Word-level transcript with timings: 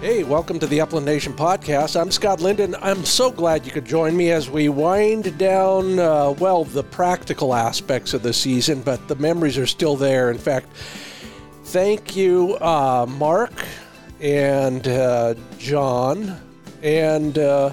Hey, 0.00 0.22
welcome 0.22 0.60
to 0.60 0.66
the 0.68 0.80
Upland 0.80 1.06
Nation 1.06 1.32
podcast. 1.32 2.00
I'm 2.00 2.12
Scott 2.12 2.40
Linden. 2.40 2.76
I'm 2.80 3.04
so 3.04 3.32
glad 3.32 3.66
you 3.66 3.72
could 3.72 3.84
join 3.84 4.16
me 4.16 4.30
as 4.30 4.48
we 4.48 4.68
wind 4.68 5.36
down, 5.38 5.98
uh, 5.98 6.30
well, 6.38 6.62
the 6.62 6.84
practical 6.84 7.52
aspects 7.52 8.14
of 8.14 8.22
the 8.22 8.32
season, 8.32 8.80
but 8.82 9.08
the 9.08 9.16
memories 9.16 9.58
are 9.58 9.66
still 9.66 9.96
there. 9.96 10.30
In 10.30 10.38
fact, 10.38 10.68
thank 11.64 12.14
you, 12.14 12.56
uh, 12.60 13.06
Mark 13.08 13.52
and 14.20 14.86
uh, 14.86 15.34
John 15.58 16.40
and 16.80 17.36
uh, 17.36 17.72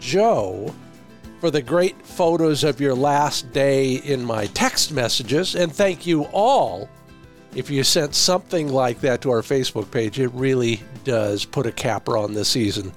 Joe, 0.00 0.74
for 1.38 1.52
the 1.52 1.62
great 1.62 2.04
photos 2.04 2.64
of 2.64 2.80
your 2.80 2.96
last 2.96 3.52
day 3.52 3.94
in 3.94 4.24
my 4.24 4.46
text 4.46 4.90
messages. 4.90 5.54
And 5.54 5.72
thank 5.72 6.04
you 6.04 6.24
all 6.32 6.88
if 7.54 7.68
you 7.68 7.82
sent 7.82 8.14
something 8.14 8.68
like 8.68 9.00
that 9.00 9.22
to 9.22 9.30
our 9.30 9.42
Facebook 9.42 9.90
page, 9.90 10.20
it 10.20 10.28
really 10.28 10.82
does 11.04 11.44
put 11.44 11.66
a 11.66 11.72
capper 11.72 12.16
on 12.16 12.34
the 12.34 12.44
season. 12.44 12.92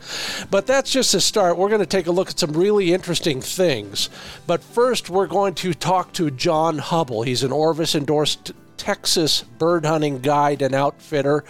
But 0.51 0.67
that's 0.67 0.91
just 0.91 1.13
a 1.13 1.21
start. 1.21 1.57
We're 1.57 1.69
going 1.69 1.81
to 1.81 1.87
take 1.87 2.07
a 2.07 2.11
look 2.11 2.29
at 2.29 2.39
some 2.39 2.51
really 2.51 2.93
interesting 2.93 3.41
things. 3.41 4.09
But 4.45 4.63
first, 4.63 5.09
we're 5.09 5.27
going 5.27 5.55
to 5.55 5.73
talk 5.73 6.13
to 6.13 6.29
Jon 6.29 6.77
Hubble. 6.77 7.23
He's 7.23 7.43
an 7.43 7.51
Orvis 7.51 7.95
endorsed 7.95 8.51
Texas 8.77 9.41
bird 9.41 9.85
hunting 9.85 10.19
guide 10.19 10.61
and 10.61 10.75
outfitter, 10.75 11.45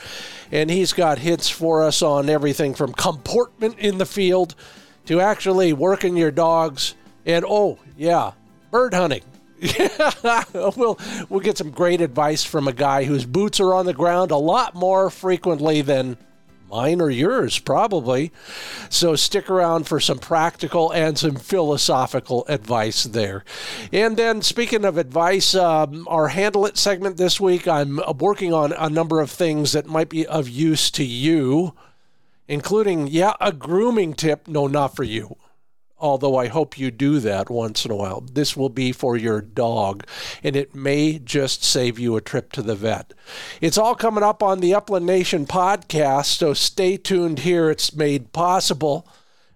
and 0.51 0.69
he's 0.69 0.93
got 0.93 1.17
hits 1.17 1.49
for 1.49 1.83
us 1.83 2.01
on 2.01 2.29
everything 2.29 2.73
from 2.73 2.93
comportment 2.93 3.79
in 3.79 3.97
the 3.97 4.05
field 4.05 4.55
to 5.07 5.19
actually 5.19 5.73
working 5.73 6.15
your 6.15 6.31
dogs 6.31 6.95
and, 7.25 7.43
oh, 7.47 7.79
yeah, 7.97 8.31
bird 8.71 8.93
hunting. 8.93 9.23
Yeah, 9.63 10.43
we'll 10.53 10.99
we'll 11.29 11.39
get 11.39 11.57
some 11.57 11.71
great 11.71 12.01
advice 12.01 12.43
from 12.43 12.67
a 12.67 12.73
guy 12.73 13.05
whose 13.05 13.25
boots 13.25 13.61
are 13.61 13.73
on 13.73 13.85
the 13.85 13.93
ground 13.93 14.31
a 14.31 14.37
lot 14.37 14.75
more 14.75 15.09
frequently 15.09 15.81
than 15.81 16.17
mine 16.69 16.99
or 16.99 17.09
yours, 17.09 17.59
probably. 17.59 18.31
So 18.89 19.15
stick 19.15 19.49
around 19.49 19.87
for 19.87 20.01
some 20.01 20.19
practical 20.19 20.91
and 20.91 21.17
some 21.17 21.35
philosophical 21.35 22.45
advice 22.49 23.03
there. 23.03 23.45
And 23.93 24.17
then, 24.17 24.41
speaking 24.41 24.83
of 24.83 24.97
advice, 24.97 25.55
um, 25.55 26.07
our 26.09 26.29
Handle 26.29 26.65
It 26.65 26.77
segment 26.77 27.15
this 27.15 27.39
week, 27.39 27.65
I'm 27.65 28.01
working 28.17 28.53
on 28.53 28.73
a 28.73 28.89
number 28.89 29.21
of 29.21 29.31
things 29.31 29.71
that 29.71 29.85
might 29.85 30.09
be 30.09 30.25
of 30.25 30.49
use 30.49 30.91
to 30.91 31.05
you, 31.05 31.73
including, 32.49 33.07
yeah, 33.07 33.33
a 33.39 33.53
grooming 33.53 34.13
tip. 34.13 34.47
No, 34.47 34.67
not 34.67 34.95
for 34.95 35.03
you 35.03 35.37
although 35.97 36.35
I 36.35 36.47
hope 36.47 36.77
you 36.77 36.91
do 36.91 37.19
that 37.19 37.49
once 37.49 37.85
in 37.85 37.91
a 37.91 37.95
while. 37.95 38.21
This 38.21 38.57
will 38.57 38.69
be 38.69 38.91
for 38.91 39.15
your 39.15 39.41
dog, 39.41 40.05
and 40.43 40.55
it 40.55 40.75
may 40.75 41.19
just 41.19 41.63
save 41.63 41.97
you 41.97 42.15
a 42.15 42.21
trip 42.21 42.51
to 42.53 42.61
the 42.61 42.75
vet. 42.75 43.13
It's 43.61 43.77
all 43.77 43.95
coming 43.95 44.23
up 44.23 44.43
on 44.43 44.59
the 44.59 44.73
Upland 44.73 45.05
Nation 45.05 45.45
podcast, 45.45 46.37
so 46.37 46.53
stay 46.53 46.97
tuned 46.97 47.39
here. 47.39 47.69
It's 47.69 47.95
made 47.95 48.33
possible 48.33 49.07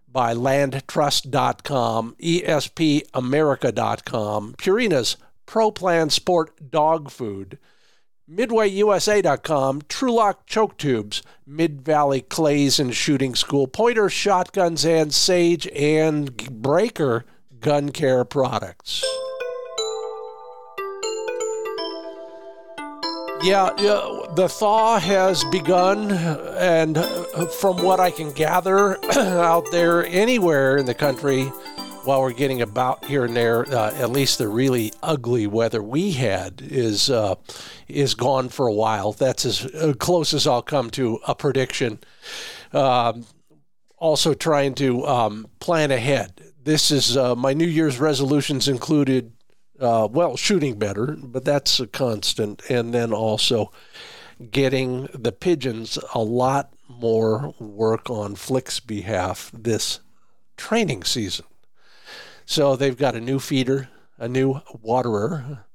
by 0.07 0.33
landtrust.com, 0.33 2.15
espamerica.com, 2.19 4.55
Purina's 4.57 5.17
Pro 5.45 5.71
Plan 5.71 6.09
Sport 6.09 6.71
Dog 6.71 7.11
Food. 7.11 7.57
MidwayUSA.com, 8.29 9.83
Trulock 9.87 10.45
choke 10.45 10.77
tubes, 10.77 11.23
Mid 11.45 11.81
Valley 11.81 12.19
Clays 12.19 12.77
and 12.77 12.93
Shooting 12.93 13.35
School, 13.35 13.67
Pointer 13.67 14.09
shotguns, 14.09 14.85
and 14.85 15.13
Sage 15.13 15.65
and 15.67 16.35
Braker 16.35 17.23
gun 17.61 17.91
care 17.91 18.25
products. 18.25 19.01
Yeah, 23.43 23.69
yeah, 23.77 24.25
the 24.35 24.49
thaw 24.49 24.99
has 24.99 25.45
begun, 25.45 26.11
and 26.11 26.97
from 27.61 27.81
what 27.81 28.01
I 28.01 28.11
can 28.11 28.33
gather 28.33 28.97
out 29.15 29.71
there 29.71 30.05
anywhere 30.05 30.75
in 30.75 30.85
the 30.85 30.93
country, 30.93 31.49
while 32.07 32.21
we're 32.21 32.31
getting 32.31 32.61
about 32.61 33.03
here 33.03 33.25
and 33.25 33.35
there, 33.35 33.69
uh, 33.69 33.93
at 33.95 34.09
least 34.09 34.37
the 34.37 34.47
really 34.47 34.93
ugly 35.03 35.45
weather 35.45 35.83
we 35.83 36.11
had 36.11 36.61
is 36.63 37.09
uh, 37.09 37.35
is 37.89 38.15
gone 38.15 38.47
for 38.47 38.65
a 38.65 38.73
while. 38.73 39.11
That's 39.11 39.45
as 39.45 39.65
uh, 39.65 39.93
close 39.99 40.33
as 40.33 40.47
I'll 40.47 40.61
come 40.61 40.89
to 40.91 41.19
a 41.27 41.35
prediction. 41.35 41.99
Um, 42.71 43.25
also, 43.97 44.33
trying 44.33 44.73
to 44.75 45.05
um, 45.05 45.47
plan 45.59 45.91
ahead. 45.91 46.41
This 46.63 46.91
is 46.91 47.17
uh, 47.17 47.35
my 47.35 47.53
New 47.53 47.67
Year's 47.67 47.99
resolutions 47.99 48.69
included. 48.69 49.33
Uh, 49.77 50.07
well, 50.09 50.37
shooting 50.37 50.79
better, 50.79 51.17
but 51.21 51.43
that's 51.43 51.79
a 51.79 51.87
constant, 51.87 52.63
and 52.69 52.93
then 52.93 53.11
also 53.11 53.71
getting 54.49 55.09
the 55.13 55.31
pigeons 55.31 55.99
a 56.13 56.19
lot 56.19 56.73
more 56.87 57.53
work 57.59 58.09
on 58.09 58.35
Flick's 58.35 58.79
behalf 58.79 59.51
this 59.53 59.99
training 60.55 61.03
season. 61.03 61.45
So 62.47 62.77
they've 62.77 62.97
got 62.97 63.13
a 63.13 63.19
new 63.19 63.39
feeder, 63.39 63.89
a 64.17 64.29
new 64.29 64.61
waterer. 64.81 65.65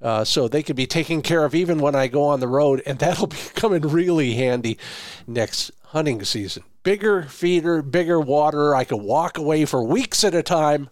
Uh, 0.00 0.24
so 0.24 0.46
they 0.46 0.62
can 0.62 0.76
be 0.76 0.86
taken 0.86 1.22
care 1.22 1.44
of 1.44 1.56
even 1.56 1.80
when 1.80 1.96
I 1.96 2.06
go 2.06 2.22
on 2.22 2.38
the 2.38 2.48
road, 2.48 2.82
and 2.86 3.00
that'll 3.00 3.26
be 3.26 3.36
coming 3.54 3.82
really 3.82 4.34
handy 4.34 4.78
next 5.26 5.72
hunting 5.86 6.24
season. 6.24 6.62
Bigger 6.84 7.24
feeder, 7.24 7.82
bigger 7.82 8.20
water. 8.20 8.76
I 8.76 8.84
can 8.84 9.02
walk 9.02 9.36
away 9.36 9.64
for 9.64 9.82
weeks 9.82 10.22
at 10.22 10.34
a 10.34 10.42
time. 10.42 10.88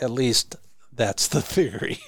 At 0.00 0.12
least 0.12 0.54
that's 0.92 1.26
the 1.26 1.42
theory. 1.42 1.98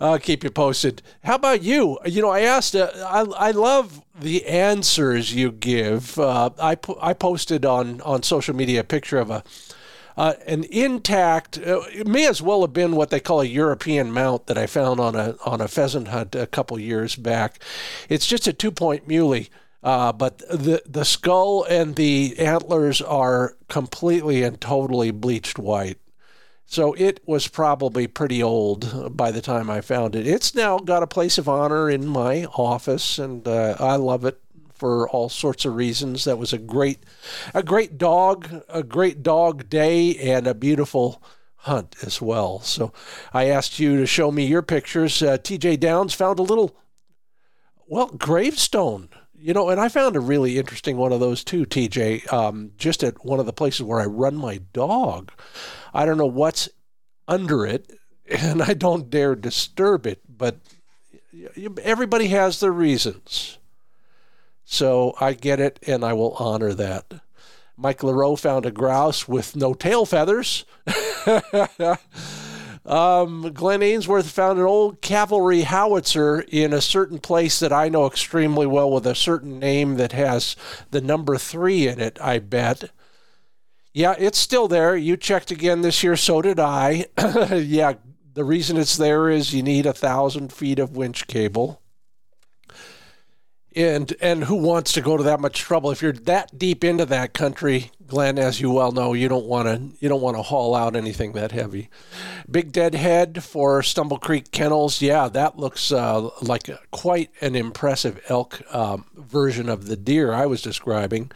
I'll 0.00 0.18
keep 0.18 0.42
you 0.42 0.50
posted. 0.50 1.00
How 1.22 1.36
about 1.36 1.62
you? 1.62 1.96
You 2.04 2.22
know, 2.22 2.30
I 2.30 2.40
asked. 2.40 2.74
Uh, 2.74 2.90
I 3.06 3.20
I 3.20 3.50
love 3.52 4.02
the 4.18 4.44
answers 4.46 5.32
you 5.32 5.52
give. 5.52 6.18
Uh, 6.18 6.50
I 6.58 6.76
I 7.00 7.12
posted 7.14 7.64
on 7.64 8.00
on 8.00 8.24
social 8.24 8.56
media 8.56 8.80
a 8.80 8.84
picture 8.84 9.18
of 9.18 9.30
a 9.30 9.44
uh, 10.16 10.34
an 10.46 10.64
intact. 10.64 11.58
Uh, 11.58 11.82
it 11.92 12.06
may 12.06 12.26
as 12.26 12.42
well 12.42 12.60
have 12.62 12.72
been 12.72 12.96
what 12.96 13.10
they 13.10 13.20
call 13.20 13.40
a 13.40 13.46
European 13.46 14.12
mount 14.12 14.46
that 14.46 14.58
I 14.58 14.66
found 14.66 15.00
on 15.00 15.14
a 15.14 15.36
on 15.44 15.60
a 15.60 15.68
pheasant 15.68 16.08
hunt 16.08 16.34
a 16.34 16.46
couple 16.46 16.78
years 16.78 17.16
back. 17.16 17.62
It's 18.08 18.26
just 18.26 18.46
a 18.46 18.52
two 18.52 18.70
point 18.70 19.08
muley. 19.08 19.50
Uh, 19.82 20.12
but 20.12 20.38
the 20.48 20.80
the 20.86 21.04
skull 21.04 21.64
and 21.64 21.96
the 21.96 22.38
antlers 22.38 23.02
are 23.02 23.56
completely 23.68 24.44
and 24.44 24.60
totally 24.60 25.10
bleached 25.10 25.58
white. 25.58 25.98
So 26.66 26.94
it 26.94 27.20
was 27.26 27.48
probably 27.48 28.06
pretty 28.06 28.42
old 28.42 29.14
by 29.16 29.30
the 29.30 29.42
time 29.42 29.68
I 29.68 29.80
found 29.80 30.14
it. 30.14 30.26
It's 30.26 30.54
now 30.54 30.78
got 30.78 31.02
a 31.02 31.06
place 31.06 31.36
of 31.36 31.48
honor 31.48 31.90
in 31.90 32.06
my 32.06 32.46
office, 32.46 33.18
and 33.18 33.46
uh, 33.46 33.76
I 33.78 33.96
love 33.96 34.24
it 34.24 34.40
for 34.82 35.08
all 35.10 35.28
sorts 35.28 35.64
of 35.64 35.76
reasons. 35.76 36.24
That 36.24 36.38
was 36.38 36.52
a 36.52 36.58
great, 36.58 37.04
a 37.54 37.62
great 37.62 37.98
dog, 37.98 38.64
a 38.68 38.82
great 38.82 39.22
dog 39.22 39.70
day, 39.70 40.16
and 40.16 40.44
a 40.44 40.54
beautiful 40.54 41.22
hunt 41.58 41.94
as 42.02 42.20
well. 42.20 42.58
So 42.58 42.92
I 43.32 43.44
asked 43.44 43.78
you 43.78 43.96
to 43.98 44.06
show 44.06 44.32
me 44.32 44.44
your 44.44 44.60
pictures. 44.60 45.22
Uh, 45.22 45.38
TJ 45.38 45.78
Downs 45.78 46.14
found 46.14 46.40
a 46.40 46.42
little, 46.42 46.76
well, 47.86 48.08
gravestone. 48.08 49.08
You 49.32 49.54
know, 49.54 49.68
and 49.68 49.80
I 49.80 49.88
found 49.88 50.16
a 50.16 50.20
really 50.20 50.58
interesting 50.58 50.96
one 50.96 51.12
of 51.12 51.20
those 51.20 51.44
too, 51.44 51.64
TJ, 51.64 52.32
um, 52.32 52.72
just 52.76 53.04
at 53.04 53.24
one 53.24 53.38
of 53.38 53.46
the 53.46 53.52
places 53.52 53.82
where 53.82 54.00
I 54.00 54.06
run 54.06 54.34
my 54.34 54.62
dog. 54.72 55.30
I 55.94 56.06
don't 56.06 56.18
know 56.18 56.26
what's 56.26 56.68
under 57.28 57.64
it, 57.64 57.88
and 58.26 58.60
I 58.60 58.74
don't 58.74 59.10
dare 59.10 59.36
disturb 59.36 60.08
it, 60.08 60.22
but 60.28 60.58
everybody 61.84 62.26
has 62.28 62.58
their 62.58 62.72
reasons. 62.72 63.58
So 64.72 65.14
I 65.20 65.34
get 65.34 65.60
it, 65.60 65.78
and 65.86 66.02
I 66.02 66.14
will 66.14 66.32
honor 66.38 66.72
that. 66.72 67.20
Mike 67.76 67.98
LaRoe 67.98 68.38
found 68.38 68.64
a 68.64 68.70
grouse 68.70 69.28
with 69.28 69.54
no 69.54 69.74
tail 69.74 70.06
feathers. 70.06 70.64
um, 72.86 73.52
Glenn 73.52 73.82
Ainsworth 73.82 74.30
found 74.30 74.58
an 74.58 74.64
old 74.64 75.02
cavalry 75.02 75.60
howitzer 75.60 76.40
in 76.48 76.72
a 76.72 76.80
certain 76.80 77.18
place 77.18 77.58
that 77.58 77.70
I 77.70 77.90
know 77.90 78.06
extremely 78.06 78.66
well 78.66 78.90
with 78.90 79.06
a 79.06 79.14
certain 79.14 79.58
name 79.58 79.96
that 79.96 80.12
has 80.12 80.56
the 80.90 81.02
number 81.02 81.36
three 81.36 81.86
in 81.86 82.00
it, 82.00 82.18
I 82.22 82.38
bet. 82.38 82.92
Yeah, 83.92 84.14
it's 84.18 84.38
still 84.38 84.68
there. 84.68 84.96
You 84.96 85.18
checked 85.18 85.50
again 85.50 85.82
this 85.82 86.02
year, 86.02 86.16
so 86.16 86.40
did 86.40 86.58
I. 86.58 87.08
yeah, 87.52 87.92
the 88.32 88.44
reason 88.44 88.78
it's 88.78 88.96
there 88.96 89.28
is 89.28 89.52
you 89.52 89.62
need 89.62 89.84
a 89.84 89.92
thousand 89.92 90.50
feet 90.50 90.78
of 90.78 90.96
winch 90.96 91.26
cable 91.26 91.81
and 93.76 94.14
and 94.20 94.44
who 94.44 94.56
wants 94.56 94.92
to 94.92 95.00
go 95.00 95.16
to 95.16 95.22
that 95.22 95.40
much 95.40 95.60
trouble? 95.60 95.90
If 95.90 96.02
you're 96.02 96.12
that 96.12 96.58
deep 96.58 96.84
into 96.84 97.04
that 97.06 97.34
country 97.34 97.90
glenn 98.12 98.38
as 98.38 98.60
you 98.60 98.70
well 98.70 98.92
know 98.92 99.14
you 99.14 99.26
don't 99.26 99.46
want 99.46 99.66
to 99.66 99.80
you 99.98 100.06
don't 100.06 100.20
want 100.20 100.36
to 100.36 100.42
haul 100.42 100.74
out 100.74 100.94
anything 100.94 101.32
that 101.32 101.50
heavy. 101.50 101.88
Big 102.50 102.70
dead 102.70 102.94
head 102.94 103.42
for 103.42 103.82
stumble 103.82 104.18
creek 104.18 104.50
kennels. 104.50 105.00
Yeah 105.00 105.28
that 105.28 105.58
looks 105.58 105.90
uh, 105.90 106.28
like 106.42 106.68
a, 106.68 106.78
quite 106.90 107.30
an 107.40 107.56
impressive 107.56 108.22
elk 108.28 108.60
um, 108.74 109.06
version 109.16 109.70
of 109.70 109.86
the 109.86 109.96
deer 109.96 110.34
i 110.34 110.44
was 110.44 110.60
describing. 110.60 111.30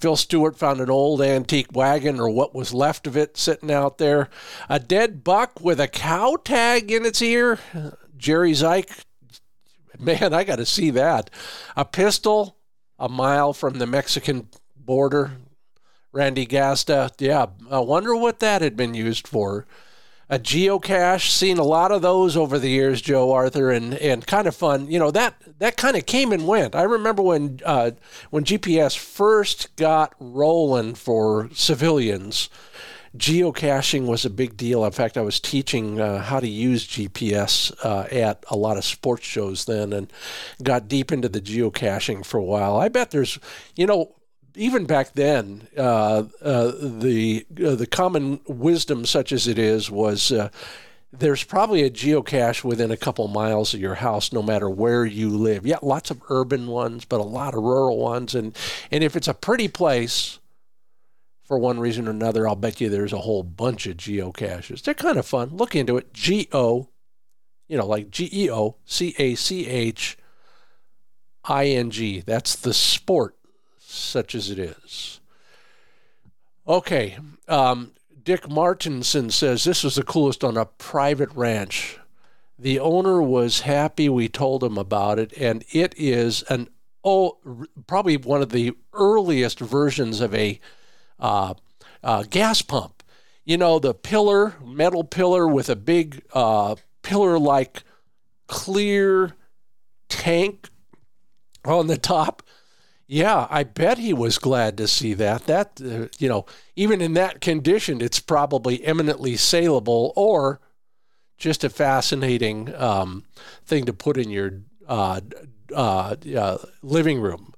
Phil 0.00 0.16
stewart 0.16 0.58
found 0.58 0.80
an 0.80 0.90
old 0.90 1.22
antique 1.22 1.72
wagon 1.72 2.18
or 2.18 2.28
what 2.28 2.52
was 2.52 2.74
left 2.74 3.06
of 3.06 3.16
it 3.16 3.36
sitting 3.36 3.70
out 3.70 3.98
there. 3.98 4.28
A 4.68 4.80
dead 4.80 5.22
buck 5.22 5.60
with 5.60 5.78
a 5.78 5.88
cow 5.88 6.36
tag 6.42 6.90
in 6.90 7.06
its 7.06 7.22
ear. 7.22 7.60
Jerry 8.16 8.52
Zeich 8.52 9.04
Man, 10.04 10.32
I 10.32 10.44
got 10.44 10.56
to 10.56 10.66
see 10.66 10.90
that. 10.90 11.30
A 11.76 11.84
pistol 11.84 12.56
a 12.98 13.08
mile 13.08 13.52
from 13.52 13.78
the 13.78 13.86
Mexican 13.86 14.48
border. 14.76 15.32
Randy 16.10 16.46
Gasta, 16.46 17.12
yeah, 17.18 17.46
I 17.70 17.78
wonder 17.80 18.16
what 18.16 18.40
that 18.40 18.62
had 18.62 18.76
been 18.76 18.94
used 18.94 19.28
for. 19.28 19.66
A 20.30 20.38
geocache, 20.38 21.30
seen 21.30 21.58
a 21.58 21.64
lot 21.64 21.92
of 21.92 22.02
those 22.02 22.36
over 22.36 22.58
the 22.58 22.68
years, 22.68 23.00
Joe 23.00 23.32
Arthur, 23.32 23.70
and, 23.70 23.94
and 23.94 24.26
kind 24.26 24.46
of 24.46 24.56
fun. 24.56 24.90
You 24.90 24.98
know 24.98 25.10
that 25.10 25.34
that 25.58 25.76
kind 25.76 25.96
of 25.96 26.06
came 26.06 26.32
and 26.32 26.46
went. 26.46 26.74
I 26.74 26.82
remember 26.82 27.22
when 27.22 27.60
uh, 27.64 27.92
when 28.30 28.44
GPS 28.44 28.96
first 28.96 29.74
got 29.76 30.14
rolling 30.18 30.94
for 30.94 31.48
civilians 31.54 32.50
geocaching 33.16 34.06
was 34.06 34.24
a 34.24 34.30
big 34.30 34.56
deal. 34.56 34.84
In 34.84 34.92
fact, 34.92 35.16
I 35.16 35.22
was 35.22 35.40
teaching 35.40 36.00
uh, 36.00 36.22
how 36.22 36.40
to 36.40 36.48
use 36.48 36.86
GPS 36.86 37.72
uh, 37.84 38.06
at 38.12 38.44
a 38.50 38.56
lot 38.56 38.76
of 38.76 38.84
sports 38.84 39.26
shows 39.26 39.64
then 39.64 39.92
and 39.92 40.12
got 40.62 40.88
deep 40.88 41.12
into 41.12 41.28
the 41.28 41.40
geocaching 41.40 42.24
for 42.24 42.38
a 42.38 42.44
while. 42.44 42.76
I 42.76 42.88
bet 42.88 43.10
there's, 43.10 43.38
you 43.76 43.86
know, 43.86 44.14
even 44.54 44.86
back 44.86 45.12
then, 45.14 45.68
uh, 45.76 46.24
uh 46.42 46.72
the 46.80 47.46
uh, 47.64 47.76
the 47.76 47.86
common 47.86 48.40
wisdom, 48.46 49.06
such 49.06 49.30
as 49.30 49.46
it 49.46 49.58
is, 49.58 49.90
was 49.90 50.32
uh, 50.32 50.48
there's 51.12 51.44
probably 51.44 51.84
a 51.84 51.90
geocache 51.90 52.64
within 52.64 52.90
a 52.90 52.96
couple 52.96 53.26
miles 53.28 53.72
of 53.72 53.80
your 53.80 53.94
house, 53.94 54.32
no 54.32 54.42
matter 54.42 54.68
where 54.68 55.06
you 55.06 55.30
live. 55.30 55.66
Yeah, 55.66 55.78
lots 55.80 56.10
of 56.10 56.20
urban 56.28 56.66
ones, 56.66 57.04
but 57.04 57.20
a 57.20 57.24
lot 57.24 57.54
of 57.54 57.62
rural 57.62 57.98
ones, 57.98 58.34
and 58.34 58.56
and 58.90 59.04
if 59.04 59.16
it's 59.16 59.28
a 59.28 59.34
pretty 59.34 59.68
place, 59.68 60.38
for 61.48 61.58
one 61.58 61.80
reason 61.80 62.06
or 62.06 62.10
another, 62.10 62.46
I'll 62.46 62.54
bet 62.54 62.78
you 62.78 62.90
there's 62.90 63.14
a 63.14 63.20
whole 63.20 63.42
bunch 63.42 63.86
of 63.86 63.96
geocaches. 63.96 64.82
They're 64.82 64.92
kind 64.92 65.16
of 65.16 65.24
fun. 65.24 65.56
Look 65.56 65.74
into 65.74 65.96
it. 65.96 66.12
G 66.12 66.46
O, 66.52 66.90
you 67.66 67.78
know, 67.78 67.86
like 67.86 68.10
G 68.10 68.28
E 68.30 68.50
O 68.50 68.76
C 68.84 69.14
A 69.18 69.34
C 69.34 69.66
H 69.66 70.18
I 71.44 71.68
N 71.68 71.90
G. 71.90 72.20
That's 72.20 72.54
the 72.54 72.74
sport, 72.74 73.34
such 73.78 74.34
as 74.34 74.50
it 74.50 74.58
is. 74.58 75.20
Okay. 76.68 77.16
Um, 77.48 77.92
Dick 78.22 78.50
Martinson 78.50 79.30
says 79.30 79.64
this 79.64 79.82
was 79.82 79.94
the 79.94 80.02
coolest 80.02 80.44
on 80.44 80.58
a 80.58 80.66
private 80.66 81.32
ranch. 81.32 81.98
The 82.58 82.78
owner 82.78 83.22
was 83.22 83.60
happy 83.60 84.10
we 84.10 84.28
told 84.28 84.62
him 84.62 84.76
about 84.76 85.18
it, 85.18 85.32
and 85.38 85.64
it 85.72 85.94
is 85.96 86.42
an 86.50 86.68
oh, 87.02 87.38
probably 87.86 88.18
one 88.18 88.42
of 88.42 88.50
the 88.50 88.76
earliest 88.92 89.60
versions 89.60 90.20
of 90.20 90.34
a 90.34 90.60
uh, 91.18 91.54
uh, 92.02 92.24
gas 92.24 92.62
pump. 92.62 93.02
You 93.44 93.56
know, 93.56 93.78
the 93.78 93.94
pillar, 93.94 94.56
metal 94.64 95.04
pillar 95.04 95.48
with 95.48 95.70
a 95.70 95.76
big 95.76 96.22
uh, 96.34 96.76
pillar 97.02 97.38
like 97.38 97.82
clear 98.46 99.34
tank 100.08 100.68
on 101.64 101.86
the 101.86 101.96
top. 101.96 102.42
Yeah, 103.06 103.46
I 103.48 103.64
bet 103.64 103.96
he 103.96 104.12
was 104.12 104.36
glad 104.38 104.76
to 104.76 104.86
see 104.86 105.14
that. 105.14 105.46
That, 105.46 105.80
uh, 105.80 106.08
you 106.18 106.28
know, 106.28 106.44
even 106.76 107.00
in 107.00 107.14
that 107.14 107.40
condition, 107.40 108.02
it's 108.02 108.20
probably 108.20 108.84
eminently 108.84 109.36
saleable 109.36 110.12
or 110.14 110.60
just 111.38 111.64
a 111.64 111.70
fascinating 111.70 112.74
um, 112.74 113.24
thing 113.64 113.86
to 113.86 113.94
put 113.94 114.18
in 114.18 114.28
your 114.28 114.60
uh, 114.86 115.22
uh, 115.74 116.16
living 116.82 117.20
room. 117.20 117.54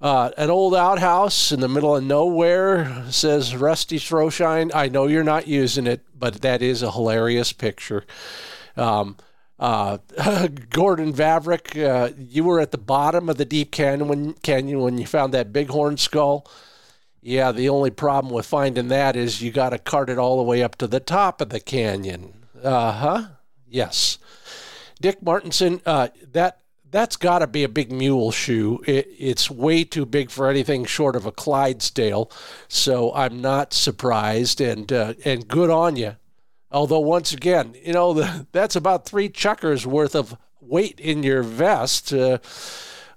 Uh, 0.00 0.30
an 0.38 0.48
old 0.48 0.74
outhouse 0.74 1.52
in 1.52 1.60
the 1.60 1.68
middle 1.68 1.94
of 1.94 2.02
nowhere 2.02 3.04
says 3.10 3.54
Rusty 3.54 3.98
Throwshine. 3.98 4.70
I 4.72 4.88
know 4.88 5.06
you're 5.06 5.22
not 5.22 5.46
using 5.46 5.86
it, 5.86 6.06
but 6.18 6.40
that 6.40 6.62
is 6.62 6.82
a 6.82 6.90
hilarious 6.90 7.52
picture. 7.52 8.06
Um, 8.78 9.18
uh, 9.58 9.98
Gordon 10.70 11.12
Vavrick, 11.12 11.76
uh, 11.76 12.12
you 12.16 12.44
were 12.44 12.60
at 12.60 12.70
the 12.70 12.78
bottom 12.78 13.28
of 13.28 13.36
the 13.36 13.44
deep 13.44 13.72
canyon 13.72 14.08
when, 14.08 14.32
canyon 14.34 14.80
when 14.80 14.96
you 14.96 15.06
found 15.06 15.34
that 15.34 15.52
bighorn 15.52 15.98
skull. 15.98 16.50
Yeah, 17.20 17.52
the 17.52 17.68
only 17.68 17.90
problem 17.90 18.32
with 18.32 18.46
finding 18.46 18.88
that 18.88 19.16
is 19.16 19.42
you 19.42 19.52
got 19.52 19.70
to 19.70 19.78
cart 19.78 20.08
it 20.08 20.18
all 20.18 20.38
the 20.38 20.42
way 20.42 20.62
up 20.62 20.76
to 20.76 20.86
the 20.86 21.00
top 21.00 21.42
of 21.42 21.50
the 21.50 21.60
canyon. 21.60 22.46
Uh 22.62 22.92
huh. 22.92 23.28
Yes. 23.68 24.18
Dick 24.98 25.22
Martinson, 25.22 25.82
uh, 25.84 26.08
that 26.32 26.59
that's 26.90 27.16
got 27.16 27.40
to 27.40 27.46
be 27.46 27.64
a 27.64 27.68
big 27.68 27.92
mule 27.92 28.30
shoe. 28.30 28.82
It, 28.86 29.08
it's 29.18 29.50
way 29.50 29.84
too 29.84 30.06
big 30.06 30.30
for 30.30 30.48
anything 30.48 30.84
short 30.84 31.16
of 31.16 31.26
a 31.26 31.32
Clydesdale, 31.32 32.30
so 32.68 33.14
I'm 33.14 33.40
not 33.40 33.72
surprised. 33.72 34.60
And 34.60 34.92
uh, 34.92 35.14
and 35.24 35.46
good 35.46 35.70
on 35.70 35.96
you. 35.96 36.16
Although 36.72 37.00
once 37.00 37.32
again, 37.32 37.74
you 37.82 37.92
know 37.92 38.12
the, 38.12 38.46
that's 38.52 38.76
about 38.76 39.04
three 39.04 39.28
chukars 39.28 39.86
worth 39.86 40.14
of 40.14 40.36
weight 40.60 41.00
in 41.00 41.22
your 41.22 41.42
vest. 41.42 42.12
Uh, 42.12 42.38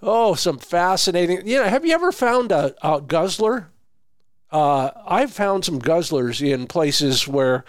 oh, 0.01 0.35
some 0.35 0.57
fascinating. 0.57 1.47
You 1.47 1.57
know, 1.57 1.65
have 1.65 1.85
you 1.85 1.93
ever 1.93 2.11
found 2.11 2.51
a, 2.51 2.75
a 2.81 3.01
guzzler? 3.01 3.69
Uh, 4.51 4.91
I've 5.07 5.33
found 5.33 5.65
some 5.65 5.79
guzzlers 5.79 6.47
in 6.47 6.67
places 6.67 7.27
where 7.27 7.65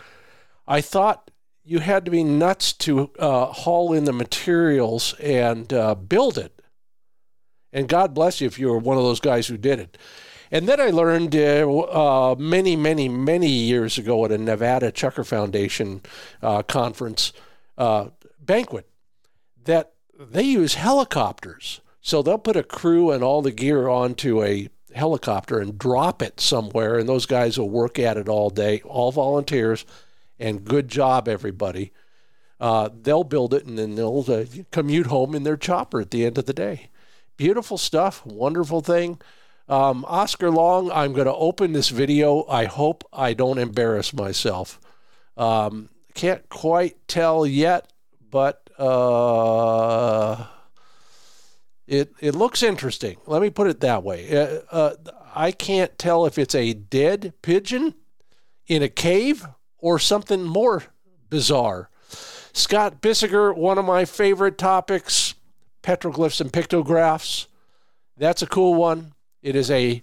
I 0.69 0.83
thought 0.83 1.31
you 1.65 1.79
had 1.79 2.05
to 2.05 2.11
be 2.11 2.23
nuts 2.23 2.73
to 2.73 3.11
uh, 3.19 3.47
haul 3.47 3.93
in 3.93 4.05
the 4.05 4.13
materials 4.13 5.15
and 5.15 5.73
uh, 5.73 5.95
build 5.95 6.37
it. 6.37 6.61
And 7.73 7.89
God 7.89 8.15
bless 8.15 8.41
you 8.41 8.47
if 8.47 8.59
you 8.59 8.69
were 8.69 8.79
one 8.79 8.99
of 8.99 9.03
those 9.03 9.21
guys 9.21 9.47
who 9.47 9.57
did 9.57 9.81
it. 9.81 9.99
And 10.51 10.69
then 10.69 10.81
I 10.81 10.91
learned 10.91 11.35
uh, 11.35 11.67
uh 11.69 12.37
many, 12.39 12.77
many, 12.77 13.09
many 13.09 13.49
years 13.49 13.99
ago 13.99 14.25
at 14.25 14.31
a 14.31 14.39
Nevada 14.39 14.93
Chukar 14.93 15.27
Foundation 15.27 16.03
uh, 16.43 16.63
conference 16.63 17.33
uh, 17.79 18.11
banquet 18.39 18.89
that 19.65 19.95
they 20.19 20.43
use 20.43 20.75
helicopters. 20.75 21.81
So 22.01 22.23
they'll 22.23 22.39
put 22.39 22.57
a 22.57 22.63
crew 22.63 23.11
and 23.11 23.25
all 23.25 23.41
the 23.41 23.51
gear 23.51 23.89
onto 23.89 24.45
a 24.45 24.69
helicopter 24.95 25.59
and 25.59 25.79
drop 25.79 26.23
it 26.23 26.39
somewhere, 26.39 26.99
and 26.99 27.09
those 27.09 27.27
guys 27.27 27.59
will 27.59 27.71
work 27.71 27.99
at 27.99 28.17
it 28.17 28.29
all 28.29 28.51
day, 28.51 28.83
all 28.83 29.11
volunteers 29.11 29.85
and 30.39 30.65
good 30.65 30.89
job, 30.89 31.29
everybody. 31.29 31.93
Uh, 32.61 32.89
they'll 33.03 33.25
build 33.25 33.53
it 33.53 33.67
and 33.67 33.79
then 33.79 33.95
they'll 33.95 34.25
uh, 34.29 34.45
commute 34.71 35.07
home 35.07 35.35
in 35.35 35.43
their 35.43 35.57
chopper 35.57 36.01
at 36.01 36.11
the 36.11 36.25
end 36.25 36.39
of 36.39 36.47
the 36.47 36.53
day. 36.53 36.89
Beautiful 37.37 37.77
stuff, 37.79 38.25
wonderful 38.25 38.81
thing. 38.81 39.21
Um, 39.69 40.05
Oscar 40.07 40.51
Long, 40.51 40.91
I'm 40.91 41.13
going 41.13 41.27
to 41.27 41.35
open 41.35 41.73
this 41.73 41.89
video. 41.89 42.45
I 42.49 42.67
hope 42.67 43.03
I 43.13 43.35
don't 43.35 43.59
embarrass 43.59 44.13
myself. 44.13 44.81
Um, 45.37 45.89
can't 46.15 46.49
quite 46.49 47.09
tell 47.09 47.45
yet, 47.45 47.93
but 48.31 48.71
uh, 48.79 50.47
it 51.87 52.13
it 52.21 52.35
looks 52.35 52.63
interesting. 52.63 53.17
Let 53.27 53.43
me 53.43 53.51
put 53.51 53.69
it 53.69 53.81
that 53.81 54.05
way. 54.05 54.37
Uh, 54.37 54.61
uh 54.71 54.95
I 55.35 55.51
can't 55.51 55.99
tell 55.99 56.27
if 56.27 56.39
it's 56.39 56.55
a 56.55 56.73
dead 56.73 57.35
pigeon 57.43 57.95
in 58.69 58.83
a 58.83 58.89
cave 58.89 59.47
or 59.85 59.99
something 59.99 60.43
more 60.43 60.83
bizarre. 61.29 61.91
Scott 62.55 63.03
Bissiger, 63.03 63.55
one 63.55 63.77
of 63.77 63.85
my 63.85 64.07
favorite 64.07 64.57
topics 64.57 65.35
petroglyphs 65.83 66.41
and 66.41 66.51
pictographs. 66.51 67.49
That's 68.17 68.41
a 68.41 68.47
cool 68.47 68.75
one. 68.75 69.13
It 69.43 69.55
is 69.55 69.71
a 69.71 70.03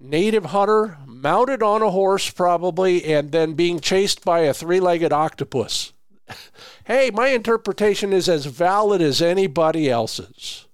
native 0.00 0.46
hunter 0.46 0.96
mounted 1.04 1.62
on 1.62 1.82
a 1.82 1.90
horse, 1.90 2.30
probably, 2.30 3.04
and 3.04 3.30
then 3.30 3.52
being 3.52 3.78
chased 3.78 4.24
by 4.24 4.40
a 4.40 4.54
three 4.54 4.80
legged 4.80 5.12
octopus. 5.12 5.92
hey, 6.84 7.10
my 7.12 7.28
interpretation 7.28 8.14
is 8.14 8.26
as 8.26 8.46
valid 8.46 9.02
as 9.02 9.20
anybody 9.20 9.90
else's. 9.90 10.66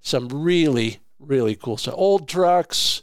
Some 0.00 0.26
really, 0.30 0.98
really 1.20 1.54
cool 1.54 1.76
stuff. 1.76 1.94
Old 1.96 2.28
trucks, 2.28 3.02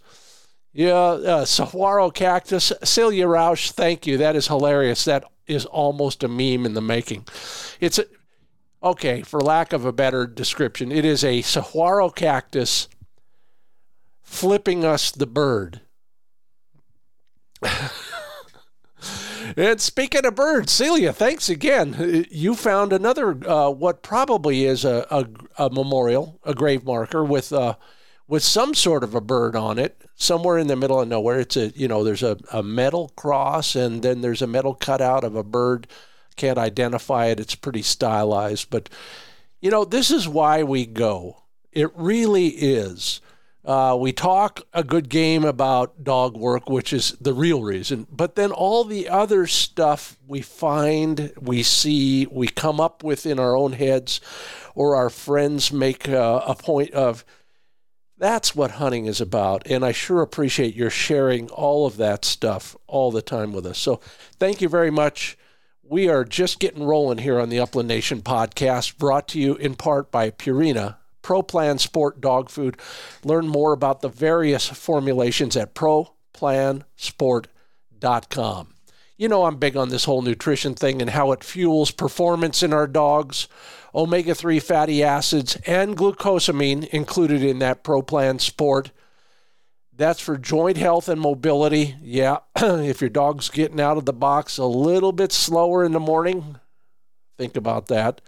yeah, 0.78 0.94
uh, 0.94 1.44
saguaro 1.44 2.12
cactus. 2.12 2.72
Celia 2.84 3.26
Roush, 3.26 3.72
thank 3.72 4.06
you. 4.06 4.18
That 4.18 4.36
is 4.36 4.46
hilarious. 4.46 5.06
That 5.06 5.24
is 5.48 5.66
almost 5.66 6.24
a 6.24 6.28
meme 6.28 6.68
in 6.68 6.76
the 6.76 6.82
making. 6.82 7.26
It's 7.80 7.98
a, 7.98 8.06
okay, 8.84 9.24
for 9.24 9.42
lack 9.42 9.74
of 9.74 9.86
a 9.86 9.92
better 9.92 10.28
description, 10.28 10.92
it 10.92 11.04
is 11.04 11.24
a 11.24 11.42
saguaro 11.42 12.12
cactus 12.12 12.90
flipping 14.22 14.86
us 14.86 15.10
the 15.10 15.26
bird. 15.26 15.82
and 19.58 19.82
speaking 19.82 20.28
of 20.28 20.36
birds, 20.36 20.72
Celia, 20.72 21.12
thanks 21.12 21.50
again. 21.50 22.28
You 22.30 22.54
found 22.54 22.94
another, 22.94 23.50
uh, 23.50 23.72
what 23.72 24.04
probably 24.04 24.66
is 24.66 24.86
a, 24.86 25.08
a, 25.10 25.26
a, 25.58 25.72
memorial, 25.72 26.40
a 26.44 26.54
grave 26.54 26.86
marker 26.86 27.24
with. 27.24 27.52
Uh, 27.52 27.78
with 28.28 28.44
some 28.44 28.74
sort 28.74 29.04
of 29.04 29.16
a 29.16 29.22
bird 29.22 29.56
on 29.56 29.80
it 29.80 30.02
somewhere 30.16 30.58
in 30.58 30.68
the 30.68 30.76
middle 30.76 31.00
of 31.00 31.08
nowhere. 31.08 31.40
It's 31.40 31.58
a 31.58 31.70
you 31.70 31.88
know 31.88 32.04
there's 32.04 32.24
a, 32.24 32.38
a 32.52 32.62
metal 32.62 33.10
cross 33.16 33.76
and 33.76 34.02
then 34.02 34.22
there's 34.22 34.42
a 34.42 34.48
metal 34.48 34.74
cutout 34.74 35.24
of 35.24 35.36
a 35.36 35.44
bird. 35.44 35.88
Can't 36.36 36.58
identify 36.58 37.28
it. 37.28 37.40
It's 37.40 37.56
pretty 37.56 37.82
stylized. 37.82 38.70
But 38.70 38.90
you 39.62 39.72
know 39.72 39.86
this 39.86 40.12
is 40.12 40.28
why 40.28 40.64
we 40.64 40.86
go. 40.86 41.44
It 41.72 41.92
really 41.96 42.48
is. 42.48 43.22
Uh, 43.68 43.98
we 44.00 44.14
talk 44.14 44.62
a 44.74 44.82
good 44.82 45.10
game 45.10 45.44
about 45.44 46.02
dog 46.02 46.38
work, 46.38 46.70
which 46.70 46.94
is 46.94 47.12
the 47.20 47.34
real 47.34 47.62
reason, 47.62 48.08
but 48.10 48.36
then 48.36 48.50
all 48.50 48.86
the 48.86 49.10
other 49.10 49.46
stuff 49.46 50.18
we 50.26 50.40
find, 50.40 51.34
we 51.38 51.62
see, 51.62 52.26
we 52.28 52.48
come 52.48 52.80
up 52.80 53.04
with 53.04 53.26
in 53.26 53.40
our 53.40 53.58
own 53.58 53.74
heads, 53.74 54.22
or 54.74 54.96
our 54.96 55.10
friends 55.10 55.70
make 55.70 56.08
uh, 56.08 56.42
a 56.48 56.56
point 56.56 56.92
of 56.92 57.26
That's 58.18 58.56
what 58.56 58.72
hunting 58.72 59.06
is 59.06 59.22
about. 59.22 59.68
And 59.68 59.86
I 59.86 59.92
sure 59.92 60.22
appreciate 60.22 60.76
your 60.76 60.90
sharing 60.90 61.50
all 61.50 61.86
of 61.86 61.98
that 61.98 62.26
stuff 62.26 62.76
all 62.88 63.12
the 63.12 63.22
time 63.22 63.54
with 63.54 63.66
us. 63.66 63.78
So 63.78 64.02
thank 64.40 64.62
you 64.62 64.70
very 64.70 64.90
much. 64.90 65.38
We 65.84 66.10
are 66.10 66.26
just 66.26 66.60
getting 66.60 66.84
rolling 66.84 67.20
here 67.20 67.40
on 67.40 67.50
the 67.50 67.60
Upland 67.60 67.88
Nation 67.88 68.22
podcast, 68.22 68.98
brought 68.98 69.28
to 69.30 69.40
you 69.40 69.56
in 69.56 69.76
part 69.76 70.12
by 70.12 70.32
Purina, 70.32 70.98
Pro 71.22 71.42
Plan 71.42 71.78
Sport 71.78 72.20
Dog 72.20 72.50
Food. 72.50 72.78
Learn 73.24 73.48
more 73.48 73.72
about 73.72 74.02
the 74.02 74.10
various 74.10 74.68
formulations 74.68 75.56
at 75.56 75.76
ProPlansport.com. 75.76 78.74
You 79.16 79.28
know, 79.28 79.46
I'm 79.46 79.58
big 79.58 79.78
on 79.78 79.90
this 79.90 80.06
whole 80.06 80.22
nutrition 80.22 80.76
thing 80.76 81.02
and 81.02 81.12
how 81.12 81.32
it 81.32 81.44
fuels 81.44 81.92
performance 81.92 82.62
in 82.62 82.74
our 82.74 82.88
dogs. 82.88 83.48
Omega 83.94 84.36
3 84.36 84.60
fatty 84.60 85.04
acids 85.04 85.58
and 85.66 85.98
glucosamine 85.98 86.88
included 86.90 87.44
in 87.44 87.60
that 87.60 87.84
Pro 87.84 88.02
Plan 88.02 88.40
Sport. 88.40 88.92
That's 89.96 90.20
for 90.20 90.38
joint 90.38 90.78
health 90.78 91.10
and 91.10 91.20
mobility. 91.20 91.96
Yeah, 92.02 92.38
if 92.56 93.02
your 93.02 93.10
dog's 93.10 93.50
getting 93.50 93.82
out 93.82 93.98
of 93.98 94.06
the 94.06 94.14
box 94.14 94.58
a 94.58 94.66
little 94.66 95.12
bit 95.12 95.32
slower 95.32 95.84
in 95.84 95.92
the 95.92 96.00
morning, 96.00 96.58
think 97.38 97.56
about 97.56 97.88
that. 97.88 98.22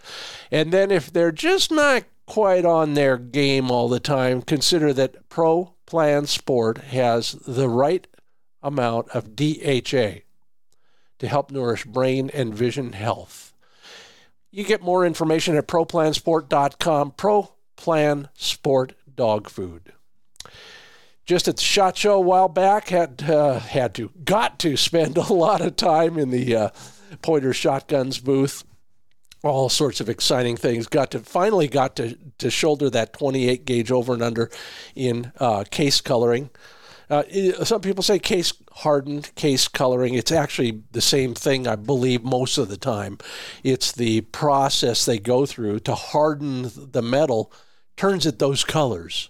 And 0.52 0.72
then 0.72 0.90
if 0.90 1.12
they're 1.14 1.32
just 1.32 1.72
not 1.72 2.06
quite 2.26 2.66
on 2.66 2.94
their 2.94 3.18
game 3.18 3.70
all 3.70 3.90
the 3.90 4.00
time, 4.00 4.42
consider 4.42 4.94
that 4.94 5.30
Pro 5.30 5.74
Plan 5.86 6.26
Sport 6.28 6.78
has 6.78 7.34
the 7.34 7.68
right 7.70 8.08
amount 8.62 9.10
of 9.10 9.36
DHA 9.36 10.22
to 11.20 11.28
help 11.28 11.52
nourish 11.52 11.86
brain 11.86 12.30
and 12.34 12.54
vision 12.54 12.94
health. 12.94 13.49
You 14.52 14.64
get 14.64 14.82
more 14.82 15.06
information 15.06 15.56
at 15.56 15.68
ProPlansport.com. 15.68 17.12
Pro 17.12 17.54
Plan 17.76 18.30
Sport 18.34 18.94
Dog 19.16 19.50
Food. 19.50 19.94
Just 21.26 21.48
at 21.48 21.58
the 21.58 21.62
shot 21.62 21.96
show 21.96 22.16
a 22.16 22.22
while 22.22 22.50
back 22.50 22.90
had 22.90 23.24
uh, 23.30 23.60
had 23.60 23.94
to 23.96 24.12
got 24.24 24.58
to 24.60 24.76
spend 24.76 25.18
a 25.18 25.34
lot 25.34 25.62
of 25.62 25.76
time 25.76 26.18
in 26.18 26.32
the 26.32 26.56
uh, 26.56 26.70
pointer 27.22 27.54
shotguns 27.54 28.20
booth. 28.20 28.64
All 29.44 29.70
sorts 29.70 30.02
of 30.02 30.10
exciting 30.10 30.58
things. 30.58 30.88
Got 30.88 31.12
to 31.12 31.20
finally 31.20 31.68
got 31.68 31.96
to 31.98 32.18
to 32.40 32.50
shoulder 32.50 32.90
that 32.90 33.14
28 33.14 33.66
gauge 33.66 33.92
over 33.92 34.14
and 34.14 34.24
under 34.24 34.50
in 34.96 35.32
uh, 35.40 35.64
case 35.70 36.02
coloring 36.02 36.50
uh, 37.10 37.24
some 37.64 37.82
people 37.82 38.04
say 38.04 38.20
case 38.20 38.54
hardened 38.72 39.34
case 39.36 39.68
coloring 39.68 40.14
it's 40.14 40.32
actually 40.32 40.82
the 40.92 41.02
same 41.02 41.34
thing 41.34 41.68
i 41.68 41.76
believe 41.76 42.24
most 42.24 42.58
of 42.58 42.70
the 42.70 42.78
time 42.78 43.18
it's 43.64 43.92
the 43.92 44.22
process 44.22 45.06
they 45.06 45.18
go 45.20 45.46
through 45.46 45.80
to 45.80 45.96
harden 45.96 46.70
the 46.76 47.02
metal 47.02 47.52
turns 47.98 48.26
it 48.26 48.40
those 48.40 48.64
colors 48.64 49.30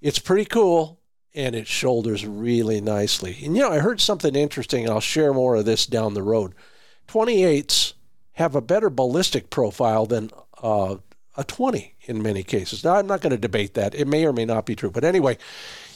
it's 0.00 0.18
pretty 0.18 0.44
cool 0.44 1.00
and 1.34 1.54
it 1.56 1.66
shoulders 1.66 2.24
really 2.24 2.80
nicely. 2.80 3.36
And 3.44 3.56
you 3.56 3.62
know, 3.62 3.72
I 3.72 3.78
heard 3.78 4.00
something 4.00 4.34
interesting, 4.36 4.84
and 4.84 4.92
I'll 4.92 5.00
share 5.00 5.34
more 5.34 5.56
of 5.56 5.64
this 5.64 5.86
down 5.86 6.14
the 6.14 6.22
road. 6.22 6.54
28s 7.08 7.94
have 8.32 8.54
a 8.54 8.60
better 8.60 8.90
ballistic 8.90 9.50
profile 9.50 10.06
than 10.06 10.30
uh, 10.62 10.96
a 11.36 11.44
20 11.44 11.94
in 12.02 12.22
many 12.22 12.42
cases. 12.42 12.84
Now, 12.84 12.94
I'm 12.94 13.06
not 13.06 13.20
going 13.20 13.32
to 13.32 13.38
debate 13.38 13.74
that. 13.74 13.94
It 13.94 14.06
may 14.06 14.24
or 14.24 14.32
may 14.32 14.44
not 14.44 14.66
be 14.66 14.76
true. 14.76 14.90
But 14.90 15.04
anyway, 15.04 15.38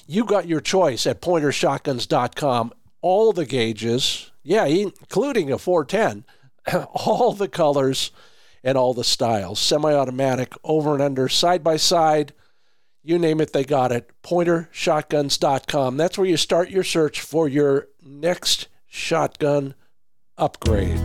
you 0.09 0.25
got 0.25 0.49
your 0.49 0.61
choice 0.61 1.07
at 1.07 1.23
pointershotguns.com. 1.23 2.73
All 3.01 3.33
the 3.33 3.47
gauges, 3.47 4.33
yeah, 4.43 4.65
including 4.65 5.53
a 5.53 5.59
410, 5.59 6.25
all 6.93 7.33
the 7.33 7.47
colors 7.47 8.11
and 8.65 8.77
all 8.77 8.93
the 8.93 9.05
styles, 9.05 9.61
semi 9.61 9.95
automatic, 9.95 10.53
over 10.65 10.95
and 10.95 11.03
under, 11.03 11.29
side 11.29 11.63
by 11.63 11.77
side 11.77 12.33
you 13.09 13.19
name 13.19 13.41
it, 13.41 13.55
they 13.55 13.65
got 13.65 13.91
it. 13.91 14.11
PointerShotguns.com. 14.23 15.97
That's 15.97 16.19
where 16.19 16.27
you 16.27 16.37
start 16.37 16.69
your 16.69 16.85
search 16.85 17.23
for 17.23 17.49
your 17.49 17.89
next 18.03 18.69
shotgun 18.87 19.75
upgrade. 20.37 21.01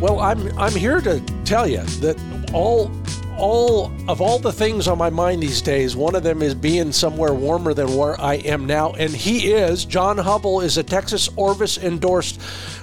Well, 0.00 0.18
I'm 0.18 0.58
I'm 0.58 0.72
here 0.72 1.00
to 1.00 1.20
tell 1.44 1.68
you 1.68 1.82
that 2.00 2.20
all 2.52 2.90
all 3.40 3.90
of 4.06 4.20
all 4.20 4.38
the 4.38 4.52
things 4.52 4.86
on 4.86 4.98
my 4.98 5.08
mind 5.08 5.42
these 5.42 5.62
days, 5.62 5.96
one 5.96 6.14
of 6.14 6.22
them 6.22 6.42
is 6.42 6.54
being 6.54 6.92
somewhere 6.92 7.32
warmer 7.32 7.72
than 7.72 7.96
where 7.96 8.20
I 8.20 8.34
am 8.34 8.66
now. 8.66 8.92
And 8.92 9.10
he 9.10 9.52
is. 9.52 9.86
Jon 9.86 10.18
Hubble 10.18 10.60
is 10.60 10.76
a 10.76 10.82
Texas 10.82 11.28
Orvis 11.36 11.78
endorsed 11.78 12.40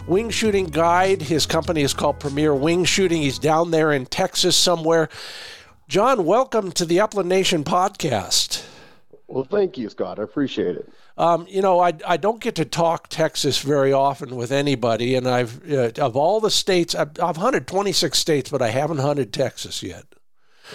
wing 0.07 0.31
shooting 0.31 0.65
guide. 0.65 1.21
His 1.21 1.45
company 1.45 1.83
is 1.83 1.93
called 1.93 2.19
Premier 2.19 2.53
Wingshooting. 2.53 3.21
He's 3.21 3.37
down 3.37 3.69
there 3.69 3.91
in 3.91 4.07
Texas 4.07 4.57
somewhere. 4.57 5.09
John, 5.87 6.25
welcome 6.25 6.71
to 6.73 6.85
the 6.85 6.99
Upland 6.99 7.29
Nation 7.29 7.63
podcast. 7.63 8.65
Well, 9.27 9.43
thank 9.43 9.77
you, 9.77 9.89
Scott. 9.89 10.19
I 10.19 10.23
appreciate 10.23 10.75
it. 10.75 10.89
Um, 11.17 11.45
you 11.49 11.61
know, 11.61 11.79
I, 11.79 11.93
I 12.05 12.17
don't 12.17 12.41
get 12.41 12.55
to 12.55 12.65
talk 12.65 13.09
Texas 13.09 13.59
very 13.59 13.93
often 13.93 14.35
with 14.35 14.51
anybody, 14.51 15.15
and 15.15 15.27
I've 15.27 15.71
uh, 15.71 15.91
of 15.99 16.15
all 16.15 16.39
the 16.39 16.51
states, 16.51 16.95
I've, 16.95 17.19
I've 17.19 17.37
hunted 17.37 17.67
26 17.67 18.17
states, 18.17 18.49
but 18.49 18.61
I 18.61 18.69
haven't 18.69 18.99
hunted 18.99 19.33
Texas 19.33 19.81
yet. 19.81 20.05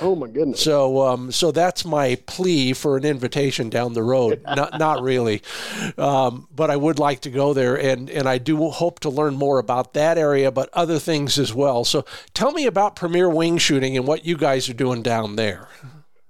Oh 0.00 0.14
my 0.14 0.26
goodness! 0.26 0.60
So, 0.62 1.02
um, 1.02 1.30
so 1.30 1.52
that's 1.52 1.84
my 1.84 2.16
plea 2.26 2.72
for 2.72 2.96
an 2.96 3.04
invitation 3.04 3.68
down 3.68 3.92
the 3.92 4.02
road. 4.02 4.42
not, 4.46 4.78
not 4.78 5.02
really, 5.02 5.42
um, 5.98 6.48
but 6.54 6.70
I 6.70 6.76
would 6.76 6.98
like 6.98 7.20
to 7.20 7.30
go 7.30 7.52
there, 7.52 7.76
and 7.76 8.08
and 8.10 8.28
I 8.28 8.38
do 8.38 8.70
hope 8.70 9.00
to 9.00 9.10
learn 9.10 9.34
more 9.34 9.58
about 9.58 9.94
that 9.94 10.18
area, 10.18 10.50
but 10.50 10.70
other 10.72 10.98
things 10.98 11.38
as 11.38 11.52
well. 11.52 11.84
So, 11.84 12.04
tell 12.34 12.52
me 12.52 12.66
about 12.66 12.96
Premier 12.96 13.28
Wingshooting 13.28 13.96
and 13.96 14.06
what 14.06 14.24
you 14.24 14.36
guys 14.36 14.68
are 14.68 14.74
doing 14.74 15.02
down 15.02 15.36
there. 15.36 15.68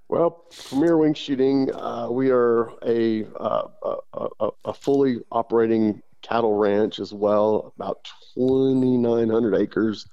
Well, 0.09 0.45
Premier 0.69 0.97
Wingshooting, 0.97 1.71
uh, 1.73 2.11
we 2.11 2.29
are 2.29 2.71
a, 2.85 3.25
uh, 3.39 3.67
a, 4.13 4.27
a, 4.39 4.49
a 4.65 4.73
fully 4.73 5.21
operating 5.31 6.03
cattle 6.21 6.55
ranch 6.55 6.99
as 6.99 7.13
well, 7.13 7.73
about 7.75 8.07
2,900 8.35 9.55
acres 9.55 10.07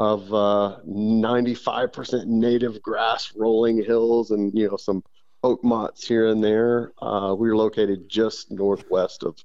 of 0.00 0.32
uh, 0.32 0.78
95% 0.88 2.24
native 2.24 2.80
grass 2.80 3.34
rolling 3.36 3.84
hills 3.84 4.30
and 4.30 4.50
you 4.54 4.66
know 4.66 4.78
some 4.78 5.04
oak 5.44 5.62
motts 5.62 6.08
here 6.08 6.26
and 6.28 6.42
there. 6.42 6.92
Uh, 7.02 7.34
we're 7.38 7.54
located 7.54 8.08
just 8.08 8.50
northwest 8.50 9.22
of 9.24 9.36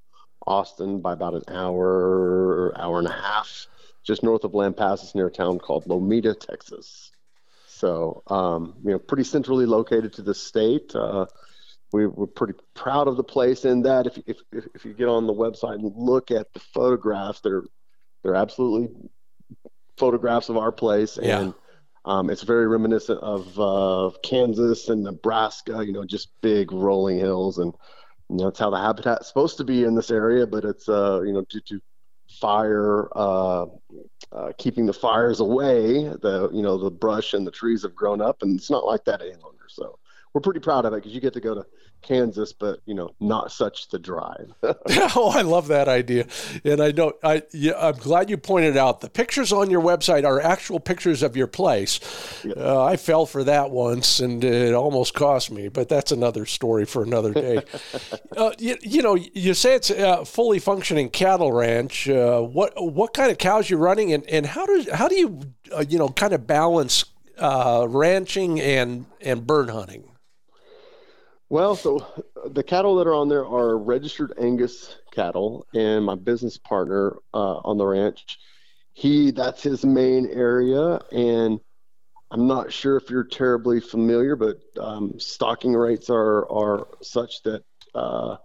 Austin 0.47 1.01
by 1.01 1.11
about 1.11 1.33
an 1.33 1.43
hour, 1.49 2.73
hour 2.77 2.99
and 2.99 3.07
a 3.07 3.11
half, 3.11 3.67
just 4.05 4.23
north 4.23 4.45
of 4.45 4.53
Lampasas 4.53 5.13
near 5.13 5.27
a 5.27 5.31
town 5.31 5.59
called 5.59 5.87
Lometa, 5.87 6.39
Texas. 6.39 7.11
So 7.67 8.23
um, 8.27 8.75
you 8.85 8.91
know, 8.91 8.99
pretty 8.99 9.25
centrally 9.25 9.65
located 9.65 10.13
to 10.13 10.21
the 10.21 10.33
state. 10.33 10.95
Uh, 10.95 11.25
we, 11.91 12.05
are 12.05 12.27
pretty 12.27 12.53
proud 12.73 13.09
of 13.09 13.17
the 13.17 13.25
place 13.25 13.65
in 13.65 13.81
that 13.81 14.07
if, 14.07 14.17
if, 14.25 14.37
if 14.73 14.85
you 14.85 14.93
get 14.93 15.09
on 15.09 15.27
the 15.27 15.33
website 15.33 15.75
and 15.75 15.91
look 15.97 16.31
at 16.31 16.53
the 16.53 16.61
photographs, 16.61 17.41
they're 17.41 17.63
they're 18.23 18.35
absolutely 18.35 18.89
photographs 19.97 20.49
of 20.49 20.57
our 20.57 20.71
place, 20.71 21.17
and 21.17 21.27
yeah. 21.27 21.51
um, 22.05 22.29
it's 22.29 22.43
very 22.43 22.67
reminiscent 22.67 23.19
of 23.21 23.59
uh, 23.59 24.15
Kansas 24.23 24.89
and 24.89 25.03
Nebraska. 25.03 25.85
You 25.85 25.93
know, 25.93 26.05
just 26.05 26.29
big 26.41 26.71
rolling 26.71 27.17
hills, 27.17 27.57
and 27.57 27.73
you 28.29 28.37
know, 28.37 28.47
it's 28.47 28.59
how 28.59 28.69
the 28.69 28.77
habitat's 28.77 29.27
supposed 29.27 29.57
to 29.57 29.63
be 29.63 29.83
in 29.83 29.95
this 29.95 30.11
area, 30.11 30.47
but 30.47 30.65
it's 30.65 30.89
uh, 30.89 31.21
you 31.21 31.33
know 31.33 31.45
due 31.49 31.61
to 31.61 31.79
fire 32.29 33.07
uh, 33.15 33.65
uh, 34.31 34.51
keeping 34.57 34.85
the 34.85 34.93
fires 34.93 35.39
away 35.39 36.03
the 36.21 36.49
you 36.51 36.61
know 36.61 36.77
the 36.77 36.89
brush 36.89 37.33
and 37.33 37.45
the 37.45 37.51
trees 37.51 37.83
have 37.83 37.95
grown 37.95 38.21
up 38.21 38.41
and 38.41 38.57
it's 38.57 38.69
not 38.69 38.85
like 38.85 39.05
that 39.05 39.21
any 39.21 39.35
longer 39.35 39.54
so 39.54 39.54
we're 40.35 40.41
pretty 40.41 40.59
proud 40.59 40.83
of 40.83 40.91
it 40.91 40.97
because 40.97 41.13
you 41.13 41.21
get 41.21 41.33
to 41.33 41.39
go 41.39 41.55
to 41.55 41.65
Kansas, 42.01 42.51
but 42.51 42.81
you 42.85 42.93
know, 42.93 43.11
not 43.21 43.53
such 43.53 43.87
the 43.87 43.97
drive. 43.97 44.53
oh, 45.15 45.31
I 45.33 45.43
love 45.43 45.69
that 45.69 45.87
idea, 45.87 46.27
and 46.65 46.81
I 46.81 46.91
know 46.91 47.13
I 47.23 47.43
yeah, 47.53 47.71
I'm 47.79 47.95
glad 47.95 48.29
you 48.29 48.35
pointed 48.35 48.75
out 48.75 48.99
the 48.99 49.09
pictures 49.09 49.53
on 49.53 49.71
your 49.71 49.81
website 49.81 50.25
are 50.25 50.41
actual 50.41 50.81
pictures 50.81 51.23
of 51.23 51.37
your 51.37 51.47
place. 51.47 52.01
Yep. 52.43 52.57
Uh, 52.57 52.83
I 52.83 52.97
fell 52.97 53.25
for 53.25 53.45
that 53.45 53.71
once, 53.71 54.19
and 54.19 54.43
it 54.43 54.73
almost 54.73 55.13
cost 55.13 55.51
me, 55.51 55.69
but 55.69 55.87
that's 55.87 56.11
another 56.11 56.45
story 56.45 56.83
for 56.83 57.01
another 57.01 57.33
day. 57.33 57.63
uh, 58.37 58.51
you, 58.59 58.75
you, 58.81 59.01
know, 59.01 59.15
you 59.15 59.53
say 59.53 59.75
it's 59.75 59.89
a 59.89 60.25
fully 60.25 60.59
functioning 60.59 61.09
cattle 61.09 61.53
ranch. 61.53 62.09
Uh, 62.09 62.41
what 62.41 62.73
what 62.75 63.13
kind 63.13 63.31
of 63.31 63.37
cows 63.37 63.69
you 63.69 63.77
running, 63.77 64.11
and, 64.11 64.29
and 64.29 64.45
how 64.45 64.65
does 64.65 64.91
how 64.91 65.07
do 65.07 65.15
you 65.15 65.39
uh, 65.73 65.85
you 65.87 65.97
know 65.97 66.09
kind 66.09 66.33
of 66.33 66.45
balance 66.45 67.05
uh, 67.37 67.85
ranching 67.89 68.59
and 68.59 69.05
and 69.21 69.47
bird 69.47 69.69
hunting? 69.69 70.09
Well, 71.49 71.75
so 71.75 72.05
the 72.47 72.63
cattle 72.63 72.95
that 72.95 73.07
are 73.07 73.13
on 73.13 73.29
there 73.29 73.45
are 73.45 73.77
registered 73.77 74.33
Angus 74.39 74.95
cattle, 75.11 75.67
and 75.75 76.03
my 76.03 76.15
business 76.15 76.57
partner 76.57 77.17
uh, 77.33 77.57
on 77.57 77.77
the 77.77 77.85
ranch, 77.85 78.39
he 78.93 79.31
that's 79.31 79.61
his 79.61 79.85
main 79.85 80.27
area, 80.27 80.99
and 81.11 81.59
I'm 82.31 82.47
not 82.47 82.73
sure 82.73 82.97
if 82.97 83.09
you're 83.11 83.23
terribly 83.23 83.79
familiar, 83.79 84.35
but 84.35 84.59
um, 84.79 85.19
stocking 85.19 85.73
rates 85.73 86.09
are 86.09 86.49
are 86.51 86.87
such 87.03 87.43
that 87.43 87.63
uh, 87.93 88.37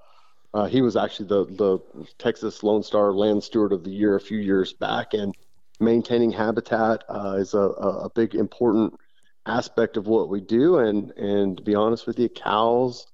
uh, 0.53 0.67
he 0.67 0.83
was 0.83 0.95
actually 0.95 1.29
the 1.29 1.47
the 1.47 2.05
Texas 2.19 2.63
Lone 2.63 2.83
Star 2.83 3.13
Land 3.13 3.43
Steward 3.43 3.73
of 3.73 3.83
the 3.83 3.91
Year 3.91 4.17
a 4.17 4.21
few 4.21 4.39
years 4.39 4.75
back, 4.75 5.15
and 5.15 5.35
maintaining 5.81 6.33
habitat 6.33 7.05
uh, 7.09 7.37
is 7.39 7.55
a, 7.55 7.59
a 7.59 8.11
big 8.11 8.35
important 8.35 8.93
aspect 9.47 9.97
of 9.97 10.07
what 10.07 10.29
we 10.29 10.41
do. 10.41 10.79
And 10.79 11.11
and 11.13 11.57
to 11.57 11.63
be 11.63 11.75
honest 11.75 12.07
with 12.07 12.19
you, 12.19 12.29
cows 12.29 13.07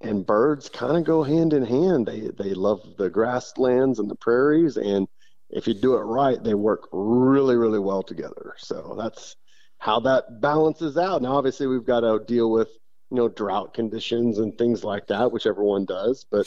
and 0.00 0.26
birds 0.26 0.68
kind 0.68 0.96
of 0.96 1.04
go 1.04 1.22
hand 1.22 1.52
in 1.52 1.64
hand. 1.64 2.06
They 2.06 2.28
they 2.36 2.54
love 2.54 2.80
the 2.98 3.10
grasslands 3.10 3.98
and 3.98 4.10
the 4.10 4.16
prairies, 4.16 4.76
and 4.76 5.08
if 5.50 5.66
you 5.66 5.74
do 5.74 5.94
it 5.94 6.00
right, 6.02 6.42
they 6.42 6.54
work 6.54 6.88
really 6.92 7.56
really 7.56 7.78
well 7.78 8.02
together. 8.02 8.54
So 8.58 8.94
that's 8.98 9.36
how 9.78 10.00
that 10.00 10.40
balances 10.40 10.96
out. 10.96 11.22
Now, 11.22 11.36
obviously, 11.36 11.66
we've 11.66 11.86
got 11.86 12.00
to 12.00 12.20
deal 12.26 12.50
with 12.50 12.68
you 13.10 13.16
know 13.16 13.28
drought 13.28 13.74
conditions 13.74 14.38
and 14.38 14.56
things 14.56 14.84
like 14.84 15.06
that, 15.08 15.32
which 15.32 15.46
everyone 15.46 15.84
does. 15.84 16.26
But 16.30 16.46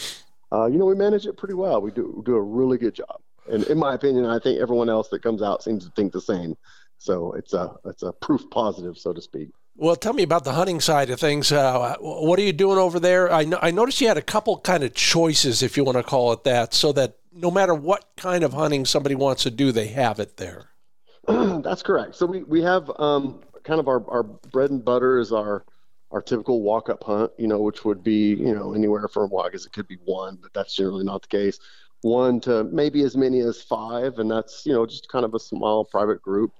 uh, 0.51 0.65
you 0.67 0.77
know, 0.77 0.85
we 0.85 0.95
manage 0.95 1.25
it 1.25 1.37
pretty 1.37 1.53
well. 1.53 1.81
We 1.81 1.91
do 1.91 2.21
do 2.25 2.35
a 2.35 2.41
really 2.41 2.77
good 2.77 2.95
job. 2.95 3.21
And 3.49 3.63
in 3.65 3.77
my 3.77 3.93
opinion, 3.93 4.25
I 4.25 4.39
think 4.39 4.59
everyone 4.59 4.89
else 4.89 5.07
that 5.09 5.23
comes 5.23 5.41
out 5.41 5.63
seems 5.63 5.85
to 5.85 5.91
think 5.91 6.11
the 6.11 6.21
same. 6.21 6.55
So 6.97 7.33
it's 7.33 7.53
a 7.53 7.75
it's 7.85 8.03
a 8.03 8.11
proof 8.11 8.49
positive, 8.49 8.97
so 8.97 9.13
to 9.13 9.21
speak. 9.21 9.49
Well, 9.79 9.95
tell 9.95 10.13
me 10.13 10.23
about 10.23 10.43
the 10.43 10.53
hunting 10.53 10.81
side 10.81 11.11
of 11.11 11.19
things. 11.19 11.51
Uh, 11.51 11.95
what 11.99 12.39
are 12.39 12.41
you 12.41 12.51
doing 12.51 12.79
over 12.79 12.99
there? 12.99 13.31
I, 13.31 13.45
I 13.61 13.69
noticed 13.69 14.01
you 14.01 14.07
had 14.07 14.17
a 14.17 14.23
couple 14.23 14.57
kind 14.57 14.83
of 14.83 14.95
choices, 14.95 15.61
if 15.61 15.77
you 15.77 15.83
want 15.83 15.97
to 15.97 16.03
call 16.03 16.33
it 16.33 16.43
that, 16.45 16.73
so 16.73 16.91
that 16.93 17.17
no 17.31 17.51
matter 17.51 17.75
what 17.75 18.05
kind 18.17 18.43
of 18.43 18.53
hunting 18.53 18.85
somebody 18.85 19.13
wants 19.13 19.43
to 19.43 19.51
do, 19.51 19.71
they 19.71 19.87
have 19.89 20.19
it 20.19 20.37
there. 20.37 20.69
That's 21.27 21.83
correct. 21.83 22.15
So 22.15 22.25
we, 22.25 22.41
we 22.41 22.63
have 22.63 22.91
um, 22.97 23.41
kind 23.63 23.79
of 23.79 23.87
our, 23.87 24.03
our 24.09 24.23
bread 24.23 24.71
and 24.71 24.83
butter 24.83 25.19
is 25.19 25.31
our 25.31 25.63
our 26.11 26.21
typical 26.21 26.61
walk 26.61 26.89
up 26.89 27.03
hunt, 27.03 27.31
you 27.37 27.47
know, 27.47 27.59
which 27.59 27.83
would 27.83 28.01
be, 28.01 28.29
you 28.29 28.55
know, 28.55 28.73
anywhere 28.73 29.09
from, 29.09 29.29
well, 29.29 29.45
I 29.45 29.49
guess 29.49 29.65
it 29.65 29.73
could 29.73 29.89
be 29.89 29.97
one, 30.05 30.37
but 30.41 30.53
that's 30.53 30.73
generally 30.73 31.03
not 31.03 31.21
the 31.21 31.27
case. 31.27 31.59
One 32.01 32.39
to 32.41 32.63
maybe 32.63 33.01
as 33.01 33.17
many 33.17 33.41
as 33.41 33.61
five, 33.61 34.19
and 34.19 34.31
that's, 34.31 34.65
you 34.65 34.71
know, 34.71 34.85
just 34.85 35.09
kind 35.09 35.25
of 35.25 35.33
a 35.33 35.39
small 35.39 35.83
private 35.83 36.21
group. 36.21 36.53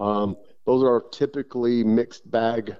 Um, 0.00 0.36
those 0.66 0.82
are 0.82 1.02
typically 1.12 1.84
mixed 1.84 2.28
bag 2.30 2.76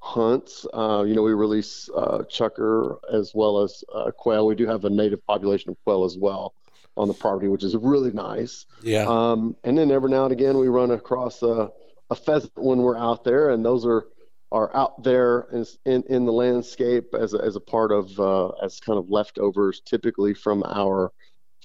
hunts. 0.00 0.66
Uh, 0.72 1.04
you 1.06 1.14
know, 1.14 1.22
we 1.22 1.32
release 1.32 1.88
uh, 1.96 2.18
chukar 2.30 2.98
as 3.12 3.32
well 3.34 3.62
as 3.62 3.82
uh, 3.94 4.10
quail. 4.10 4.46
We 4.46 4.54
do 4.54 4.66
have 4.66 4.84
a 4.84 4.90
native 4.90 5.24
population 5.26 5.70
of 5.70 5.76
quail 5.84 6.04
as 6.04 6.16
well 6.16 6.54
on 6.96 7.08
the 7.08 7.14
property, 7.14 7.48
which 7.48 7.64
is 7.64 7.76
really 7.76 8.12
nice. 8.12 8.66
Yeah. 8.82 9.06
Um, 9.08 9.56
and 9.64 9.78
then 9.78 9.90
every 9.90 10.10
now 10.10 10.24
and 10.24 10.32
again, 10.32 10.58
we 10.58 10.68
run 10.68 10.90
across 10.90 11.42
a, 11.42 11.70
a 12.10 12.14
pheasant 12.14 12.52
when 12.56 12.78
we're 12.78 12.98
out 12.98 13.24
there, 13.24 13.50
and 13.50 13.64
those 13.64 13.86
are 13.86 14.06
are 14.50 14.74
out 14.74 15.02
there 15.02 15.46
in, 15.52 15.66
in, 15.84 16.02
in 16.08 16.24
the 16.24 16.32
landscape 16.32 17.14
as 17.14 17.34
a, 17.34 17.38
as 17.38 17.54
a 17.54 17.60
part 17.60 17.92
of 17.92 18.18
uh, 18.18 18.48
as 18.62 18.80
kind 18.80 18.98
of 18.98 19.10
leftovers 19.10 19.82
typically 19.84 20.32
from 20.32 20.62
our 20.64 21.12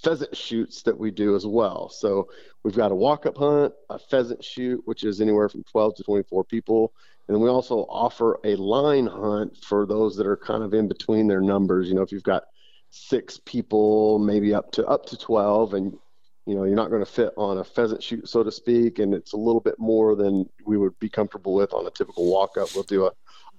pheasant 0.04 0.36
shoots 0.36 0.84
that 0.84 0.98
we 0.98 1.12
do 1.12 1.36
as 1.36 1.46
well. 1.48 1.90
So 1.90 2.28
we've 2.64 2.76
got 2.76 2.92
a 2.92 2.96
walk 2.96 3.26
up 3.26 3.38
hunt, 3.38 3.74
a 3.90 3.98
pheasant 3.98 4.44
shoot, 4.44 4.82
which 4.86 5.04
is 5.04 5.22
anywhere 5.22 5.50
from 5.50 5.64
12 5.64 5.96
to 5.96 6.04
24 6.04 6.44
people. 6.44 6.94
And 7.28 7.40
we 7.40 7.50
also 7.50 7.86
offer 7.90 8.40
a 8.44 8.56
line 8.56 9.08
hunt 9.08 9.58
for 9.64 9.86
those 9.86 10.18
that 10.18 10.28
are 10.28 10.38
kind 10.38 10.62
of 10.62 10.74
in 10.74 10.88
between 10.90 11.28
their 11.28 11.42
numbers. 11.42 11.88
You 11.88 11.96
know, 11.96 12.02
if 12.02 12.12
you've 12.12 12.22
got 12.22 12.44
six 12.90 13.40
people, 13.46 14.20
maybe 14.20 14.54
up 14.54 14.72
to 14.74 14.86
up 14.86 15.06
to 15.08 15.18
12, 15.18 15.74
and 15.74 15.98
you 16.46 16.56
know 16.56 16.66
you're 16.66 16.76
not 16.76 16.90
going 16.90 17.04
to 17.04 17.10
fit 17.10 17.32
on 17.38 17.60
a 17.60 17.64
pheasant 17.64 18.04
shoot 18.04 18.28
so 18.28 18.44
to 18.44 18.52
speak 18.52 19.00
and 19.00 19.14
it's 19.14 19.32
a 19.32 19.38
little 19.38 19.62
bit 19.62 19.76
more 19.80 20.14
than 20.16 20.48
we 20.66 20.78
would 20.78 20.98
be 21.00 21.08
comfortable 21.10 21.54
with 21.54 21.74
on 21.74 21.88
a 21.88 21.92
typical 21.92 22.30
walk 22.30 22.58
up 22.58 22.68
we'll 22.76 22.84
do 22.84 23.06
a, 23.06 23.12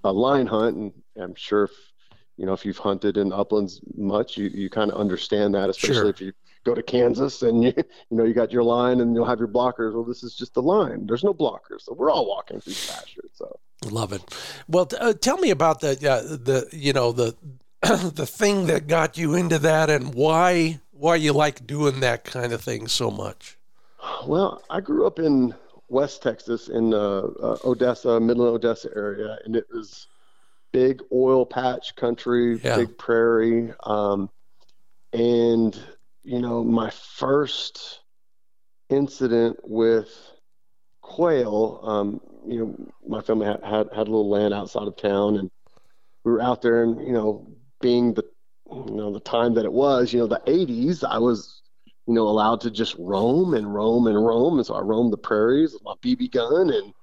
a 0.03 0.11
line 0.13 0.45
hunt 0.45 0.77
and 0.77 0.93
i'm 1.17 1.33
sure 1.33 1.63
if 1.63 1.71
you 2.37 2.45
know 2.45 2.53
if 2.53 2.65
you've 2.65 2.77
hunted 2.77 3.17
in 3.17 3.31
uplands 3.33 3.81
much 3.95 4.37
you, 4.37 4.47
you 4.49 4.69
kind 4.69 4.91
of 4.91 4.97
understand 4.99 5.53
that 5.55 5.69
especially 5.69 5.95
Sure. 5.95 6.09
if 6.09 6.21
you 6.21 6.33
go 6.63 6.73
to 6.75 6.83
kansas 6.83 7.41
and 7.43 7.63
you 7.63 7.73
you 7.77 8.17
know 8.17 8.23
you 8.23 8.33
got 8.33 8.51
your 8.51 8.63
line 8.63 8.99
and 9.01 9.13
you'll 9.15 9.25
have 9.25 9.39
your 9.39 9.47
blockers 9.47 9.93
well 9.93 10.03
this 10.03 10.23
is 10.23 10.35
just 10.35 10.53
the 10.53 10.61
line 10.61 11.05
there's 11.05 11.23
no 11.23 11.33
blockers 11.33 11.81
so 11.81 11.93
we're 11.93 12.11
all 12.11 12.27
walking 12.27 12.59
through 12.59 12.73
the 12.73 12.91
pasture 12.91 13.21
so 13.33 13.59
Love 13.91 14.13
it. 14.13 14.23
Well, 14.67 14.87
t- 14.87 14.97
uh, 14.97 15.13
tell 15.13 15.37
me 15.37 15.51
about 15.51 15.81
the 15.81 15.89
uh, 15.91 16.21
the 16.21 16.67
you 16.71 16.91
know 16.91 17.11
the 17.11 17.35
the 17.81 18.25
thing 18.25 18.65
that 18.65 18.87
got 18.87 19.15
you 19.15 19.35
into 19.35 19.59
that 19.59 19.91
and 19.91 20.15
why 20.15 20.79
why 20.91 21.17
you 21.17 21.33
like 21.33 21.67
doing 21.67 21.99
that 21.99 22.23
kind 22.23 22.51
of 22.51 22.61
thing 22.61 22.87
so 22.87 23.11
much. 23.11 23.57
Well, 24.25 24.63
I 24.71 24.81
grew 24.81 25.05
up 25.05 25.19
in 25.19 25.53
West 25.89 26.23
Texas 26.23 26.67
in 26.69 26.93
uh, 26.95 26.97
uh, 26.97 27.57
Odessa, 27.63 28.19
Midland 28.19 28.55
Odessa 28.55 28.89
area, 28.95 29.37
and 29.45 29.55
it 29.55 29.67
was 29.71 30.07
big 30.75 31.01
oil 31.11 31.45
patch 31.45 31.95
country, 31.95 32.59
Yeah. 32.61 32.75
big 32.75 32.97
prairie. 32.97 33.73
Um, 33.83 34.29
and, 35.13 35.73
you 36.23 36.39
know, 36.39 36.63
my 36.63 36.89
first 36.89 38.01
incident 38.89 39.57
with 39.63 40.09
quail, 41.01 41.79
um, 41.83 42.21
you 42.45 42.59
know, 42.59 42.91
my 43.07 43.21
family 43.21 43.47
had, 43.47 43.63
had, 43.63 43.87
had 43.93 44.07
a 44.07 44.11
little 44.11 44.29
land 44.29 44.53
outside 44.53 44.87
of 44.87 44.97
town, 44.97 45.37
and 45.37 45.49
we 46.23 46.31
were 46.33 46.41
out 46.41 46.61
there, 46.61 46.83
and, 46.83 46.99
you 47.07 47.13
know, 47.13 47.47
being 47.79 48.13
the, 48.13 48.25
you 48.69 48.95
know, 48.95 49.13
the 49.13 49.19
time 49.21 49.53
that 49.53 49.65
it 49.65 49.71
was, 49.71 50.11
you 50.11 50.19
know, 50.19 50.27
the 50.27 50.41
80s, 50.45 51.03
I 51.03 51.19
was 51.19 51.61
you 52.07 52.13
know, 52.13 52.27
allowed 52.27 52.61
to 52.61 52.69
just 52.69 52.95
roam 52.99 53.55
and 53.55 53.73
roam 53.73 54.05
and 54.05 54.23
roam. 54.23 54.57
And 54.57 54.65
so 54.65 54.75
I 54.75 54.81
roamed 54.81 55.11
the 55.11 55.17
prairies 55.17 55.73
with 55.73 55.83
my 55.83 55.95
BB 56.03 56.31
gun. 56.31 56.69
And, 56.69 56.93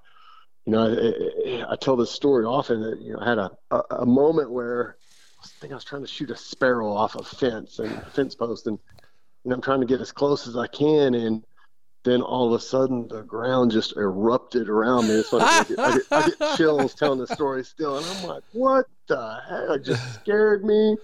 you 0.65 0.71
know, 0.71 1.63
I, 1.67 1.73
I, 1.73 1.75
tell 1.75 1.95
this 1.95 2.11
story 2.11 2.45
often 2.45 2.81
that, 2.81 3.01
you 3.01 3.13
know, 3.13 3.19
I 3.19 3.29
had 3.29 3.37
a, 3.37 3.51
a, 3.71 3.81
a 3.99 4.05
moment 4.05 4.49
where 4.51 4.95
I 5.43 5.47
think 5.59 5.73
I 5.73 5.75
was 5.75 5.83
trying 5.83 6.03
to 6.03 6.07
shoot 6.07 6.31
a 6.31 6.37
sparrow 6.37 6.91
off 6.91 7.15
a 7.15 7.23
fence 7.23 7.79
and 7.79 7.91
a 7.91 8.05
fence 8.11 8.33
post. 8.35 8.67
And, 8.67 8.79
know, 9.43 9.55
I'm 9.55 9.61
trying 9.61 9.81
to 9.81 9.85
get 9.85 9.99
as 9.99 10.11
close 10.11 10.47
as 10.47 10.55
I 10.55 10.67
can. 10.67 11.15
And 11.15 11.43
then 12.05 12.21
all 12.21 12.47
of 12.47 12.53
a 12.53 12.63
sudden 12.63 13.09
the 13.09 13.23
ground 13.23 13.71
just 13.71 13.97
erupted 13.97 14.69
around 14.69 15.09
me. 15.09 15.15
It's 15.15 15.29
funny, 15.29 15.43
I, 15.45 15.63
get, 15.63 15.79
I, 15.79 15.91
get, 15.91 16.03
I 16.11 16.29
get 16.29 16.37
chills 16.57 16.93
telling 16.93 17.19
the 17.19 17.27
story 17.27 17.65
still. 17.65 17.97
And 17.97 18.05
I'm 18.05 18.27
like, 18.27 18.43
what 18.53 18.85
the 19.07 19.41
heck? 19.49 19.79
It 19.79 19.85
just 19.85 20.13
scared 20.15 20.63
me. 20.63 20.95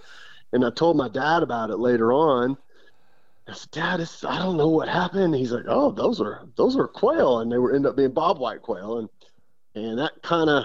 And 0.52 0.64
I 0.64 0.70
told 0.70 0.96
my 0.96 1.08
dad 1.08 1.42
about 1.42 1.70
it 1.70 1.78
later 1.78 2.12
on. 2.12 2.56
I 3.48 3.54
said, 3.54 3.70
Dad, 3.72 4.08
I 4.28 4.38
don't 4.38 4.56
know 4.56 4.68
what 4.68 4.88
happened. 4.88 5.34
He's 5.34 5.50
like, 5.50 5.64
Oh, 5.66 5.90
those 5.90 6.20
are 6.20 6.46
those 6.56 6.76
are 6.76 6.86
quail, 6.86 7.40
and 7.40 7.50
they 7.50 7.58
were 7.58 7.74
end 7.74 7.84
up 7.84 7.96
being 7.96 8.12
bobwhite 8.12 8.62
quail, 8.62 8.98
and 8.98 9.08
and 9.74 9.98
that 9.98 10.22
kind 10.22 10.50
of 10.50 10.64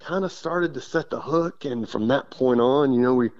kind 0.00 0.24
of 0.24 0.32
started 0.32 0.74
to 0.74 0.80
set 0.80 1.10
the 1.10 1.20
hook. 1.20 1.64
And 1.64 1.88
from 1.88 2.08
that 2.08 2.30
point 2.30 2.60
on, 2.60 2.92
you 2.92 3.00
know, 3.00 3.14
we 3.14 3.30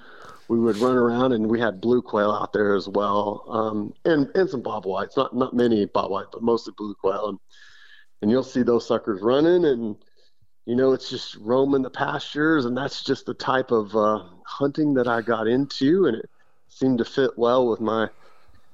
we 0.48 0.58
would 0.58 0.76
run 0.76 0.96
around, 0.96 1.32
and 1.32 1.48
we 1.48 1.60
had 1.60 1.80
blue 1.80 2.02
quail 2.02 2.30
out 2.30 2.52
there 2.52 2.74
as 2.74 2.88
well, 2.88 3.44
um, 3.48 3.94
and 4.04 4.28
and 4.34 4.48
some 4.48 4.62
bobwhites, 4.62 5.16
not 5.16 5.34
not 5.34 5.54
many 5.54 5.86
bobwhite, 5.86 6.32
but 6.32 6.42
mostly 6.42 6.74
blue 6.76 6.94
quail, 6.94 7.28
and 7.28 7.38
and 8.20 8.30
you'll 8.30 8.42
see 8.42 8.62
those 8.62 8.86
suckers 8.86 9.22
running, 9.22 9.64
and 9.64 9.96
you 10.66 10.76
know, 10.76 10.92
it's 10.92 11.10
just 11.10 11.36
roaming 11.36 11.82
the 11.82 11.90
pastures, 11.90 12.66
and 12.66 12.76
that's 12.76 13.02
just 13.02 13.26
the 13.26 13.34
type 13.34 13.70
of 13.70 13.96
uh, 13.96 14.24
hunting 14.46 14.94
that 14.94 15.08
I 15.08 15.20
got 15.22 15.48
into, 15.48 16.06
and 16.06 16.16
it 16.16 16.30
seemed 16.68 16.98
to 16.98 17.04
fit 17.04 17.32
well 17.36 17.68
with 17.68 17.80
my 17.80 18.08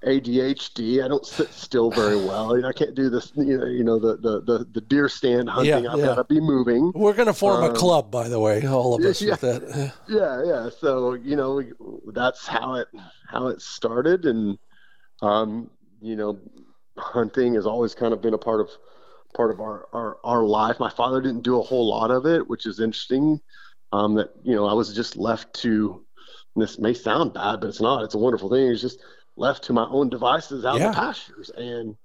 ADHD. 0.04 1.04
I 1.04 1.08
don't 1.08 1.26
sit 1.26 1.52
still 1.52 1.90
very 1.90 2.16
well. 2.24 2.56
You 2.56 2.62
know, 2.62 2.68
I 2.68 2.72
can't 2.72 2.94
do 2.94 3.10
this. 3.10 3.32
You 3.36 3.58
know, 3.58 3.66
you 3.66 3.84
know 3.84 3.98
the, 3.98 4.16
the, 4.16 4.40
the, 4.42 4.66
the 4.72 4.80
deer 4.80 5.08
stand 5.08 5.48
hunting. 5.48 5.84
Yeah, 5.84 5.92
I've 5.92 5.98
yeah. 5.98 6.06
got 6.06 6.14
to 6.16 6.24
be 6.24 6.40
moving. 6.40 6.92
We're 6.94 7.14
going 7.14 7.26
to 7.26 7.34
form 7.34 7.62
a 7.64 7.68
Um, 7.68 7.74
club, 7.74 8.10
by 8.10 8.28
the 8.28 8.38
way, 8.40 8.66
all 8.66 8.94
of 8.94 9.04
us 9.04 9.20
yeah. 9.22 9.30
with 9.32 9.40
that. 9.40 9.92
Yeah, 10.08 10.42
yeah. 10.44 10.70
So 10.80 11.14
you 11.14 11.36
know, 11.36 11.62
that's 12.12 12.46
how 12.46 12.74
it 12.74 12.88
how 13.28 13.48
it 13.48 13.60
started, 13.60 14.24
and 14.24 14.58
um, 15.22 15.70
you 16.00 16.16
know, 16.16 16.38
hunting 16.96 17.54
has 17.54 17.66
always 17.66 17.94
kind 17.94 18.12
of 18.12 18.22
been 18.22 18.34
a 18.34 18.38
part 18.38 18.60
of 18.60 18.70
part 19.34 19.50
of 19.50 19.60
our, 19.60 19.88
our 19.92 20.18
our 20.24 20.44
life. 20.44 20.78
My 20.80 20.90
father 20.90 21.20
didn't 21.20 21.42
do 21.42 21.58
a 21.58 21.62
whole 21.62 21.88
lot 21.88 22.10
of 22.10 22.26
it, 22.26 22.48
which 22.48 22.66
is 22.66 22.80
interesting. 22.80 23.40
Um, 23.92 24.14
that 24.16 24.30
you 24.42 24.54
know, 24.54 24.66
I 24.66 24.74
was 24.74 24.94
just 24.94 25.16
left 25.16 25.52
to. 25.62 26.04
This 26.56 26.78
may 26.78 26.92
sound 26.92 27.34
bad, 27.34 27.60
but 27.60 27.68
it's 27.68 27.80
not. 27.80 28.02
It's 28.02 28.16
a 28.16 28.18
wonderful 28.18 28.50
thing. 28.50 28.66
It's 28.66 28.80
just 28.80 29.00
left 29.38 29.64
to 29.64 29.72
my 29.72 29.86
own 29.88 30.08
devices 30.08 30.64
out 30.64 30.76
in 30.76 30.82
the 30.82 30.92
pastures, 30.92 31.50
and 31.56 31.96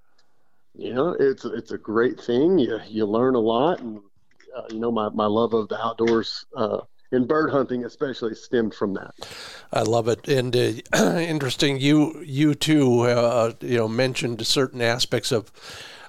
you 0.76 0.94
know, 0.94 1.16
it's 1.20 1.46
it's 1.46 1.72
a 1.72 1.78
great 1.78 2.20
thing. 2.20 2.58
You 2.58 2.80
you 2.88 3.06
learn 3.06 3.36
a 3.36 3.40
lot, 3.40 3.80
and 3.80 4.00
uh, 4.56 4.64
you 4.70 4.80
know, 4.80 4.92
my 4.92 5.10
my 5.10 5.26
love 5.26 5.54
of 5.54 5.70
the 5.70 5.84
outdoors. 5.84 6.46
Uh, 6.56 6.80
in 7.12 7.28
bird 7.28 7.52
hunting, 7.52 7.86
especially, 7.86 8.34
stemmed 8.34 8.74
from 8.74 8.96
that. 8.96 9.14
I 9.72 9.84
love 9.84 10.08
it, 10.08 10.28
and 10.28 10.56
uh, 10.56 10.72
interesting. 11.20 11.80
You 11.80 12.22
you 12.26 12.56
too, 12.56 13.02
uh, 13.02 13.54
you 13.62 13.78
know, 13.78 13.88
mentioned 13.88 14.46
certain 14.48 14.82
aspects 14.82 15.32
of 15.32 15.52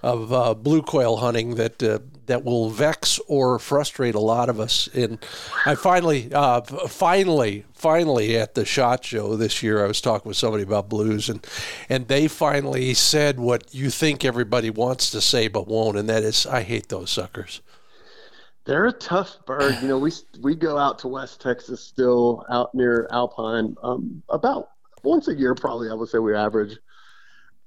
of 0.02 0.32
uh, 0.32 0.54
blue 0.54 0.82
quail 0.82 1.16
hunting 1.18 1.56
that 1.56 1.82
uh, 1.82 1.98
that 2.26 2.44
will 2.44 2.70
vex 2.70 3.18
or 3.28 3.58
frustrate 3.58 4.14
a 4.14 4.20
lot 4.20 4.48
of 4.48 4.60
us. 4.60 4.88
And 4.94 5.18
I 5.66 5.74
finally, 5.74 6.32
uh, 6.32 6.62
finally, 6.62 7.64
finally 7.72 8.36
at 8.36 8.54
the 8.54 8.64
shot 8.64 9.04
show 9.04 9.36
this 9.36 9.62
year, 9.62 9.84
I 9.84 9.88
was 9.88 10.00
talking 10.00 10.28
with 10.28 10.36
somebody 10.36 10.62
about 10.62 10.88
blues, 10.88 11.28
and 11.28 11.46
and 11.88 12.08
they 12.08 12.28
finally 12.28 12.94
said 12.94 13.38
what 13.38 13.74
you 13.74 13.90
think 13.90 14.24
everybody 14.24 14.70
wants 14.70 15.10
to 15.10 15.20
say 15.20 15.48
but 15.48 15.68
won't, 15.68 15.96
and 15.96 16.08
that 16.08 16.22
is, 16.22 16.46
I 16.46 16.62
hate 16.62 16.88
those 16.88 17.10
suckers. 17.10 17.60
They're 18.64 18.86
a 18.86 18.92
tough 18.92 19.36
bird. 19.44 19.76
You 19.82 19.88
know, 19.88 19.98
we 19.98 20.12
we 20.40 20.54
go 20.54 20.78
out 20.78 20.98
to 21.00 21.08
West 21.08 21.40
Texas 21.40 21.82
still 21.82 22.44
out 22.48 22.74
near 22.74 23.06
Alpine 23.10 23.76
um, 23.82 24.22
about 24.30 24.70
once 25.02 25.28
a 25.28 25.34
year, 25.34 25.54
probably. 25.54 25.90
I 25.90 25.94
would 25.94 26.08
say 26.08 26.18
we 26.18 26.34
average, 26.34 26.78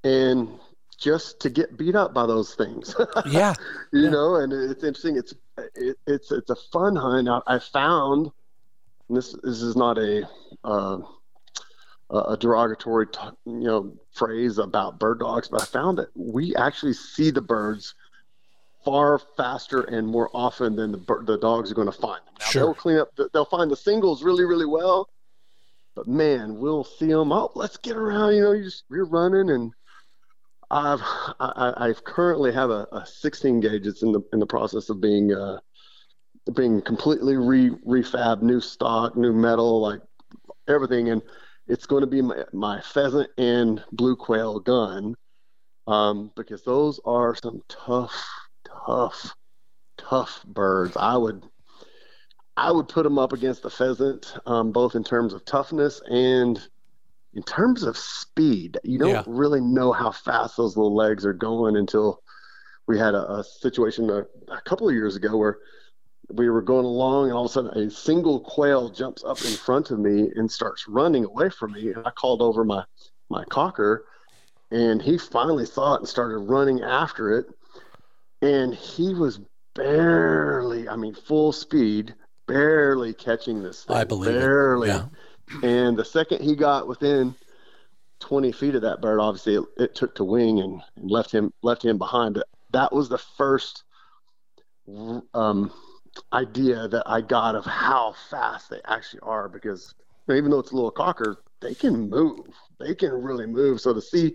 and 0.02 0.48
just 0.98 1.38
to 1.40 1.48
get 1.48 1.76
beat 1.78 1.94
up 1.94 2.12
by 2.12 2.26
those 2.26 2.54
things, 2.54 2.94
Yeah, 3.30 3.54
you 3.92 4.10
know. 4.10 4.36
And 4.36 4.52
it's 4.52 4.82
interesting. 4.82 5.16
It's 5.16 5.32
it, 5.76 5.96
it's 6.06 6.32
it's 6.32 6.50
a 6.50 6.56
fun 6.56 6.96
hunt. 6.96 7.28
I, 7.28 7.40
I 7.46 7.58
found 7.60 8.30
this 9.08 9.32
this 9.44 9.62
is 9.62 9.76
not 9.76 9.96
a 9.96 10.28
uh, 10.64 10.98
a 12.10 12.36
derogatory 12.36 13.06
t- 13.06 13.20
you 13.46 13.60
know 13.60 13.92
phrase 14.12 14.58
about 14.58 14.98
bird 14.98 15.20
dogs, 15.20 15.48
but 15.48 15.62
I 15.62 15.66
found 15.66 15.98
that 15.98 16.08
we 16.16 16.54
actually 16.56 16.94
see 16.94 17.30
the 17.30 17.42
birds 17.42 17.94
far 18.84 19.18
faster 19.36 19.82
and 19.82 20.06
more 20.06 20.30
often 20.34 20.74
than 20.74 20.90
the 20.90 21.22
the 21.24 21.38
dogs 21.38 21.70
are 21.70 21.74
going 21.74 21.90
to 21.90 21.92
find 21.92 22.20
them. 22.26 22.34
Now, 22.40 22.46
Sure. 22.46 22.62
They'll 22.62 22.74
clean 22.74 22.98
up. 22.98 23.14
The, 23.14 23.30
they'll 23.32 23.44
find 23.44 23.70
the 23.70 23.76
singles 23.76 24.24
really 24.24 24.44
really 24.44 24.66
well, 24.66 25.08
but 25.94 26.08
man, 26.08 26.58
we'll 26.58 26.82
see 26.84 27.06
them. 27.06 27.30
Oh, 27.30 27.52
let's 27.54 27.76
get 27.76 27.96
around. 27.96 28.34
You 28.34 28.42
know, 28.42 28.52
you 28.52 28.64
just 28.64 28.82
you're 28.90 29.04
running 29.06 29.50
and. 29.50 29.72
I've 30.70 31.02
I, 31.40 31.72
I 31.76 31.92
currently 32.04 32.52
have 32.52 32.70
a, 32.70 32.86
a 32.92 33.06
16 33.06 33.60
gauge. 33.60 33.86
It's 33.86 34.02
in 34.02 34.12
the 34.12 34.20
in 34.32 34.38
the 34.38 34.46
process 34.46 34.90
of 34.90 35.00
being 35.00 35.32
uh, 35.32 35.58
being 36.54 36.82
completely 36.82 37.36
re 37.36 37.70
refab, 37.86 38.42
new 38.42 38.60
stock, 38.60 39.16
new 39.16 39.32
metal, 39.32 39.80
like 39.80 40.00
everything, 40.68 41.10
and 41.10 41.22
it's 41.66 41.86
going 41.86 42.02
to 42.02 42.06
be 42.06 42.22
my, 42.22 42.44
my 42.52 42.80
pheasant 42.80 43.30
and 43.38 43.82
blue 43.92 44.16
quail 44.16 44.58
gun, 44.60 45.14
um, 45.86 46.30
because 46.36 46.62
those 46.64 47.00
are 47.04 47.34
some 47.34 47.62
tough, 47.68 48.28
tough, 48.86 49.34
tough 49.96 50.44
birds. 50.46 50.96
I 50.96 51.16
would 51.16 51.44
I 52.56 52.72
would 52.72 52.88
put 52.88 53.04
them 53.04 53.18
up 53.18 53.32
against 53.32 53.62
the 53.62 53.70
pheasant, 53.70 54.34
um, 54.44 54.72
both 54.72 54.96
in 54.96 55.04
terms 55.04 55.32
of 55.32 55.44
toughness 55.44 56.02
and 56.10 56.60
in 57.38 57.44
terms 57.44 57.84
of 57.84 57.96
speed. 57.96 58.78
You 58.82 58.98
don't 58.98 59.10
Yeah. 59.10 59.22
really 59.28 59.60
know 59.60 59.92
how 59.92 60.10
fast 60.10 60.56
those 60.56 60.76
little 60.76 60.92
legs 60.96 61.24
are 61.24 61.32
going 61.32 61.76
until 61.76 62.20
we 62.88 62.98
had 62.98 63.14
a, 63.14 63.30
a 63.38 63.44
situation 63.44 64.10
a, 64.10 64.26
a 64.52 64.60
couple 64.64 64.88
of 64.88 64.94
years 64.94 65.14
ago 65.14 65.36
where 65.36 65.58
we 66.30 66.50
were 66.50 66.62
going 66.62 66.84
along 66.84 67.26
and 67.28 67.34
all 67.34 67.44
of 67.44 67.50
a 67.50 67.52
sudden 67.52 67.70
a 67.78 67.88
single 67.90 68.40
quail 68.40 68.88
jumps 68.88 69.22
up 69.22 69.40
in 69.44 69.52
front 69.52 69.92
of 69.92 70.00
me 70.00 70.32
and 70.34 70.50
starts 70.50 70.88
running 70.88 71.24
away 71.24 71.48
from 71.48 71.72
me 71.72 71.92
and 71.92 72.04
i 72.06 72.10
called 72.10 72.42
over 72.42 72.64
my 72.64 72.84
my 73.30 73.44
cocker 73.44 74.04
and 74.72 75.00
he 75.00 75.16
finally 75.16 75.64
saw 75.64 75.94
it 75.94 76.00
and 76.00 76.08
started 76.08 76.38
running 76.38 76.82
after 76.82 77.38
it 77.38 77.46
and 78.42 78.74
he 78.74 79.14
was 79.14 79.40
barely 79.74 80.88
i 80.88 80.96
mean 80.96 81.14
full 81.14 81.52
speed 81.52 82.14
barely 82.46 83.14
catching 83.14 83.62
this 83.62 83.84
thing 83.84 83.96
I 83.96 84.04
believe 84.04 84.34
it. 84.34 84.38
barely 84.38 84.88
Yeah. 84.88 85.06
And 85.62 85.96
the 85.96 86.04
second 86.04 86.42
he 86.42 86.54
got 86.54 86.86
within 86.88 87.34
20 88.20 88.52
feet 88.52 88.74
of 88.74 88.82
that 88.82 89.00
bird, 89.00 89.20
obviously 89.20 89.56
it, 89.56 89.64
it 89.76 89.94
took 89.94 90.14
to 90.16 90.24
wing 90.24 90.60
and, 90.60 90.82
and 90.96 91.10
left 91.10 91.30
him 91.32 91.52
left 91.62 91.84
him 91.84 91.98
behind. 91.98 92.34
But 92.34 92.48
that 92.72 92.92
was 92.92 93.08
the 93.08 93.18
first 93.18 93.84
um, 95.34 95.72
idea 96.32 96.88
that 96.88 97.02
I 97.06 97.20
got 97.20 97.54
of 97.54 97.64
how 97.64 98.14
fast 98.30 98.70
they 98.70 98.80
actually 98.86 99.20
are. 99.20 99.48
Because 99.48 99.94
even 100.30 100.50
though 100.50 100.58
it's 100.58 100.72
a 100.72 100.74
little 100.74 100.90
cocker, 100.90 101.36
they 101.60 101.74
can 101.74 102.08
move. 102.08 102.46
They 102.78 102.94
can 102.94 103.10
really 103.10 103.46
move. 103.46 103.80
So 103.80 103.92
to 103.94 104.00
see 104.00 104.34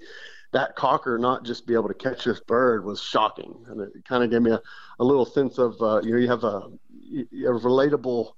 that 0.51 0.75
cocker 0.75 1.17
not 1.17 1.43
just 1.43 1.65
be 1.65 1.73
able 1.73 1.87
to 1.87 1.93
catch 1.93 2.25
this 2.25 2.39
bird 2.39 2.85
was 2.85 3.01
shocking, 3.01 3.65
and 3.67 3.81
it 3.81 4.05
kind 4.07 4.23
of 4.23 4.29
gave 4.29 4.41
me 4.41 4.51
a, 4.51 4.61
a 4.99 5.03
little 5.03 5.25
sense 5.25 5.57
of 5.57 5.81
uh, 5.81 6.01
you 6.03 6.11
know 6.11 6.17
you 6.17 6.29
have 6.29 6.43
a, 6.43 6.69
a 7.09 7.59
relatable 7.59 8.33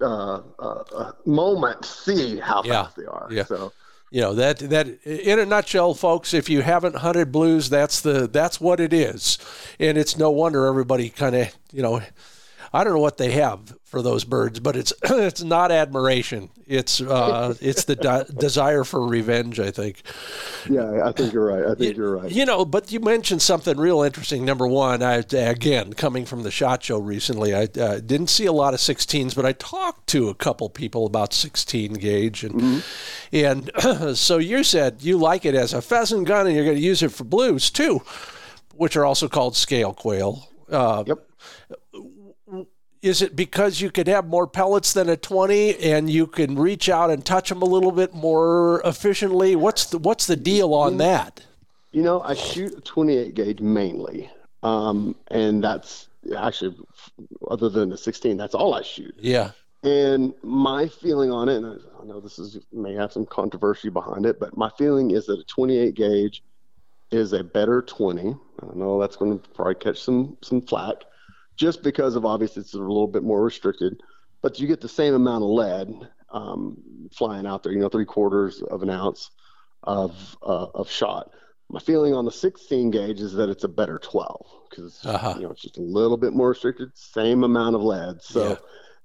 uh, 0.00 0.40
uh, 0.58 0.84
uh, 0.94 1.12
moment 1.26 1.84
see 1.84 2.38
how 2.38 2.62
Yeah. 2.64 2.84
fast 2.84 2.96
they 2.96 3.04
are. 3.06 3.28
Yeah. 3.30 3.44
So 3.44 3.72
you 4.10 4.20
know 4.22 4.34
that 4.34 4.58
that 4.58 4.86
in 5.04 5.38
a 5.38 5.44
nutshell 5.44 5.94
folks 5.94 6.32
if 6.32 6.48
you 6.48 6.62
haven't 6.62 6.96
hunted 6.96 7.30
blues 7.30 7.68
that's 7.68 8.00
the 8.00 8.26
that's 8.26 8.58
what 8.58 8.80
it 8.80 8.92
is 8.94 9.38
and 9.78 9.98
it's 9.98 10.16
no 10.16 10.30
wonder 10.30 10.64
everybody 10.66 11.10
kind 11.10 11.36
of 11.36 11.54
you 11.72 11.82
know 11.82 12.00
i 12.72 12.84
don't 12.84 12.92
know 12.92 13.00
what 13.00 13.18
they 13.18 13.32
have 13.32 13.76
for 13.84 14.02
those 14.02 14.24
birds 14.24 14.60
but 14.60 14.76
it's 14.76 14.92
it's 15.04 15.42
not 15.42 15.70
admiration 15.70 16.50
it's 16.66 17.00
uh 17.00 17.54
it's 17.60 17.84
the 17.84 17.96
de- 17.96 18.26
desire 18.38 18.84
for 18.84 19.06
revenge 19.06 19.58
i 19.60 19.70
think 19.70 20.02
yeah, 20.68 21.06
I 21.06 21.12
think 21.12 21.32
you're 21.32 21.46
right. 21.46 21.64
I 21.64 21.74
think 21.74 21.96
you're 21.96 22.16
right. 22.18 22.30
you 22.30 22.44
know, 22.44 22.64
but 22.64 22.92
you 22.92 23.00
mentioned 23.00 23.40
something 23.40 23.76
real 23.78 24.02
interesting. 24.02 24.44
Number 24.44 24.66
one, 24.66 25.02
I 25.02 25.22
again 25.32 25.94
coming 25.94 26.26
from 26.26 26.42
the 26.42 26.50
shot 26.50 26.82
show 26.82 26.98
recently, 26.98 27.54
I 27.54 27.68
uh, 27.80 28.00
didn't 28.00 28.26
see 28.28 28.44
a 28.46 28.52
lot 28.52 28.74
of 28.74 28.80
16s, 28.80 29.34
but 29.34 29.46
I 29.46 29.52
talked 29.52 30.08
to 30.08 30.28
a 30.28 30.34
couple 30.34 30.68
people 30.68 31.06
about 31.06 31.32
16 31.32 31.94
gauge, 31.94 32.44
and 32.44 32.82
and 33.32 33.70
so 34.18 34.38
you 34.38 34.62
said 34.62 34.98
you 35.00 35.16
like 35.16 35.44
it 35.46 35.54
as 35.54 35.72
a 35.72 35.80
pheasant 35.80 36.26
gun, 36.26 36.46
and 36.46 36.54
you're 36.54 36.64
going 36.64 36.76
to 36.76 36.82
use 36.82 37.02
it 37.02 37.12
for 37.12 37.24
blues 37.24 37.70
too, 37.70 38.02
which 38.74 38.96
are 38.96 39.04
also 39.04 39.28
called 39.28 39.56
scale 39.56 39.94
quail. 39.94 40.48
Uh, 40.70 41.04
Yep. 41.06 41.18
Is 43.02 43.22
it 43.22 43.36
because 43.36 43.80
you 43.80 43.90
could 43.90 44.08
have 44.08 44.26
more 44.26 44.46
pellets 44.46 44.92
than 44.92 45.08
a 45.08 45.16
20 45.16 45.78
and 45.78 46.10
you 46.10 46.26
can 46.26 46.56
reach 46.58 46.88
out 46.88 47.10
and 47.10 47.24
touch 47.24 47.48
them 47.48 47.62
a 47.62 47.64
little 47.64 47.92
bit 47.92 48.14
more 48.14 48.80
efficiently 48.84 49.56
what's 49.56 49.86
the 49.86 49.98
what's 49.98 50.26
the 50.26 50.36
deal 50.36 50.74
on 50.74 50.96
that 50.98 51.44
You 51.92 52.02
know, 52.02 52.20
I 52.20 52.34
shoot 52.34 52.76
a 52.76 52.80
28 52.82 53.34
gauge 53.34 53.60
mainly, 53.60 54.30
um, 54.62 55.14
and 55.28 55.64
that's 55.64 56.08
actually 56.36 56.76
other 57.50 57.70
than 57.70 57.88
the 57.88 57.96
16, 57.96 58.36
that's 58.36 58.54
all 58.54 58.74
I 58.74 58.82
shoot. 58.82 59.14
yeah 59.18 59.52
And 59.82 60.34
my 60.42 60.88
feeling 60.88 61.30
on 61.30 61.48
it, 61.48 61.56
and 61.56 61.80
I 62.00 62.04
know 62.04 62.20
this 62.20 62.38
is 62.38 62.58
may 62.72 62.94
have 62.94 63.12
some 63.12 63.24
controversy 63.26 63.88
behind 63.90 64.26
it, 64.26 64.38
but 64.38 64.56
my 64.56 64.70
feeling 64.76 65.12
is 65.12 65.26
that 65.26 65.38
a 65.40 65.44
28 65.44 65.94
gauge 65.94 66.42
is 67.10 67.32
a 67.32 67.42
better 67.42 67.80
20. 67.80 68.36
I 68.62 68.74
know 68.74 69.00
that's 69.00 69.16
going 69.16 69.38
to 69.38 69.48
probably 69.50 69.76
catch 69.76 70.02
some 70.02 70.36
some 70.42 70.60
flack, 70.60 70.96
just 71.58 71.82
because 71.82 72.16
of 72.16 72.26
obviously 72.26 72.62
it's 72.62 72.74
a 72.74 72.78
little 72.78 73.08
bit 73.08 73.24
more 73.24 73.42
restricted, 73.44 74.00
but 74.42 74.60
you 74.60 74.68
get 74.68 74.80
the 74.80 74.88
same 74.88 75.14
amount 75.14 75.44
of 75.44 75.50
lead 75.50 76.08
um, 76.30 76.78
flying 77.12 77.46
out 77.46 77.62
there. 77.64 77.72
You 77.72 77.80
know, 77.80 77.90
three 77.90 78.06
quarters 78.06 78.62
of 78.62 78.82
an 78.82 78.90
ounce 78.90 79.30
of 79.84 80.36
uh, 80.42 80.68
of 80.74 80.90
shot. 80.90 81.30
My 81.70 81.80
feeling 81.80 82.14
on 82.14 82.24
the 82.24 82.32
16 82.32 82.90
gauge 82.90 83.20
is 83.20 83.34
that 83.34 83.50
it's 83.50 83.64
a 83.64 83.68
better 83.68 83.98
12 83.98 84.46
because 84.70 85.04
Uh-huh. 85.04 85.34
you 85.34 85.42
know 85.42 85.50
it's 85.50 85.62
just 85.62 85.78
a 85.78 85.82
little 85.82 86.16
bit 86.18 86.32
more 86.34 86.50
restricted, 86.50 86.90
same 86.94 87.44
amount 87.44 87.76
of 87.76 87.82
lead. 87.82 88.22
So 88.22 88.42
Yeah. 88.50 88.56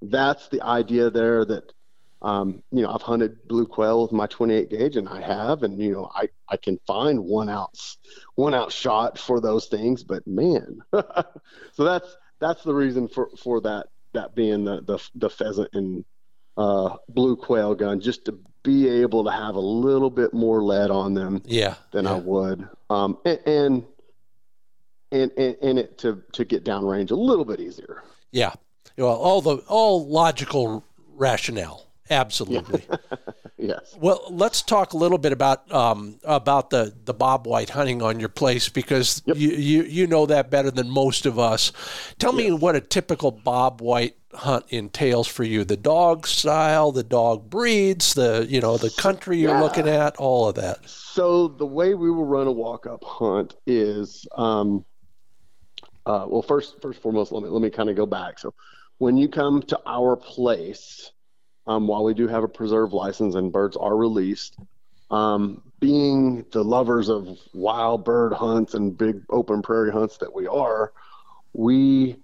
that's 0.01 0.49
the 0.49 0.61
idea 0.61 1.09
there 1.09 1.45
that 1.45 1.73
um, 2.21 2.63
you 2.71 2.81
know 2.83 2.91
I've 2.93 3.01
hunted 3.01 3.47
blue 3.47 3.65
quail 3.67 4.01
with 4.03 4.11
my 4.11 4.27
28 4.27 4.69
gauge 4.69 4.95
and 4.97 5.09
I 5.09 5.21
have 5.21 5.63
and 5.63 5.79
you 5.81 5.91
know 5.93 6.09
I 6.15 6.29
I 6.49 6.57
can 6.57 6.79
find 6.87 7.19
one 7.25 7.49
ounce 7.49 7.97
one 8.35 8.53
ounce 8.53 8.73
shot 8.73 9.17
for 9.17 9.41
those 9.41 9.67
things 9.67 10.03
but 10.03 10.25
man 10.27 10.79
so 10.93 11.83
that's 11.83 12.15
that's 12.43 12.63
the 12.63 12.73
reason 12.73 13.08
for 13.08 13.29
for 13.38 13.62
that 13.62 13.88
that 14.13 14.36
being 14.36 14.65
the 14.65 14.82
the, 14.82 14.99
the 15.15 15.29
pheasant 15.29 15.69
and 15.73 16.06
uh, 16.58 16.95
blue 17.10 17.36
quail 17.36 17.73
gun 17.73 17.99
just 17.99 18.25
to 18.25 18.38
be 18.63 18.88
able 18.88 19.23
to 19.23 19.32
have 19.32 19.56
a 19.56 19.60
little 19.60 20.10
bit 20.10 20.34
more 20.34 20.63
lead 20.63 20.91
on 20.91 21.13
them 21.13 21.41
yeah 21.45 21.75
than 21.91 22.06
I 22.06 22.15
would 22.15 22.67
um, 22.89 23.17
and, 23.25 23.39
and 23.45 23.84
and 25.12 25.32
and 25.38 25.58
and 25.62 25.79
it 25.79 25.97
to 25.99 26.21
to 26.34 26.45
get 26.45 26.63
downrange 26.63 27.12
a 27.12 27.15
little 27.15 27.45
bit 27.45 27.60
easier 27.60 28.03
Yeah. 28.34 28.53
Well, 28.97 29.15
all 29.15 29.41
the 29.41 29.58
all 29.67 30.08
logical 30.08 30.84
rationale. 31.15 31.88
Absolutely. 32.09 32.87
yes 33.57 33.99
Well, 33.99 34.23
let's 34.29 34.63
talk 34.63 34.93
a 34.93 34.97
little 34.97 35.19
bit 35.19 35.31
about 35.33 35.71
um, 35.71 36.19
about 36.23 36.71
the, 36.71 36.95
the 37.05 37.13
bobwhite 37.13 37.69
hunting 37.69 38.01
on 38.01 38.19
your 38.19 38.29
place 38.29 38.67
because 38.67 39.21
Yep. 39.25 39.37
you, 39.37 39.49
you 39.51 39.83
you 39.83 40.07
know 40.07 40.25
that 40.25 40.49
better 40.49 40.71
than 40.71 40.89
most 40.89 41.27
of 41.27 41.37
us. 41.37 41.71
Tell 42.17 42.33
me 42.33 42.51
what 42.51 42.75
a 42.75 42.81
typical 42.81 43.31
bobwhite 43.31 44.13
hunt 44.33 44.65
entails 44.69 45.27
for 45.27 45.43
you. 45.43 45.63
The 45.63 45.77
dog 45.77 46.25
style, 46.25 46.91
the 46.91 47.03
dog 47.03 47.49
breeds, 47.51 48.15
the 48.15 48.47
you 48.49 48.61
know 48.61 48.77
the 48.79 48.89
country 48.89 49.37
you're 49.39 49.51
Yeah. 49.51 49.53
looking 49.53 49.87
at, 49.87 50.15
all 50.17 50.47
of 50.49 50.55
that. 50.55 50.79
So 50.85 51.47
the 51.49 51.65
way 51.65 51.93
we 51.93 52.09
will 52.11 52.25
run 52.25 52.47
a 52.47 52.51
walk 52.51 52.85
up 52.87 53.03
hunt 53.03 53.55
is, 53.65 54.25
um, 54.37 54.85
uh, 56.05 56.25
well, 56.27 56.41
first, 56.41 56.81
first 56.81 57.01
foremost, 57.01 57.31
let 57.31 57.43
me 57.43 57.49
let 57.49 57.61
me 57.61 57.69
kind 57.69 57.89
of 57.89 57.95
go 57.95 58.05
back. 58.05 58.39
So 58.39 58.53
when 58.97 59.17
you 59.17 59.27
come 59.29 59.61
to 59.63 59.79
our 59.85 60.15
place, 60.17 61.11
um, 61.67 61.88
while 61.88 62.04
we 62.04 62.13
do 62.13 62.28
have 62.28 62.43
a 62.43 62.47
preserve 62.47 62.93
license 62.93 63.36
and 63.36 63.52
birds 63.52 63.78
are 63.78 63.95
released, 63.95 64.58
um, 65.12 65.62
being 65.80 66.45
the 66.52 66.63
lovers 66.63 67.10
of 67.10 67.38
wild 67.54 68.04
bird 68.04 68.34
hunts 68.34 68.73
and 68.73 68.97
big 68.97 69.21
open 69.30 69.62
prairie 69.62 69.91
hunts 69.91 70.17
that 70.17 70.34
we 70.34 70.47
are, 70.47 70.91
we 71.54 72.17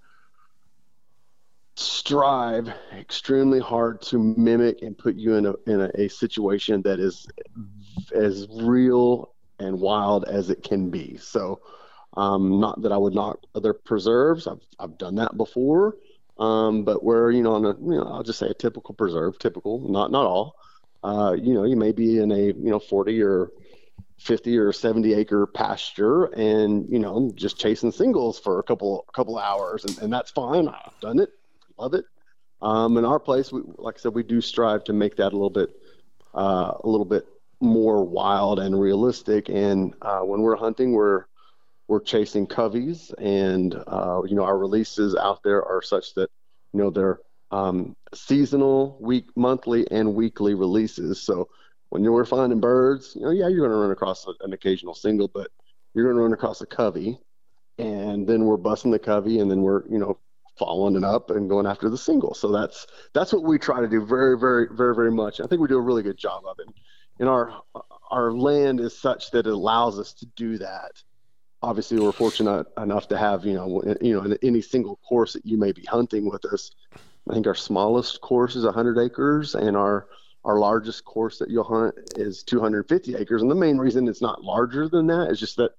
strive 1.76 2.70
extremely 2.92 3.60
hard 3.60 4.02
to 4.02 4.18
mimic 4.18 4.82
and 4.82 4.98
put 4.98 5.16
you 5.16 5.34
in 5.36 5.46
a 5.46 5.54
in 5.66 5.80
a, 5.80 5.90
a 5.94 6.08
situation 6.08 6.82
that 6.82 7.00
is 7.00 7.26
as 8.14 8.46
real 8.50 9.34
and 9.58 9.78
wild 9.78 10.24
as 10.24 10.50
it 10.50 10.62
can 10.62 10.90
be. 10.90 11.16
So, 11.16 11.60
um, 12.16 12.60
not 12.60 12.82
that 12.82 12.92
I 12.92 12.98
would 12.98 13.14
knock 13.14 13.40
other 13.54 13.72
preserves. 13.72 14.46
I've 14.46 14.66
I've 14.78 14.98
done 14.98 15.14
that 15.16 15.36
before. 15.36 15.96
Um, 16.40 16.84
but 16.84 17.04
where 17.04 17.30
you 17.30 17.42
know 17.42 17.52
on 17.52 17.66
a 17.66 17.74
you 17.74 17.98
know 17.98 18.04
I'll 18.04 18.22
just 18.22 18.38
say 18.38 18.48
a 18.48 18.54
typical 18.54 18.94
preserve, 18.94 19.38
typical, 19.38 19.86
not 19.88 20.10
not 20.10 20.24
all. 20.24 20.56
Uh, 21.04 21.36
you 21.40 21.54
know, 21.54 21.64
you 21.64 21.76
may 21.76 21.92
be 21.92 22.18
in 22.18 22.32
a 22.32 22.46
you 22.46 22.70
know 22.70 22.78
40 22.78 23.22
or 23.22 23.50
50 24.18 24.58
or 24.58 24.72
70 24.72 25.14
acre 25.14 25.46
pasture 25.46 26.24
and 26.26 26.86
you 26.90 26.98
know 26.98 27.30
just 27.34 27.58
chasing 27.58 27.90
singles 27.90 28.38
for 28.38 28.58
a 28.58 28.62
couple 28.62 29.06
couple 29.14 29.38
hours 29.38 29.84
and, 29.84 29.98
and 29.98 30.12
that's 30.12 30.30
fine. 30.30 30.68
I've 30.68 30.98
done 31.00 31.18
it. 31.18 31.30
Love 31.78 31.94
it. 31.94 32.04
Um, 32.60 32.98
in 32.98 33.06
our 33.06 33.18
place 33.18 33.50
we, 33.50 33.62
like 33.78 33.96
i 33.96 33.98
said 33.98 34.14
we 34.14 34.22
do 34.22 34.42
strive 34.42 34.84
to 34.84 34.92
make 34.92 35.16
that 35.16 35.32
a 35.32 35.36
little 35.36 35.48
bit 35.48 35.70
uh, 36.34 36.72
a 36.84 36.86
little 36.86 37.06
bit 37.06 37.26
more 37.60 38.04
wild 38.04 38.58
and 38.58 38.78
realistic. 38.78 39.48
And 39.48 39.94
uh, 40.02 40.20
when 40.20 40.42
we're 40.42 40.56
hunting 40.56 40.92
we're 40.92 41.24
we're 41.90 42.00
chasing 42.00 42.46
coveys 42.46 43.12
and 43.18 43.74
uh, 43.86 44.22
you 44.26 44.36
know 44.36 44.44
our 44.44 44.58
releases 44.58 45.14
out 45.16 45.42
there 45.42 45.62
are 45.64 45.82
such 45.82 46.14
that 46.14 46.30
you 46.72 46.80
know 46.80 46.90
they're 46.90 47.20
um, 47.50 47.96
seasonal 48.14 48.96
week 49.00 49.26
monthly 49.36 49.86
and 49.90 50.14
weekly 50.14 50.54
releases 50.54 51.20
so 51.20 51.48
when 51.90 52.04
you're 52.04 52.24
finding 52.24 52.60
birds, 52.60 53.14
you 53.16 53.22
know, 53.22 53.30
yeah, 53.30 53.48
you're 53.48 53.66
going 53.66 53.70
to 53.70 53.76
run 53.76 53.90
across 53.90 54.26
an 54.40 54.52
occasional 54.52 54.94
single, 54.94 55.28
but 55.28 55.48
you're 55.92 56.04
going 56.04 56.16
to 56.16 56.22
run 56.22 56.32
across 56.32 56.60
a 56.60 56.66
covey, 56.66 57.18
and 57.78 58.26
then 58.26 58.44
we're 58.44 58.56
busting 58.56 58.92
the 58.92 58.98
covey, 58.98 59.40
and 59.40 59.50
then 59.50 59.62
we're, 59.62 59.82
you 59.88 59.98
know, 59.98 60.16
following 60.56 60.94
it 60.94 61.04
up 61.04 61.30
and 61.30 61.48
going 61.48 61.66
after 61.66 61.88
the 61.88 61.98
single. 61.98 62.32
So 62.34 62.52
that's 62.52 62.86
that's 63.12 63.32
what 63.32 63.42
we 63.42 63.58
try 63.58 63.80
to 63.80 63.88
do 63.88 64.04
very, 64.04 64.38
very, 64.38 64.68
very, 64.70 64.94
very 64.94 65.10
much. 65.10 65.40
I 65.40 65.46
think 65.46 65.60
we 65.60 65.68
do 65.68 65.78
a 65.78 65.82
really 65.82 66.02
good 66.02 66.16
job 66.16 66.44
of 66.46 66.58
it. 66.60 66.68
And 67.18 67.28
our 67.28 67.60
our 68.10 68.32
land 68.32 68.80
is 68.80 68.96
such 68.96 69.30
that 69.32 69.46
it 69.46 69.52
allows 69.52 69.98
us 69.98 70.12
to 70.14 70.26
do 70.36 70.58
that. 70.58 70.92
Obviously, 71.62 72.00
we're 72.00 72.12
fortunate 72.12 72.66
enough 72.78 73.08
to 73.08 73.18
have, 73.18 73.44
you 73.44 73.54
know, 73.54 73.82
you 74.00 74.20
know, 74.20 74.36
any 74.42 74.62
single 74.62 74.96
course 74.96 75.34
that 75.34 75.44
you 75.44 75.58
may 75.58 75.72
be 75.72 75.84
hunting 75.84 76.30
with 76.30 76.44
us. 76.46 76.70
I 77.28 77.34
think 77.34 77.46
our 77.46 77.54
smallest 77.54 78.20
course 78.20 78.56
is 78.56 78.64
100 78.64 78.98
acres, 78.98 79.54
and 79.54 79.76
our 79.76 80.08
our 80.44 80.58
largest 80.58 81.04
course 81.04 81.38
that 81.38 81.50
you'll 81.50 81.64
hunt 81.64 81.94
is 82.16 82.42
250 82.42 83.14
acres, 83.16 83.42
and 83.42 83.50
the 83.50 83.54
main 83.54 83.76
reason 83.76 84.08
it's 84.08 84.22
not 84.22 84.42
larger 84.42 84.88
than 84.88 85.06
that 85.08 85.30
is 85.30 85.38
just 85.38 85.56
that 85.56 85.72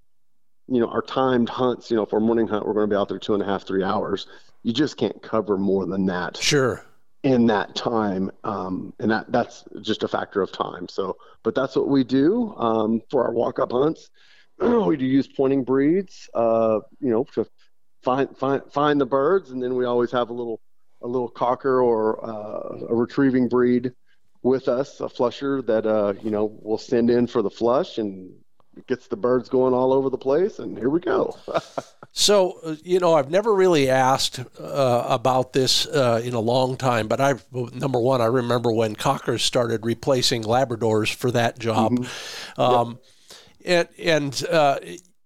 you 0.67 0.79
know 0.79 0.87
our 0.87 1.01
timed 1.01 1.49
hunts. 1.49 1.89
You 1.89 1.97
know, 1.97 2.05
for 2.05 2.17
a 2.17 2.21
morning 2.21 2.47
hunt, 2.47 2.65
we're 2.65 2.73
going 2.73 2.89
to 2.89 2.93
be 2.93 2.97
out 2.97 3.09
there 3.09 3.19
two 3.19 3.33
and 3.33 3.41
a 3.41 3.45
half, 3.45 3.65
three 3.65 3.83
hours. 3.83 4.27
You 4.63 4.73
just 4.73 4.97
can't 4.97 5.21
cover 5.21 5.57
more 5.57 5.85
than 5.85 6.05
that. 6.05 6.37
Sure. 6.37 6.85
In 7.23 7.47
that 7.47 7.75
time, 7.75 8.31
um, 8.43 8.93
and 8.99 9.11
that 9.11 9.31
that's 9.31 9.63
just 9.81 10.03
a 10.03 10.07
factor 10.07 10.41
of 10.41 10.51
time. 10.51 10.87
So, 10.89 11.17
but 11.43 11.53
that's 11.53 11.75
what 11.75 11.87
we 11.87 12.03
do 12.03 12.55
um, 12.57 13.01
for 13.09 13.25
our 13.25 13.33
walk-up 13.33 13.71
hunts. 13.71 14.09
we 14.85 14.97
do 14.97 15.05
use 15.05 15.27
pointing 15.27 15.63
breeds, 15.63 16.29
uh, 16.33 16.79
you 16.99 17.09
know, 17.09 17.23
to 17.33 17.45
find 18.03 18.35
find 18.37 18.61
find 18.71 19.01
the 19.01 19.05
birds, 19.05 19.51
and 19.51 19.61
then 19.61 19.75
we 19.75 19.85
always 19.85 20.11
have 20.11 20.29
a 20.29 20.33
little 20.33 20.61
a 21.01 21.07
little 21.07 21.29
cocker 21.29 21.81
or 21.81 22.23
uh, 22.23 22.87
a 22.89 22.95
retrieving 22.95 23.47
breed 23.47 23.91
with 24.43 24.67
us, 24.67 24.99
a 24.99 25.09
flusher 25.09 25.61
that 25.63 25.85
uh, 25.85 26.13
you 26.21 26.31
know 26.31 26.57
we'll 26.61 26.77
send 26.77 27.09
in 27.09 27.27
for 27.27 27.41
the 27.41 27.49
flush 27.49 27.97
and 27.97 28.31
gets 28.87 29.07
the 29.07 29.17
birds 29.17 29.49
going 29.49 29.73
all 29.73 29.93
over 29.93 30.09
the 30.09 30.17
place, 30.17 30.59
and 30.59 30.77
here 30.77 30.89
we 30.89 30.99
go. 30.99 31.37
so, 32.11 32.77
you 32.83 32.99
know, 32.99 33.13
I've 33.13 33.29
never 33.29 33.53
really 33.53 33.89
asked 33.89 34.39
uh, 34.59 35.05
about 35.07 35.53
this 35.53 35.85
uh, 35.87 36.21
in 36.23 36.33
a 36.33 36.39
long 36.39 36.77
time, 36.77 37.07
but 37.07 37.19
I, 37.19 37.35
number 37.73 37.99
one, 37.99 38.21
I 38.21 38.25
remember 38.25 38.71
when 38.71 38.95
cockers 38.95 39.43
started 39.43 39.85
replacing 39.85 40.43
Labradors 40.43 41.13
for 41.13 41.31
that 41.31 41.59
job. 41.59 41.93
Mm-hmm. 41.93 42.61
Um, 42.61 42.89
yep. 42.89 42.97
And, 43.65 43.87
and 43.97 44.45
uh, 44.49 44.79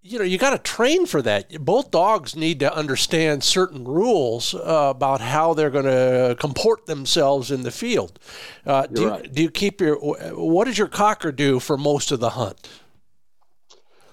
you 0.08 0.20
know, 0.20 0.24
you 0.24 0.38
got 0.38 0.52
to 0.52 0.60
train 0.60 1.08
for 1.08 1.22
that. 1.24 1.66
Both 1.66 1.90
dogs 1.90 2.36
need 2.36 2.60
to 2.60 2.72
understand 2.72 3.44
certain 3.44 3.86
rules 3.86 4.54
uh, 4.54 4.94
about 4.96 5.20
how 5.20 5.56
they're 5.56 5.72
going 5.72 5.86
to 5.86 6.36
comport 6.40 6.86
themselves 6.86 7.50
in 7.50 7.64
the 7.64 7.72
field. 7.72 8.20
Uh, 8.68 8.86
do, 8.86 9.02
you, 9.02 9.10
right. 9.10 9.34
do 9.34 9.42
you 9.42 9.50
keep 9.50 9.82
your, 9.82 9.98
what 9.98 10.66
does 10.66 10.78
your 10.78 10.88
cocker 10.88 11.32
do 11.32 11.60
for 11.60 11.76
most 11.76 12.12
of 12.12 12.20
the 12.20 12.30
hunt? 12.30 12.70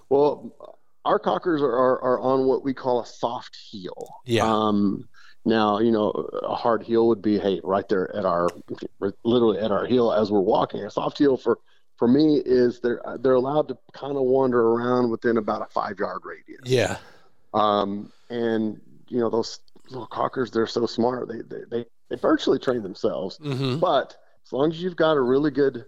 Well, 0.09 0.51
our 1.05 1.19
cockers 1.19 1.61
are, 1.61 1.77
are, 1.77 2.01
are 2.01 2.21
on 2.21 2.47
what 2.47 2.65
we 2.65 2.73
call 2.73 3.03
a 3.03 3.07
soft 3.07 3.55
heel. 3.55 4.15
Yeah. 4.25 4.45
Um, 4.47 5.09
now, 5.45 5.79
you 5.79 5.91
know, 5.91 6.11
a 6.11 6.55
hard 6.55 6.83
heel 6.83 7.07
would 7.09 7.21
be, 7.21 7.39
hey, 7.39 7.61
right 7.65 7.87
there 7.89 8.15
at 8.17 8.25
our, 8.25 8.49
literally 9.25 9.59
at 9.59 9.71
our 9.71 9.85
heel 9.85 10.11
as 10.11 10.31
we're 10.31 10.41
walking. 10.41 10.85
A 10.85 10.91
soft 10.91 11.19
heel 11.19 11.37
for 11.37 11.59
for 12.03 12.09
me 12.09 12.43
is 12.45 12.81
they're 12.81 13.01
they're 13.21 13.35
allowed 13.35 13.69
to 13.69 13.79
kind 13.93 14.17
of 14.17 14.25
wander 14.25 14.61
around 14.61 15.09
within 15.09 15.37
about 15.37 15.63
a 15.63 15.67
five 15.67 16.01
yard 16.01 16.23
radius. 16.25 16.63
Yeah. 16.65 16.97
Um, 17.55 18.11
and 18.29 18.81
you 19.07 19.21
know 19.21 19.31
those 19.31 19.61
little 19.89 20.09
cockers, 20.09 20.51
they're 20.51 20.67
so 20.67 20.85
smart. 20.85 21.29
They 21.29 21.43
they 21.43 21.63
they, 21.71 21.87
they 22.09 22.17
virtually 22.17 22.59
train 22.59 22.83
themselves. 22.83 23.39
Mm-hmm. 23.39 23.79
But 23.79 24.17
as 24.45 24.53
long 24.53 24.73
as 24.73 24.83
you've 24.83 24.97
got 24.97 25.13
a 25.13 25.21
really 25.21 25.53
good 25.53 25.85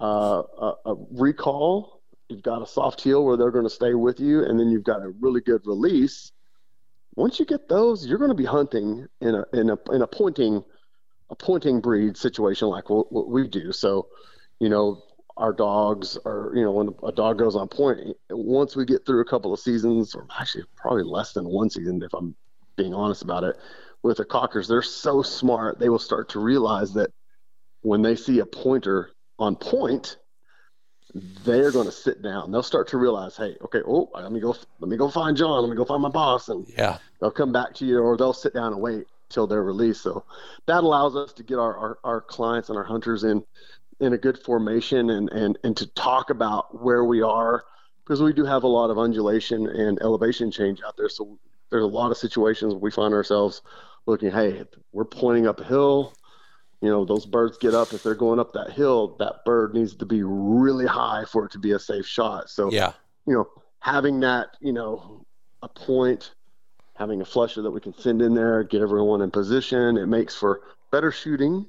uh, 0.00 0.44
a, 0.58 0.72
a 0.86 0.94
recall, 1.10 2.00
you've 2.30 2.42
got 2.42 2.62
a 2.62 2.66
soft 2.66 3.02
heel 3.02 3.22
where 3.22 3.36
they're 3.36 3.50
going 3.50 3.66
to 3.66 3.70
stay 3.70 3.92
with 3.92 4.20
you, 4.20 4.46
and 4.46 4.58
then 4.58 4.70
you've 4.70 4.84
got 4.84 5.02
a 5.02 5.10
really 5.20 5.42
good 5.42 5.60
release. 5.66 6.32
Once 7.16 7.38
you 7.38 7.44
get 7.44 7.68
those, 7.68 8.06
you're 8.06 8.16
going 8.16 8.30
to 8.30 8.34
be 8.34 8.46
hunting 8.46 9.06
in 9.20 9.34
a 9.34 9.44
in 9.52 9.68
a 9.68 9.78
in 9.92 10.00
a 10.00 10.06
pointing 10.06 10.64
a 11.28 11.34
pointing 11.34 11.82
breed 11.82 12.16
situation 12.16 12.68
like 12.68 12.88
what, 12.88 13.12
what 13.12 13.28
we 13.28 13.46
do. 13.46 13.72
So, 13.72 14.08
you 14.58 14.70
know, 14.70 15.02
our 15.36 15.52
dogs 15.52 16.16
are, 16.24 16.52
you 16.54 16.62
know, 16.62 16.70
when 16.70 16.94
a 17.02 17.12
dog 17.12 17.38
goes 17.38 17.56
on 17.56 17.68
point, 17.68 18.16
once 18.30 18.76
we 18.76 18.84
get 18.84 19.04
through 19.04 19.20
a 19.20 19.24
couple 19.24 19.52
of 19.52 19.58
seasons, 19.58 20.14
or 20.14 20.26
actually 20.38 20.64
probably 20.76 21.02
less 21.02 21.32
than 21.32 21.44
one 21.44 21.70
season, 21.70 22.02
if 22.02 22.14
I'm 22.14 22.36
being 22.76 22.94
honest 22.94 23.22
about 23.22 23.44
it, 23.44 23.56
with 24.02 24.18
the 24.18 24.24
cockers, 24.24 24.68
they're 24.68 24.82
so 24.82 25.22
smart, 25.22 25.78
they 25.78 25.88
will 25.88 25.98
start 25.98 26.28
to 26.30 26.38
realize 26.38 26.92
that 26.92 27.10
when 27.82 28.02
they 28.02 28.14
see 28.14 28.38
a 28.40 28.46
pointer 28.46 29.10
on 29.38 29.56
point, 29.56 30.18
they're 31.44 31.70
going 31.70 31.86
to 31.86 31.92
sit 31.92 32.22
down. 32.22 32.50
They'll 32.50 32.62
start 32.62 32.88
to 32.88 32.98
realize, 32.98 33.36
hey, 33.36 33.56
okay, 33.62 33.80
oh, 33.86 34.10
let 34.14 34.32
me 34.32 34.40
go, 34.40 34.56
let 34.80 34.88
me 34.88 34.96
go 34.96 35.08
find 35.08 35.36
Jon. 35.36 35.60
Let 35.62 35.70
me 35.70 35.76
go 35.76 35.84
find 35.84 36.02
my 36.02 36.08
boss, 36.08 36.48
and 36.48 36.66
yeah, 36.76 36.98
they'll 37.20 37.30
come 37.30 37.52
back 37.52 37.74
to 37.74 37.86
you, 37.86 38.00
or 38.00 38.16
they'll 38.16 38.32
sit 38.32 38.54
down 38.54 38.72
and 38.72 38.80
wait 38.80 39.06
till 39.28 39.46
they're 39.46 39.62
released. 39.62 40.02
So 40.02 40.24
that 40.66 40.82
allows 40.82 41.16
us 41.16 41.32
to 41.34 41.42
get 41.42 41.58
our, 41.58 41.76
our, 41.76 41.98
our 42.04 42.20
clients 42.20 42.68
and 42.68 42.76
our 42.78 42.84
hunters 42.84 43.24
in 43.24 43.44
in 44.00 44.12
a 44.12 44.18
good 44.18 44.38
formation 44.38 45.10
and, 45.10 45.30
and, 45.30 45.58
and 45.64 45.76
to 45.76 45.86
talk 45.86 46.30
about 46.30 46.82
where 46.82 47.04
we 47.04 47.22
are 47.22 47.64
because 48.04 48.22
we 48.22 48.32
do 48.32 48.44
have 48.44 48.64
a 48.64 48.68
lot 48.68 48.90
of 48.90 48.98
undulation 48.98 49.66
and 49.66 50.00
elevation 50.02 50.50
change 50.50 50.80
out 50.86 50.96
there. 50.96 51.08
So 51.08 51.38
there's 51.70 51.84
a 51.84 51.88
lot 51.88 52.10
of 52.10 52.16
situations 52.16 52.74
we 52.74 52.90
find 52.90 53.14
ourselves 53.14 53.62
looking, 54.06 54.30
hey, 54.30 54.64
we're 54.92 55.04
pointing 55.04 55.46
up 55.46 55.60
a 55.60 55.64
hill. 55.64 56.14
You 56.80 56.90
know, 56.90 57.04
those 57.04 57.24
birds 57.24 57.56
get 57.56 57.72
up. 57.72 57.92
If 57.94 58.02
they're 58.02 58.14
going 58.14 58.38
up 58.38 58.52
that 58.52 58.70
hill, 58.70 59.16
that 59.18 59.44
bird 59.46 59.74
needs 59.74 59.94
to 59.96 60.06
be 60.06 60.22
really 60.22 60.86
high 60.86 61.24
for 61.24 61.46
it 61.46 61.52
to 61.52 61.58
be 61.58 61.72
a 61.72 61.78
safe 61.78 62.06
shot. 62.06 62.50
So, 62.50 62.70
yeah, 62.70 62.92
you 63.26 63.32
know, 63.32 63.48
having 63.80 64.20
that, 64.20 64.48
you 64.60 64.72
know, 64.72 65.24
a 65.62 65.68
point, 65.68 66.32
having 66.94 67.22
a 67.22 67.24
flusher 67.24 67.62
that 67.62 67.70
we 67.70 67.80
can 67.80 67.96
send 67.98 68.20
in 68.20 68.34
there, 68.34 68.62
get 68.64 68.82
everyone 68.82 69.22
in 69.22 69.30
position, 69.30 69.96
it 69.96 70.06
makes 70.06 70.34
for 70.34 70.60
better 70.90 71.10
shooting 71.10 71.66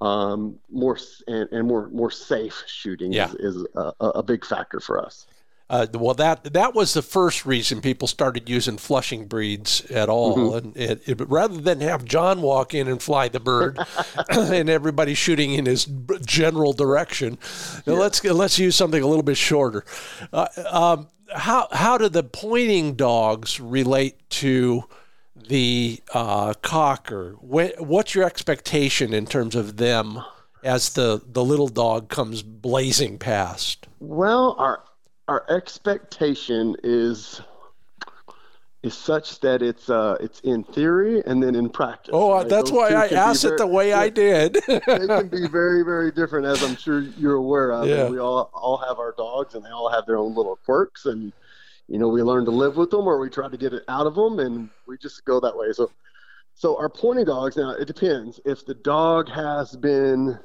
um, 0.00 0.58
more 0.70 0.98
and, 1.26 1.48
and, 1.52 1.68
more 1.68 1.88
more 1.90 2.10
safe 2.10 2.62
shooting 2.66 3.12
yeah. 3.12 3.30
is, 3.38 3.56
is 3.56 3.66
a, 3.74 3.92
a, 4.00 4.22
big 4.22 4.44
factor 4.46 4.80
for 4.80 5.04
us. 5.04 5.26
Uh, 5.68 5.86
well, 5.94 6.14
that 6.14 6.42
that 6.52 6.74
was 6.74 6.94
the 6.94 7.02
first 7.02 7.46
reason 7.46 7.80
people 7.80 8.08
started 8.08 8.48
using 8.48 8.76
flushing 8.76 9.26
breeds 9.26 9.84
at 9.90 10.08
all, 10.08 10.36
mm-hmm. 10.36 10.68
and 10.68 10.76
it, 10.76 11.08
it, 11.08 11.28
rather 11.28 11.58
than 11.58 11.80
have 11.80 12.04
John 12.04 12.42
walk 12.42 12.74
in 12.74 12.88
and 12.88 13.00
fly 13.00 13.28
the 13.28 13.40
bird, 13.40 13.78
and 14.30 14.68
everybody 14.68 15.14
shooting 15.14 15.52
in 15.52 15.66
his 15.66 15.86
general 16.26 16.72
direction, 16.72 17.38
yeah. 17.86 17.94
let's 17.94 18.24
let's 18.24 18.58
use 18.58 18.74
something 18.74 19.02
a 19.02 19.06
little 19.06 19.22
bit 19.22 19.36
shorter. 19.36 19.84
Uh, 20.32 20.48
um, 20.70 21.08
how 21.32 21.68
how 21.72 21.98
do 21.98 22.08
the 22.08 22.24
pointing 22.24 22.94
dogs 22.94 23.60
relate 23.60 24.28
to 24.30 24.84
the 25.48 26.00
uh, 26.12 26.54
cocker. 26.62 27.32
what's 27.40 28.14
your 28.14 28.24
expectation 28.24 29.12
in 29.12 29.26
terms 29.26 29.54
of 29.54 29.76
them 29.76 30.22
as 30.62 30.90
the, 30.90 31.22
the 31.26 31.44
little 31.44 31.68
dog 31.68 32.08
comes 32.08 32.42
blazing 32.42 33.18
past? 33.18 33.86
Well, 34.00 34.56
our 34.58 34.82
our 35.28 35.44
expectation 35.48 36.74
is 36.82 37.40
is 38.82 38.94
such 38.94 39.40
that 39.40 39.62
it's 39.62 39.90
uh 39.90 40.16
it's 40.20 40.40
in 40.40 40.64
theory 40.64 41.22
and 41.26 41.42
then 41.42 41.54
in 41.54 41.68
practice. 41.68 42.10
Oh, 42.12 42.32
right? 42.32 42.48
that's 42.48 42.70
Those 42.70 42.78
why 42.78 42.88
I 42.90 43.06
asked 43.08 43.42
very, 43.42 43.54
it 43.54 43.58
the 43.58 43.66
way 43.66 43.92
I 43.92 44.08
did. 44.08 44.54
they 44.66 44.80
can 44.80 45.28
be 45.28 45.46
very 45.46 45.84
very 45.84 46.10
different, 46.10 46.46
as 46.46 46.62
I'm 46.62 46.76
sure 46.76 47.00
you're 47.00 47.36
aware 47.36 47.72
of. 47.72 47.86
Yeah. 47.86 48.08
we 48.08 48.18
all 48.18 48.50
all 48.54 48.78
have 48.78 48.98
our 48.98 49.14
dogs, 49.16 49.54
and 49.54 49.64
they 49.64 49.70
all 49.70 49.90
have 49.90 50.06
their 50.06 50.16
own 50.16 50.34
little 50.34 50.56
quirks 50.64 51.06
and 51.06 51.32
you 51.90 51.98
know, 51.98 52.08
we 52.08 52.22
learn 52.22 52.44
to 52.44 52.52
live 52.52 52.76
with 52.76 52.90
them 52.90 53.08
or 53.08 53.18
we 53.18 53.28
try 53.28 53.48
to 53.48 53.56
get 53.56 53.74
it 53.74 53.82
out 53.88 54.06
of 54.06 54.14
them 54.14 54.38
and 54.38 54.70
we 54.86 54.96
just 54.96 55.24
go 55.24 55.40
that 55.40 55.56
way. 55.56 55.72
So, 55.72 55.90
so 56.54 56.78
our 56.78 56.88
pointing 56.88 57.24
dogs 57.24 57.56
now, 57.56 57.70
it 57.70 57.86
depends. 57.86 58.38
If 58.44 58.64
the 58.64 58.74
dog 58.74 59.28
has 59.28 59.74
been 59.74 60.38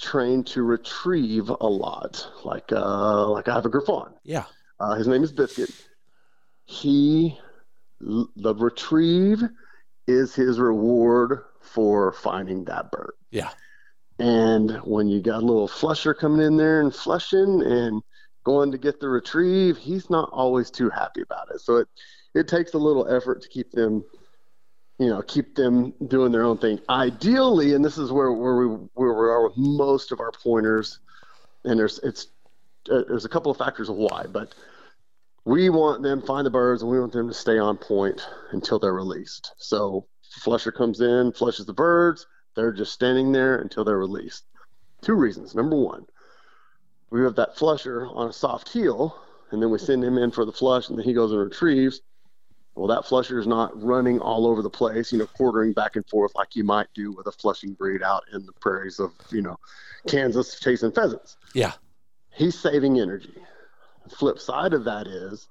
trained 0.00 0.48
to 0.48 0.64
retrieve 0.64 1.48
a 1.48 1.66
lot, 1.66 2.28
like, 2.44 2.72
uh, 2.72 3.28
like 3.28 3.46
I 3.46 3.54
have 3.54 3.66
a 3.66 3.68
Griffon. 3.68 4.12
Yeah. 4.24 4.44
Uh, 4.80 4.94
his 4.94 5.06
name 5.06 5.22
is 5.22 5.30
Biscuit. 5.30 5.70
He, 6.64 7.38
the 8.00 8.54
retrieve 8.56 9.44
is 10.08 10.34
his 10.34 10.58
reward 10.58 11.44
for 11.60 12.12
finding 12.14 12.64
that 12.64 12.90
bird. 12.90 13.12
Yeah. 13.30 13.50
And 14.18 14.72
when 14.78 15.06
you 15.06 15.22
got 15.22 15.42
a 15.42 15.46
little 15.46 15.68
flusher 15.68 16.14
coming 16.14 16.44
in 16.44 16.56
there 16.56 16.80
and 16.80 16.92
flushing 16.92 17.62
and 17.62 18.02
going 18.44 18.72
to 18.72 18.78
get 18.78 19.00
the 19.00 19.08
retrieve, 19.08 19.76
he's 19.76 20.10
not 20.10 20.30
always 20.32 20.70
too 20.70 20.90
happy 20.90 21.22
about 21.22 21.48
it. 21.54 21.60
So 21.60 21.76
it 21.76 21.88
it 22.34 22.48
takes 22.48 22.74
a 22.74 22.78
little 22.78 23.08
effort 23.08 23.42
to 23.42 23.48
keep 23.48 23.72
them, 23.72 24.04
you 24.98 25.08
know, 25.08 25.22
keep 25.22 25.54
them 25.56 25.92
doing 26.06 26.32
their 26.32 26.44
own 26.44 26.58
thing. 26.58 26.80
Ideally, 26.88 27.74
and 27.74 27.84
this 27.84 27.98
is 27.98 28.12
where 28.12 28.32
where 28.32 28.56
we 28.56 28.66
where 28.94 29.12
we 29.12 29.28
are 29.28 29.44
with 29.44 29.56
most 29.56 30.12
of 30.12 30.20
our 30.20 30.32
pointers, 30.32 31.00
and 31.64 31.78
there's 31.78 31.98
it's 32.00 32.28
uh, 32.90 33.02
there's 33.08 33.24
a 33.24 33.28
couple 33.28 33.50
of 33.50 33.58
factors 33.58 33.88
of 33.88 33.96
why, 33.96 34.26
but 34.30 34.54
we 35.44 35.70
want 35.70 36.02
them 36.02 36.22
find 36.22 36.46
the 36.46 36.50
birds 36.50 36.82
and 36.82 36.90
we 36.90 37.00
want 37.00 37.12
them 37.12 37.28
to 37.28 37.34
stay 37.34 37.58
on 37.58 37.76
point 37.76 38.26
until 38.52 38.78
they're 38.78 38.92
released. 38.94 39.52
So 39.56 40.06
flusher 40.42 40.70
comes 40.70 41.00
in, 41.00 41.32
flushes 41.32 41.66
the 41.66 41.72
birds, 41.72 42.26
they're 42.54 42.72
just 42.72 42.92
standing 42.92 43.32
there 43.32 43.56
until 43.58 43.84
they're 43.84 43.98
released. 43.98 44.44
Two 45.02 45.14
reasons. 45.14 45.54
Number 45.54 45.76
one, 45.76 46.06
we 47.10 47.22
have 47.22 47.34
that 47.36 47.56
flusher 47.56 48.06
on 48.06 48.28
a 48.28 48.32
soft 48.32 48.68
heel, 48.68 49.16
and 49.50 49.60
then 49.60 49.70
we 49.70 49.78
send 49.78 50.04
him 50.04 50.16
in 50.18 50.30
for 50.30 50.44
the 50.44 50.52
flush, 50.52 50.88
and 50.88 50.98
then 50.98 51.04
he 51.04 51.12
goes 51.12 51.32
and 51.32 51.40
retrieves. 51.40 52.02
Well, 52.76 52.86
that 52.86 53.04
flusher 53.04 53.38
is 53.40 53.46
not 53.46 53.80
running 53.82 54.20
all 54.20 54.46
over 54.46 54.62
the 54.62 54.70
place, 54.70 55.12
you 55.12 55.18
know, 55.18 55.26
quartering 55.26 55.72
back 55.72 55.96
and 55.96 56.08
forth 56.08 56.32
like 56.36 56.54
you 56.54 56.64
might 56.64 56.86
do 56.94 57.12
with 57.12 57.26
a 57.26 57.32
flushing 57.32 57.74
breed 57.74 58.02
out 58.02 58.22
in 58.32 58.46
the 58.46 58.52
prairies 58.52 59.00
of, 59.00 59.12
you 59.30 59.42
know, 59.42 59.58
Kansas 60.06 60.58
chasing 60.60 60.92
pheasants. 60.92 61.36
Yeah. 61.52 61.72
He's 62.30 62.58
saving 62.58 63.00
energy. 63.00 63.34
The 64.04 64.16
flip 64.16 64.38
side 64.38 64.72
of 64.72 64.84
that 64.84 65.08
is 65.08 65.48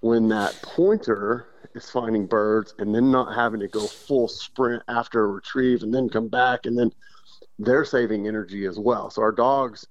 when 0.00 0.28
that 0.28 0.58
pointer 0.62 1.46
is 1.74 1.90
finding 1.90 2.26
birds 2.26 2.74
and 2.78 2.94
then 2.94 3.10
not 3.10 3.34
having 3.34 3.60
to 3.60 3.68
go 3.68 3.86
full 3.86 4.26
sprint 4.26 4.82
after 4.88 5.24
a 5.24 5.28
retrieve 5.28 5.82
and 5.82 5.94
then 5.94 6.08
come 6.08 6.28
back 6.28 6.64
and 6.64 6.76
then 6.76 6.90
they're 7.58 7.84
saving 7.84 8.26
energy 8.26 8.64
as 8.64 8.78
well. 8.78 9.10
So 9.10 9.22
our 9.22 9.32
dogs 9.32 9.86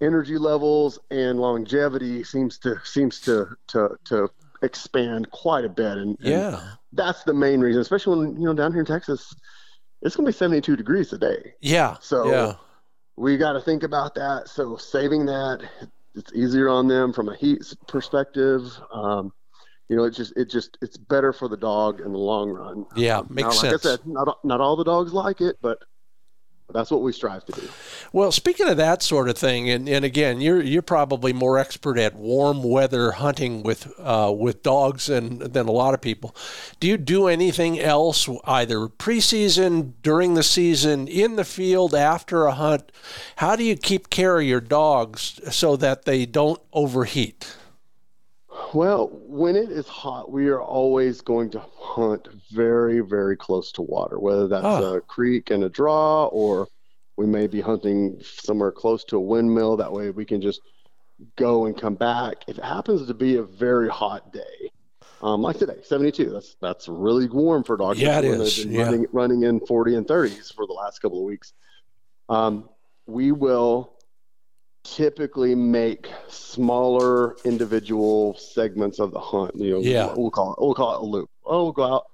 energy 0.00 0.38
levels 0.38 0.98
and 1.10 1.40
longevity 1.40 2.22
seems 2.24 2.58
to 2.58 2.76
seems 2.84 3.20
to 3.20 3.46
to 3.66 3.96
to 4.04 4.28
expand 4.62 5.30
quite 5.30 5.64
a 5.64 5.68
bit 5.68 5.96
and, 5.98 6.16
and 6.20 6.28
Yeah. 6.28 6.60
that's 6.92 7.22
the 7.24 7.34
main 7.34 7.60
reason 7.60 7.80
especially 7.80 8.18
when 8.18 8.36
you 8.40 8.46
know 8.46 8.54
down 8.54 8.72
here 8.72 8.80
in 8.80 8.86
Texas 8.86 9.34
it's 10.02 10.14
going 10.14 10.24
to 10.26 10.32
be 10.32 10.36
72 10.36 10.76
degrees 10.76 11.12
a 11.12 11.18
day 11.18 11.54
Yeah. 11.60 11.96
So- 12.00 12.30
yeah. 12.30 12.54
we 13.16 13.36
got 13.36 13.52
to 13.54 13.60
think 13.60 13.82
about 13.82 14.14
that 14.16 14.48
so 14.48 14.76
saving 14.76 15.26
that 15.26 15.60
it's 16.14 16.32
easier 16.32 16.68
on 16.68 16.88
them 16.88 17.12
from 17.12 17.28
a 17.28 17.36
heat 17.36 17.62
perspective 17.86 18.62
um, 18.92 19.32
you 19.88 19.96
know 19.96 20.04
it 20.04 20.10
just 20.10 20.36
it 20.36 20.48
just 20.50 20.76
it's 20.82 20.96
better 20.96 21.32
for 21.32 21.48
the 21.48 21.56
dog 21.56 22.00
in 22.00 22.12
the 22.12 22.18
long 22.18 22.50
run 22.50 22.84
Yeah. 22.96 23.20
now, 23.20 23.26
Makes 23.30 23.62
like 23.62 23.70
sense. 23.72 23.86
I 23.86 23.90
said, 23.90 24.06
not 24.06 24.38
not 24.44 24.60
all 24.60 24.76
the 24.76 24.84
dogs 24.84 25.12
like 25.12 25.40
it, 25.40 25.56
but 25.62 25.78
that's 26.70 26.90
what 26.90 27.00
we 27.00 27.12
strive 27.12 27.44
to 27.46 27.52
do. 27.52 27.68
Well, 28.12 28.30
speaking 28.30 28.68
of 28.68 28.76
that 28.76 29.02
sort 29.02 29.28
of 29.28 29.38
thing, 29.38 29.70
and, 29.70 29.88
and 29.88 30.04
again, 30.04 30.40
you're 30.40 30.62
you're 30.62 30.82
probably 30.82 31.32
more 31.32 31.58
expert 31.58 31.98
at 31.98 32.14
warm 32.14 32.62
weather 32.62 33.12
hunting 33.12 33.62
with 33.62 33.92
uh, 33.98 34.32
with 34.36 34.62
dogs 34.62 35.06
than 35.06 35.38
than 35.38 35.66
a 35.66 35.72
lot 35.72 35.94
of 35.94 36.00
people. 36.00 36.36
Do 36.78 36.86
you 36.86 36.98
do 36.98 37.26
anything 37.26 37.78
else, 37.80 38.28
either 38.44 38.80
preseason, 38.80 39.94
during 40.02 40.34
the 40.34 40.42
season, 40.42 41.08
in 41.08 41.36
the 41.36 41.44
field, 41.44 41.94
after 41.94 42.44
a 42.44 42.52
hunt? 42.52 42.92
How 43.36 43.56
do 43.56 43.64
you 43.64 43.76
keep 43.76 44.10
care 44.10 44.38
of 44.38 44.46
your 44.46 44.60
dogs 44.60 45.40
so 45.50 45.76
that 45.76 46.04
they 46.04 46.26
don't 46.26 46.60
overheat? 46.72 47.56
Well, 48.74 49.08
when 49.26 49.56
it 49.56 49.70
is 49.70 49.88
hot, 49.88 50.30
we 50.30 50.48
are 50.48 50.60
always 50.60 51.20
going 51.20 51.50
to 51.50 51.62
hunt 51.78 52.28
very, 52.50 53.00
very 53.00 53.36
close 53.36 53.72
to 53.72 53.82
water, 53.82 54.18
whether 54.18 54.46
that's 54.46 54.64
Ah. 54.64 54.94
a 54.94 55.00
creek 55.00 55.50
and 55.50 55.64
a 55.64 55.68
draw, 55.68 56.26
or 56.26 56.68
we 57.16 57.26
may 57.26 57.46
be 57.46 57.60
hunting 57.60 58.20
somewhere 58.22 58.70
close 58.72 59.04
to 59.04 59.16
a 59.16 59.20
windmill. 59.20 59.76
That 59.76 59.92
way 59.92 60.10
we 60.10 60.24
can 60.24 60.40
just 60.40 60.60
go 61.36 61.66
and 61.66 61.76
come 61.76 61.94
back. 61.94 62.44
If 62.46 62.58
it 62.58 62.64
happens 62.64 63.06
to 63.06 63.14
be 63.14 63.36
a 63.36 63.42
very 63.42 63.88
hot 63.88 64.32
day, 64.32 64.70
um, 65.22 65.42
like 65.42 65.58
today, 65.58 65.80
72, 65.82 66.30
that's 66.30 66.56
that's 66.60 66.88
really 66.88 67.28
warm 67.28 67.64
for 67.64 67.76
dogs. 67.76 68.00
Yeah, 68.00 68.18
it 68.18 68.24
is, 68.26 68.64
yeah. 68.64 68.84
Running, 68.84 69.06
running 69.12 69.42
in 69.44 69.60
40 69.60 69.96
and 69.96 70.06
30s 70.06 70.52
for 70.54 70.66
the 70.66 70.72
last 70.74 71.00
couple 71.00 71.18
of 71.18 71.24
weeks. 71.24 71.54
Um, 72.28 72.68
we 73.06 73.32
will 73.32 73.94
typically 74.84 75.54
make 75.54 76.08
smaller 76.28 77.36
individual 77.44 78.34
segments 78.36 78.98
of 78.98 79.12
the 79.12 79.20
hunt. 79.20 79.54
You 79.56 79.72
know, 79.74 79.78
Yeah. 79.80 80.14
we'll 80.16 80.30
call 80.30 80.52
it 80.52 80.58
we'll 80.60 80.74
call 80.74 80.94
it 80.94 81.00
a 81.00 81.04
loop. 81.04 81.30
Oh, 81.44 81.64
we'll 81.64 81.72
go 81.72 81.84
out 81.84 82.06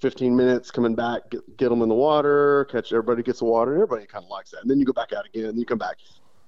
15 0.00 0.34
minutes, 0.34 0.70
coming 0.70 0.94
back, 0.94 1.30
get, 1.30 1.56
get 1.56 1.68
them 1.68 1.82
in 1.82 1.88
the 1.88 1.94
water, 1.94 2.64
catch 2.70 2.92
everybody 2.92 3.22
gets 3.22 3.38
the 3.38 3.44
water, 3.44 3.72
and 3.74 3.82
everybody 3.82 4.06
kind 4.06 4.24
of 4.24 4.30
likes 4.30 4.50
that. 4.50 4.60
And 4.62 4.70
then 4.70 4.78
you 4.80 4.84
go 4.84 4.92
back 4.92 5.12
out 5.12 5.26
again, 5.26 5.44
and 5.46 5.58
you 5.58 5.64
come 5.64 5.78
back. 5.78 5.98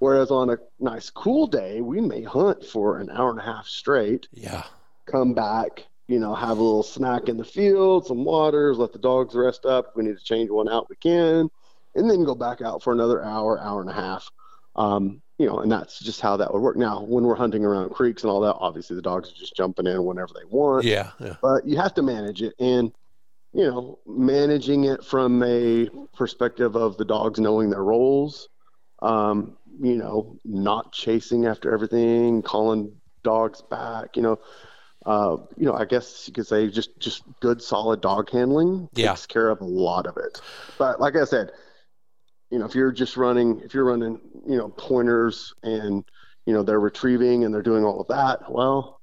Whereas 0.00 0.30
on 0.30 0.50
a 0.50 0.58
nice 0.80 1.08
cool 1.08 1.46
day, 1.46 1.80
we 1.80 2.00
may 2.00 2.22
hunt 2.22 2.64
for 2.64 2.98
an 2.98 3.10
hour 3.10 3.30
and 3.30 3.38
a 3.38 3.42
half 3.44 3.66
straight, 3.66 4.26
Yeah, 4.32 4.64
come 5.06 5.34
back, 5.34 5.86
you 6.08 6.18
know, 6.18 6.34
have 6.34 6.58
a 6.58 6.62
little 6.62 6.82
snack 6.82 7.28
in 7.28 7.36
the 7.36 7.44
field, 7.44 8.06
some 8.06 8.24
waters, 8.24 8.76
let 8.76 8.92
the 8.92 8.98
dogs 8.98 9.34
rest 9.34 9.64
up. 9.66 9.88
If 9.90 9.96
we 9.96 10.02
need 10.04 10.18
to 10.18 10.24
change 10.24 10.50
one 10.50 10.68
out, 10.68 10.90
we 10.90 10.96
can, 10.96 11.48
and 11.94 12.10
then 12.10 12.24
go 12.24 12.34
back 12.34 12.60
out 12.60 12.82
for 12.82 12.92
another 12.92 13.22
hour, 13.22 13.60
hour 13.60 13.80
and 13.80 13.88
a 13.90 13.94
half. 13.94 14.28
Um, 14.74 15.22
you 15.38 15.46
know, 15.46 15.58
and 15.58 15.70
that's 15.70 15.98
just 15.98 16.20
how 16.20 16.36
that 16.36 16.52
would 16.52 16.62
work. 16.62 16.76
Now, 16.76 17.02
when 17.02 17.24
we're 17.24 17.34
hunting 17.34 17.64
around 17.64 17.90
creeks 17.90 18.22
and 18.22 18.30
all 18.30 18.40
that, 18.40 18.54
obviously 18.58 18.94
the 18.96 19.02
dogs 19.02 19.30
are 19.30 19.34
just 19.34 19.56
jumping 19.56 19.86
in 19.86 20.04
whenever 20.04 20.32
they 20.34 20.44
want 20.48 20.84
yeah, 20.84 21.10
yeah. 21.20 21.36
but 21.42 21.66
you 21.66 21.76
have 21.76 21.94
to 21.94 22.02
manage 22.02 22.42
it 22.42 22.54
and 22.58 22.92
you 23.52 23.64
know 23.64 23.98
managing 24.06 24.84
it 24.84 25.04
from 25.04 25.42
a 25.42 25.88
perspective 26.16 26.76
of 26.76 26.96
the 26.96 27.04
dogs 27.04 27.38
knowing 27.40 27.70
their 27.70 27.84
roles 27.84 28.48
um, 29.02 29.56
you 29.80 29.96
know 29.96 30.36
not 30.44 30.92
chasing 30.92 31.46
after 31.46 31.72
everything 31.72 32.42
calling 32.42 32.92
dogs 33.22 33.62
back 33.62 34.16
you 34.16 34.22
know 34.22 34.38
uh, 35.06 35.36
you 35.56 35.66
know 35.66 35.74
i 35.74 35.84
guess 35.84 36.24
you 36.26 36.32
could 36.32 36.46
say 36.46 36.68
just 36.68 36.98
just 36.98 37.22
good 37.40 37.60
solid 37.62 38.00
dog 38.00 38.30
handling 38.30 38.88
Yeah. 38.94 39.10
takes 39.10 39.26
care 39.26 39.48
of 39.50 39.60
a 39.60 39.64
lot 39.64 40.06
of 40.06 40.16
it 40.16 40.40
but 40.78 41.00
like 41.00 41.16
i 41.16 41.24
said 41.24 41.52
you 42.50 42.58
know 42.58 42.64
if 42.64 42.74
you're 42.74 42.92
just 42.92 43.16
running 43.16 43.60
if 43.60 43.74
you're 43.74 43.84
running 43.84 44.20
you 44.46 44.56
know 44.56 44.68
pointers 44.68 45.54
and 45.62 46.04
you 46.46 46.52
know 46.52 46.62
they're 46.62 46.80
retrieving 46.80 47.44
and 47.44 47.54
they're 47.54 47.62
doing 47.62 47.84
all 47.84 48.00
of 48.00 48.08
that 48.08 48.50
well 48.50 49.00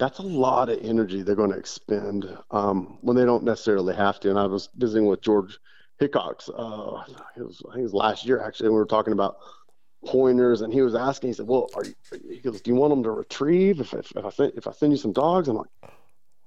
that's 0.00 0.18
a 0.18 0.22
lot 0.22 0.70
of 0.70 0.78
energy 0.82 1.22
they're 1.22 1.36
going 1.36 1.52
to 1.52 1.58
expend 1.58 2.26
um, 2.50 2.98
when 3.02 3.16
they 3.16 3.24
don't 3.24 3.44
necessarily 3.44 3.94
have 3.94 4.18
to. 4.20 4.30
And 4.30 4.38
I 4.38 4.46
was 4.46 4.70
visiting 4.76 5.06
with 5.06 5.20
George 5.20 5.58
Hickox. 5.98 6.48
Uh, 6.48 7.02
it 7.36 7.42
was, 7.42 7.62
I 7.68 7.74
think 7.74 7.80
it 7.80 7.82
was 7.82 7.94
last 7.94 8.24
year 8.24 8.42
actually. 8.42 8.68
And 8.68 8.74
we 8.74 8.80
were 8.80 8.86
talking 8.86 9.12
about 9.12 9.36
pointers, 10.06 10.62
and 10.62 10.72
he 10.72 10.80
was 10.80 10.94
asking. 10.94 11.28
He 11.28 11.34
said, 11.34 11.46
"Well, 11.46 11.68
are 11.74 11.84
you?" 11.84 11.94
He 12.30 12.38
goes, 12.38 12.62
"Do 12.62 12.70
you 12.70 12.76
want 12.76 12.92
them 12.92 13.02
to 13.02 13.10
retrieve 13.10 13.80
if, 13.80 13.92
if, 13.92 14.10
if 14.16 14.24
I 14.24 14.30
send 14.30 14.52
if 14.56 14.66
I 14.66 14.72
send 14.72 14.92
you 14.92 14.98
some 14.98 15.12
dogs?" 15.12 15.48
I'm 15.48 15.56
like, 15.56 15.68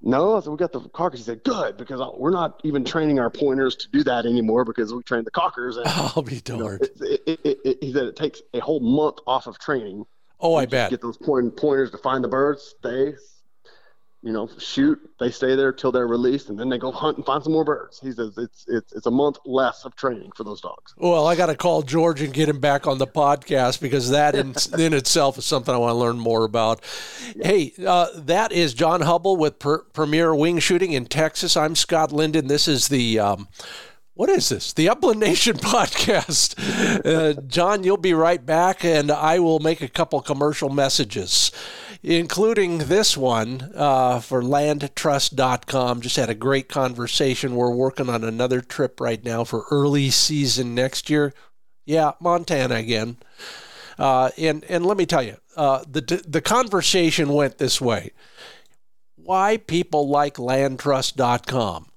"No." 0.03 0.37
I 0.37 0.41
said, 0.41 0.51
"We 0.51 0.57
got 0.57 0.71
the 0.71 0.81
cockers." 0.89 1.19
He 1.21 1.23
said, 1.23 1.43
"Good," 1.43 1.77
because 1.77 2.01
we're 2.17 2.31
not 2.31 2.61
even 2.63 2.85
training 2.85 3.19
our 3.19 3.29
pointers 3.29 3.75
to 3.77 3.87
do 3.89 4.03
that 4.03 4.25
anymore 4.25 4.65
because 4.65 4.93
we 4.93 5.01
train 5.03 5.23
the 5.23 5.31
cockers. 5.31 5.77
And 5.77 5.85
oh, 5.89 6.13
I'll 6.15 6.23
be 6.23 6.35
you 6.35 6.41
know, 6.49 6.59
darned. 6.59 6.89
it, 7.01 7.21
it, 7.25 7.59
it, 7.65 7.77
he 7.81 7.91
said 7.91 8.05
it 8.05 8.15
takes 8.15 8.41
a 8.53 8.59
whole 8.59 8.79
month 8.79 9.17
off 9.25 9.47
of 9.47 9.57
training 9.59 10.05
Oh, 10.43 10.55
I 10.55 10.65
bet. 10.65 10.89
Get 10.89 11.01
those 11.01 11.17
point, 11.17 11.55
pointers 11.55 11.89
to 11.91 11.97
find 11.97 12.21
the 12.21 12.27
birds, 12.27 12.75
stay, 12.77 13.15
you 14.23 14.31
know, 14.31 14.49
shoot. 14.57 14.97
They 15.19 15.29
stay 15.29 15.55
there 15.55 15.73
till 15.73 15.91
they're 15.91 16.07
released, 16.07 16.49
and 16.49 16.57
then 16.57 16.69
they 16.69 16.77
go 16.77 16.91
hunt 16.91 17.17
and 17.17 17.25
find 17.25 17.43
some 17.43 17.51
more 17.51 17.65
birds. 17.65 17.99
He 17.99 18.13
says 18.13 18.37
it's 18.37 18.65
it's 18.69 18.93
it's 18.93 19.05
a 19.05 19.11
month 19.11 19.37
less 19.45 19.83
of 19.83 19.97
training 19.97 20.31
for 20.35 20.45
those 20.45 20.61
dogs. 20.61 20.95
Well, 20.97 21.27
I 21.27 21.35
got 21.35 21.47
to 21.47 21.55
call 21.55 21.81
George 21.81 22.21
and 22.21 22.33
get 22.33 22.47
him 22.47 22.61
back 22.61 22.87
on 22.87 22.99
the 22.99 23.07
podcast 23.07 23.81
because 23.81 24.11
that 24.11 24.33
in, 24.33 24.55
in 24.79 24.93
itself 24.93 25.37
is 25.37 25.45
something 25.45 25.75
I 25.75 25.77
want 25.77 25.91
to 25.91 25.97
learn 25.97 26.19
more 26.19 26.45
about. 26.45 26.81
Hey, 27.41 27.73
uh, 27.85 28.07
that 28.15 28.53
is 28.53 28.73
Jon 28.73 29.01
Hubble 29.01 29.35
with 29.35 29.59
per- 29.59 29.79
Premier 29.79 30.33
Wingshooting 30.33 30.93
in 30.93 31.05
Texas. 31.05 31.57
I'm 31.57 31.75
Scott 31.75 32.13
Linden. 32.13 32.47
This 32.47 32.67
is 32.67 32.87
the. 32.87 33.19
Um, 33.19 33.49
what 34.15 34.29
is 34.29 34.49
this? 34.49 34.73
The 34.73 34.89
Upland 34.89 35.19
Nation 35.19 35.57
podcast. 35.57 36.55
Uh, 37.03 37.41
Jon, 37.41 37.83
you'll 37.83 37.97
be 37.97 38.13
right 38.13 38.45
back, 38.45 38.85
and 38.85 39.11
I 39.11 39.39
will 39.39 39.59
make 39.59 39.81
a 39.81 39.87
couple 39.87 40.21
commercial 40.21 40.69
messages, 40.69 41.51
including 42.03 42.79
this 42.79 43.15
one 43.15 43.71
uh, 43.73 44.19
for 44.19 44.43
landtrust.com. 44.43 46.01
Just 46.01 46.17
had 46.17 46.29
a 46.29 46.35
great 46.35 46.67
conversation. 46.67 47.55
We're 47.55 47.73
working 47.73 48.09
on 48.09 48.23
another 48.23 48.61
trip 48.61 48.99
right 48.99 49.23
now 49.23 49.45
for 49.45 49.65
early 49.71 50.09
season 50.09 50.75
next 50.75 51.09
year. 51.09 51.33
Yeah, 51.85 52.11
Montana 52.19 52.75
again. 52.75 53.17
Uh, 53.97 54.31
and 54.37 54.63
and 54.65 54.85
let 54.85 54.97
me 54.97 55.05
tell 55.05 55.23
you, 55.23 55.37
uh, 55.55 55.83
the 55.89 56.23
the 56.27 56.41
conversation 56.41 57.29
went 57.29 57.57
this 57.57 57.79
way: 57.79 58.11
Why 59.15 59.57
people 59.57 60.09
like 60.09 60.35
LandTrust.com? 60.35 61.87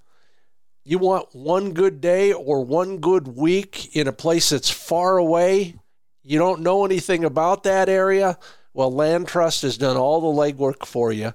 You 0.84 0.98
want 0.98 1.34
one 1.34 1.72
good 1.72 2.00
day 2.00 2.32
or 2.32 2.64
one 2.64 2.98
good 2.98 3.26
week 3.26 3.96
in 3.96 4.06
a 4.06 4.12
place 4.12 4.50
that's 4.50 4.70
far 4.70 5.16
away. 5.16 5.74
You 6.22 6.38
don't 6.38 6.60
know 6.60 6.84
anything 6.84 7.24
about 7.24 7.64
that 7.64 7.88
area. 7.88 8.38
Well, 8.76 8.92
LandTrust 8.92 9.62
has 9.62 9.78
done 9.78 9.96
all 9.96 10.20
the 10.20 10.38
legwork 10.38 10.84
for 10.84 11.10
you. 11.10 11.32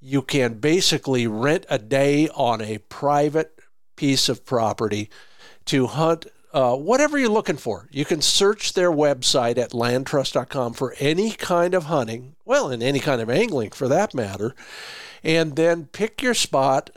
You 0.00 0.22
can 0.22 0.60
basically 0.60 1.26
rent 1.26 1.66
a 1.68 1.80
day 1.80 2.28
on 2.28 2.60
a 2.60 2.78
private 2.78 3.58
piece 3.96 4.28
of 4.28 4.46
property 4.46 5.10
to 5.64 5.88
hunt 5.88 6.26
uh, 6.52 6.76
whatever 6.76 7.18
you're 7.18 7.28
looking 7.28 7.56
for. 7.56 7.88
You 7.90 8.04
can 8.04 8.22
search 8.22 8.74
their 8.74 8.92
website 8.92 9.58
at 9.58 9.72
landtrust.com 9.72 10.74
for 10.74 10.94
any 11.00 11.32
kind 11.32 11.74
of 11.74 11.86
hunting, 11.86 12.36
well, 12.44 12.70
and 12.70 12.84
any 12.84 13.00
kind 13.00 13.20
of 13.20 13.28
angling 13.28 13.70
for 13.70 13.88
that 13.88 14.14
matter, 14.14 14.54
and 15.24 15.56
then 15.56 15.86
pick 15.86 16.22
your 16.22 16.34
spot. 16.34 16.90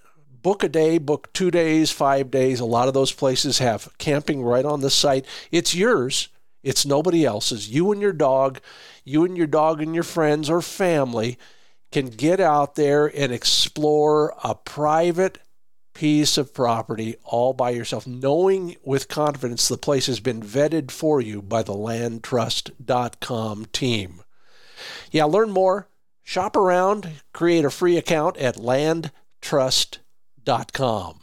Book 0.43 0.63
a 0.63 0.69
day, 0.69 0.99
book 0.99 1.33
two 1.33 1.49
days, 1.49 1.89
five 1.89 2.29
days. 2.29 2.59
A 2.59 2.65
lot 2.65 2.87
of 2.87 2.93
those 2.93 3.11
places 3.11 3.57
have 3.57 3.89
camping 3.97 4.43
right 4.43 4.65
on 4.65 4.81
the 4.81 4.91
site. 4.91 5.25
It's 5.51 5.73
yours, 5.73 6.29
it's 6.63 6.85
nobody 6.85 7.25
else's. 7.25 7.69
You 7.69 7.91
and 7.91 8.01
your 8.01 8.13
dog, 8.13 8.59
you 9.03 9.25
and 9.25 9.37
your 9.37 9.47
dog 9.47 9.81
and 9.81 9.93
your 9.93 10.03
friends 10.03 10.49
or 10.49 10.61
family 10.61 11.37
can 11.91 12.07
get 12.07 12.39
out 12.39 12.75
there 12.75 13.07
and 13.07 13.31
explore 13.31 14.33
a 14.43 14.55
private 14.55 15.39
piece 15.93 16.37
of 16.37 16.53
property 16.53 17.15
all 17.23 17.53
by 17.53 17.71
yourself, 17.71 18.07
knowing 18.07 18.75
with 18.83 19.07
confidence 19.07 19.67
the 19.67 19.77
place 19.77 20.05
has 20.05 20.19
been 20.19 20.41
vetted 20.41 20.91
for 20.91 21.19
you 21.19 21.41
by 21.41 21.63
the 21.63 21.73
landtrust.com 21.73 23.65
team. 23.73 24.21
Yeah, 25.11 25.25
learn 25.25 25.49
more, 25.49 25.89
shop 26.23 26.55
around, 26.55 27.09
create 27.33 27.65
a 27.65 27.69
free 27.69 27.97
account 27.97 28.37
at 28.37 28.55
landtrust.com. 28.55 31.19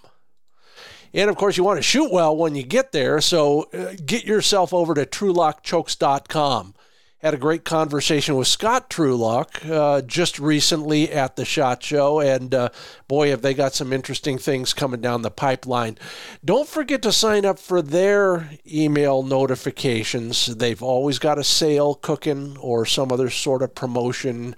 And 1.16 1.30
of 1.30 1.36
course, 1.36 1.56
you 1.56 1.64
want 1.64 1.78
to 1.78 1.82
shoot 1.82 2.12
well 2.12 2.36
when 2.36 2.54
you 2.54 2.62
get 2.62 2.92
there, 2.92 3.22
so 3.22 3.62
uh, 3.72 3.94
get 4.04 4.24
yourself 4.24 4.74
over 4.74 4.94
to 4.94 5.06
trulockchokes.com 5.06 6.74
had 7.20 7.32
a 7.32 7.38
great 7.38 7.64
conversation 7.64 8.36
with 8.36 8.46
Scott 8.46 8.90
Trulock 8.90 9.64
uh, 9.64 10.02
just 10.02 10.38
recently 10.38 11.10
at 11.10 11.36
the 11.36 11.46
SHOT 11.46 11.82
Show, 11.82 12.20
and 12.20 12.54
uh, 12.54 12.68
boy, 13.08 13.30
have 13.30 13.40
they 13.40 13.54
got 13.54 13.72
some 13.72 13.90
interesting 13.90 14.36
things 14.36 14.74
coming 14.74 15.00
down 15.00 15.22
the 15.22 15.30
pipeline. 15.30 15.96
Don't 16.44 16.68
forget 16.68 17.00
to 17.02 17.12
sign 17.12 17.46
up 17.46 17.58
for 17.58 17.80
their 17.80 18.50
email 18.70 19.22
notifications. 19.22 20.46
They've 20.46 20.82
always 20.82 21.18
got 21.18 21.38
a 21.38 21.44
sale 21.44 21.94
cooking 21.94 22.58
or 22.58 22.84
some 22.84 23.10
other 23.10 23.30
sort 23.30 23.62
of 23.62 23.74
promotion. 23.74 24.54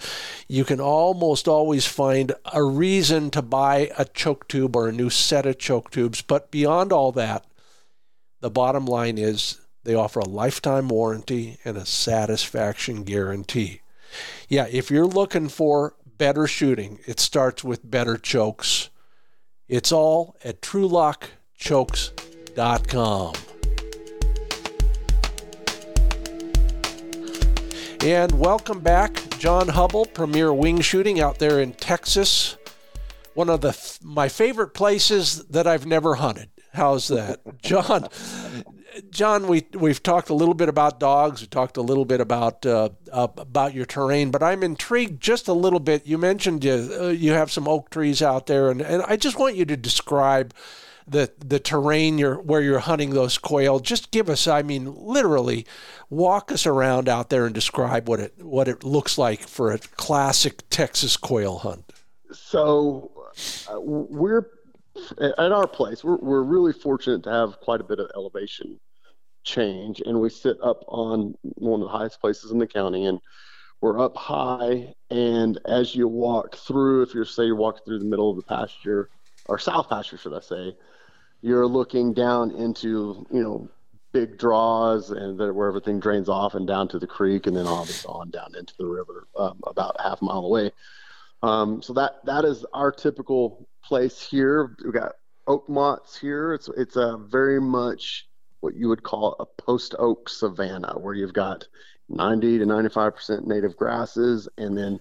You 0.48 0.64
can 0.64 0.80
almost 0.80 1.46
always 1.46 1.86
find 1.86 2.32
a 2.52 2.62
reason 2.64 3.30
to 3.30 3.42
buy 3.42 3.92
a 3.96 4.04
choke 4.04 4.48
tube 4.48 4.74
or 4.74 4.88
a 4.88 4.92
new 4.92 5.10
set 5.10 5.46
of 5.46 5.58
choke 5.58 5.90
tubes, 5.92 6.22
but 6.22 6.50
beyond 6.50 6.92
all 6.92 7.12
that, 7.12 7.46
the 8.40 8.50
bottom 8.50 8.84
line 8.84 9.16
is 9.16 9.60
they 9.88 9.94
offer 9.94 10.20
a 10.20 10.28
lifetime 10.28 10.88
warranty 10.88 11.56
and 11.64 11.78
a 11.78 11.86
satisfaction 11.86 13.04
guarantee. 13.04 13.80
Yeah, 14.46 14.66
if 14.70 14.90
you're 14.90 15.06
looking 15.06 15.48
for 15.48 15.94
better 16.18 16.46
shooting, 16.46 16.98
it 17.06 17.18
starts 17.18 17.64
with 17.64 17.90
better 17.90 18.18
chokes. 18.18 18.90
It's 19.66 19.90
all 19.90 20.36
at 20.44 20.60
trulockchokes.com. 20.60 23.34
And 28.02 28.38
welcome 28.38 28.80
back, 28.80 29.38
Jon 29.38 29.68
Hubble, 29.68 30.04
Premier 30.04 30.52
Wingshooting 30.52 31.18
out 31.18 31.38
there 31.38 31.60
in 31.60 31.72
Texas. 31.72 32.58
One 33.32 33.48
of 33.48 33.62
the 33.62 33.98
my 34.02 34.28
favorite 34.28 34.74
places 34.74 35.46
that 35.46 35.66
I've 35.66 35.86
never 35.86 36.16
hunted. 36.16 36.50
How's 36.74 37.08
that, 37.08 37.40
Jon? 37.62 38.08
Jon, 39.10 39.46
we 39.46 39.66
we've 39.74 40.02
talked 40.02 40.30
a 40.30 40.34
little 40.34 40.54
bit 40.54 40.68
about 40.68 41.00
dogs. 41.00 41.40
We 41.40 41.46
talked 41.46 41.76
a 41.76 41.82
little 41.82 42.04
bit 42.04 42.20
about 42.20 42.64
uh, 42.64 42.90
uh, 43.12 43.28
about 43.36 43.74
your 43.74 43.86
terrain, 43.86 44.30
but 44.30 44.42
I'm 44.42 44.62
intrigued 44.62 45.20
just 45.20 45.48
a 45.48 45.52
little 45.52 45.80
bit. 45.80 46.06
You 46.06 46.18
mentioned 46.18 46.64
you 46.64 46.96
uh, 47.00 47.08
you 47.08 47.32
have 47.32 47.50
some 47.50 47.68
oak 47.68 47.90
trees 47.90 48.22
out 48.22 48.46
there, 48.46 48.70
and, 48.70 48.80
and 48.80 49.02
I 49.02 49.16
just 49.16 49.38
want 49.38 49.56
you 49.56 49.64
to 49.66 49.76
describe 49.76 50.54
the 51.06 51.30
the 51.38 51.58
terrain 51.58 52.18
you're 52.18 52.40
where 52.40 52.60
you're 52.60 52.80
hunting 52.80 53.10
those 53.10 53.38
quail. 53.38 53.80
Just 53.80 54.10
give 54.10 54.28
us, 54.28 54.46
I 54.46 54.62
mean, 54.62 54.94
literally, 54.96 55.66
walk 56.10 56.52
us 56.52 56.66
around 56.66 57.08
out 57.08 57.30
there 57.30 57.46
and 57.46 57.54
describe 57.54 58.08
what 58.08 58.20
it 58.20 58.34
what 58.38 58.68
it 58.68 58.84
looks 58.84 59.18
like 59.18 59.40
for 59.40 59.72
a 59.72 59.78
classic 59.78 60.62
Texas 60.70 61.16
quail 61.16 61.58
hunt. 61.58 61.92
So 62.32 63.10
uh, 63.70 63.80
we're 63.80 64.46
at 65.20 65.52
our 65.52 65.66
place, 65.66 66.02
we're, 66.02 66.16
we're 66.16 66.42
really 66.42 66.72
fortunate 66.72 67.22
to 67.24 67.30
have 67.30 67.60
quite 67.60 67.80
a 67.80 67.84
bit 67.84 67.98
of 67.98 68.10
elevation 68.14 68.78
change, 69.44 70.02
and 70.04 70.20
we 70.20 70.30
sit 70.30 70.56
up 70.62 70.84
on 70.88 71.34
one 71.42 71.80
of 71.80 71.86
the 71.86 71.96
highest 71.96 72.20
places 72.20 72.50
in 72.50 72.58
the 72.58 72.66
county, 72.66 73.06
and 73.06 73.20
we're 73.80 74.00
up 74.00 74.16
high. 74.16 74.94
And 75.10 75.58
as 75.66 75.94
you 75.94 76.08
walk 76.08 76.56
through, 76.56 77.02
if 77.02 77.14
you're 77.14 77.24
say 77.24 77.44
you're 77.44 77.56
walking 77.56 77.82
through 77.84 78.00
the 78.00 78.04
middle 78.04 78.30
of 78.30 78.36
the 78.36 78.42
pasture 78.42 79.10
or 79.46 79.58
south 79.58 79.88
pasture, 79.88 80.18
should 80.18 80.34
I 80.34 80.40
say, 80.40 80.76
you're 81.40 81.66
looking 81.66 82.12
down 82.12 82.50
into 82.52 83.26
you 83.32 83.42
know 83.42 83.68
big 84.12 84.38
draws 84.38 85.10
and 85.10 85.38
where 85.38 85.68
everything 85.68 86.00
drains 86.00 86.28
off 86.28 86.54
and 86.54 86.66
down 86.66 86.88
to 86.88 86.98
the 86.98 87.06
creek, 87.06 87.46
and 87.46 87.56
then 87.56 87.66
obviously 87.66 88.08
on 88.08 88.30
down 88.30 88.54
into 88.58 88.74
the 88.78 88.86
river 88.86 89.28
um, 89.38 89.58
about 89.66 90.00
half 90.00 90.20
a 90.22 90.24
mile 90.24 90.44
away. 90.44 90.72
Um, 91.42 91.82
so 91.82 91.92
that 91.92 92.24
that 92.24 92.44
is 92.44 92.66
our 92.72 92.90
typical 92.90 93.68
place 93.84 94.20
here. 94.20 94.76
We've 94.82 94.92
got 94.92 95.12
oak 95.46 95.68
mott's 95.68 96.16
here. 96.16 96.52
It's 96.52 96.68
it's 96.76 96.96
a 96.96 97.16
very 97.16 97.60
much 97.60 98.27
what 98.60 98.74
you 98.74 98.88
would 98.88 99.02
call 99.02 99.36
a 99.38 99.46
post 99.46 99.94
oak 99.98 100.28
savanna, 100.28 100.94
where 100.98 101.14
you've 101.14 101.32
got 101.32 101.66
90 102.08 102.58
to 102.58 102.66
95 102.66 103.14
percent 103.14 103.46
native 103.46 103.76
grasses, 103.76 104.48
and 104.58 104.76
then 104.76 105.00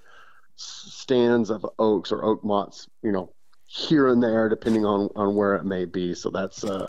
stands 0.55 1.49
of 1.49 1.65
oaks 1.79 2.11
or 2.11 2.23
oak 2.23 2.43
mott's, 2.43 2.89
you 3.03 3.11
know, 3.11 3.31
here 3.65 4.07
and 4.07 4.21
there, 4.23 4.49
depending 4.49 4.85
on 4.85 5.09
on 5.15 5.35
where 5.35 5.55
it 5.55 5.65
may 5.65 5.85
be. 5.85 6.13
So 6.13 6.29
that's 6.29 6.63
uh, 6.63 6.87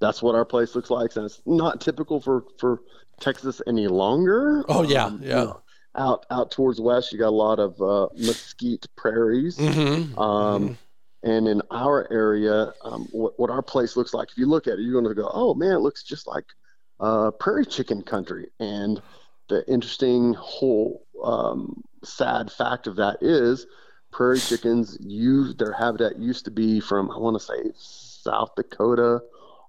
that's 0.00 0.22
what 0.22 0.34
our 0.34 0.44
place 0.44 0.74
looks 0.74 0.90
like, 0.90 1.14
and 1.16 1.26
it's 1.26 1.40
not 1.46 1.80
typical 1.80 2.20
for 2.20 2.44
for 2.58 2.80
Texas 3.20 3.60
any 3.66 3.86
longer. 3.86 4.64
Oh 4.68 4.82
yeah, 4.82 5.06
um, 5.06 5.20
yeah. 5.22 5.40
You 5.40 5.46
know, 5.46 5.60
out 5.96 6.26
out 6.30 6.50
towards 6.50 6.80
west, 6.80 7.12
you 7.12 7.18
got 7.18 7.28
a 7.28 7.30
lot 7.30 7.58
of 7.58 7.80
uh, 7.80 8.08
mesquite 8.16 8.86
prairies. 8.96 9.56
Mm-hmm. 9.56 10.18
Um, 10.18 10.62
mm-hmm. 10.62 10.74
And 11.24 11.48
in 11.48 11.62
our 11.70 12.06
area, 12.12 12.72
um, 12.82 13.08
what, 13.10 13.38
what 13.38 13.50
our 13.50 13.62
place 13.62 13.96
looks 13.96 14.12
like, 14.12 14.30
if 14.30 14.38
you 14.38 14.46
look 14.46 14.66
at 14.66 14.74
it, 14.74 14.82
you're 14.82 15.00
going 15.00 15.14
to 15.14 15.20
go, 15.20 15.30
oh 15.32 15.54
man, 15.54 15.72
it 15.72 15.80
looks 15.80 16.02
just 16.02 16.26
like 16.26 16.44
uh, 17.00 17.30
prairie 17.32 17.66
chicken 17.66 18.02
country. 18.02 18.48
And 18.60 19.00
the 19.48 19.66
interesting 19.66 20.34
whole 20.34 21.06
um, 21.22 21.82
sad 22.04 22.52
fact 22.52 22.86
of 22.86 22.96
that 22.96 23.18
is 23.22 23.66
prairie 24.12 24.38
chickens 24.38 24.96
use 25.00 25.56
their 25.56 25.72
habitat 25.72 26.18
used 26.18 26.44
to 26.44 26.50
be 26.50 26.78
from 26.78 27.10
I 27.10 27.18
want 27.18 27.38
to 27.38 27.44
say 27.44 27.72
South 27.76 28.54
Dakota 28.54 29.20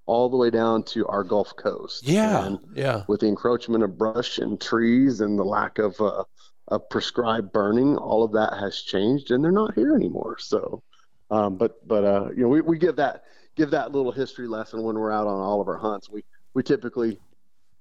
all 0.06 0.30
the 0.30 0.38
way 0.38 0.50
down 0.50 0.84
to 0.84 1.08
our 1.08 1.24
Gulf 1.24 1.56
Coast. 1.56 2.08
Yeah, 2.08 2.46
and 2.46 2.60
yeah. 2.76 3.04
With 3.08 3.22
the 3.22 3.28
encroachment 3.28 3.84
of 3.84 3.98
brush 3.98 4.38
and 4.38 4.62
trees 4.62 5.22
and 5.22 5.40
the 5.40 5.44
lack 5.44 5.80
of 5.80 6.00
uh, 6.00 6.24
of 6.68 6.90
prescribed 6.90 7.52
burning, 7.52 7.98
all 7.98 8.24
of 8.24 8.34
that 8.34 8.54
has 8.60 8.80
changed, 8.82 9.32
and 9.32 9.44
they're 9.44 9.52
not 9.52 9.74
here 9.74 9.96
anymore. 9.96 10.38
So, 10.40 10.84
um, 11.32 11.56
but 11.58 11.86
but 11.88 12.04
uh, 12.04 12.30
you 12.36 12.44
know, 12.44 12.50
we, 12.50 12.62
we 12.62 12.78
give 12.78 12.96
that 12.98 13.24
give 13.56 13.72
that 13.72 13.92
little 13.92 14.12
history 14.12 14.48
lesson 14.48 14.84
when 14.84 14.96
we're 14.98 15.12
out 15.12 15.28
on 15.28 15.40
all 15.40 15.62
of 15.62 15.68
our 15.68 15.78
hunts. 15.78 16.10
We 16.10 16.24
we 16.54 16.64
typically 16.64 17.20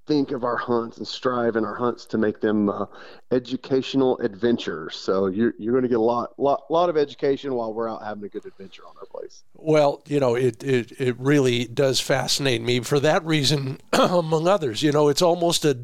think 0.06 0.32
of 0.32 0.44
our 0.44 0.56
hunts 0.56 0.98
and 0.98 1.06
strive 1.06 1.56
in 1.56 1.64
our 1.64 1.74
hunts 1.74 2.04
to 2.06 2.18
make 2.18 2.40
them 2.40 2.68
uh, 2.68 2.86
educational 3.30 4.18
adventures. 4.18 4.96
So 4.96 5.26
you're, 5.26 5.54
you're 5.58 5.72
going 5.72 5.82
to 5.82 5.88
get 5.88 5.98
a 5.98 6.02
lot, 6.02 6.38
lot, 6.38 6.64
lot 6.70 6.90
of 6.90 6.96
education 6.96 7.54
while 7.54 7.72
we're 7.72 7.88
out 7.88 8.02
having 8.02 8.24
a 8.24 8.28
good 8.28 8.44
adventure 8.44 8.82
on 8.86 8.94
our 8.98 9.06
place. 9.06 9.44
Well, 9.54 10.02
you 10.06 10.20
know, 10.20 10.34
it, 10.34 10.62
it, 10.62 10.92
it 11.00 11.16
really 11.18 11.64
does 11.64 12.00
fascinate 12.00 12.62
me 12.62 12.80
for 12.80 13.00
that 13.00 13.24
reason, 13.24 13.80
among 13.92 14.46
others. 14.46 14.82
You 14.82 14.92
know, 14.92 15.08
it's 15.08 15.22
almost 15.22 15.64
a 15.64 15.78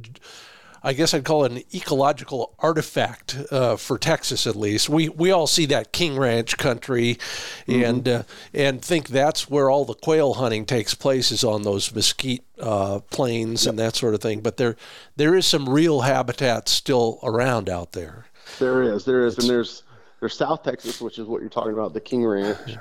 I 0.83 0.93
guess 0.95 1.13
I'd 1.13 1.25
call 1.25 1.45
it 1.45 1.53
an 1.53 1.63
ecological 1.75 2.55
artifact 2.59 3.37
uh, 3.51 3.77
for 3.77 3.99
Texas, 3.99 4.47
at 4.47 4.57
least. 4.57 4.89
We 4.89 5.09
we 5.09 5.31
all 5.31 5.47
see 5.47 5.67
that 5.67 5.93
King 5.93 6.17
Ranch 6.17 6.57
country, 6.57 7.19
mm-hmm. 7.67 7.85
and 7.85 8.09
uh, 8.09 8.23
and 8.55 8.83
think 8.83 9.09
that's 9.09 9.51
where 9.51 9.71
all 9.71 9.85
the 9.85 9.95
quail 9.95 10.35
hunting 10.35 10.65
takes 10.65 10.95
place 10.95 11.31
is 11.31 11.45
on 11.45 11.63
those 11.63 11.95
mesquite 11.95 12.45
uh, 12.59 13.01
plains 13.11 13.65
yep. 13.65 13.73
and 13.73 13.79
that 13.79 13.97
sort 13.97 14.15
of 14.15 14.21
thing. 14.21 14.41
But 14.41 14.57
there 14.57 14.77
there 15.17 15.35
is 15.35 15.47
some 15.47 15.69
real 15.69 16.03
habitat 16.03 16.69
still 16.69 17.19
around 17.23 17.69
out 17.69 17.93
there. 17.93 18.27
There 18.59 18.83
is, 18.83 19.05
there 19.05 19.27
is, 19.27 19.39
and 19.39 19.49
there's 19.49 19.83
there's 20.21 20.37
South 20.37 20.63
Texas, 20.63 21.01
which 21.01 21.19
is 21.19 21.27
what 21.27 21.41
you're 21.41 21.51
talking 21.51 21.73
about, 21.73 21.95
the 21.95 22.01
King 22.01 22.25
Ranch. 22.25 22.77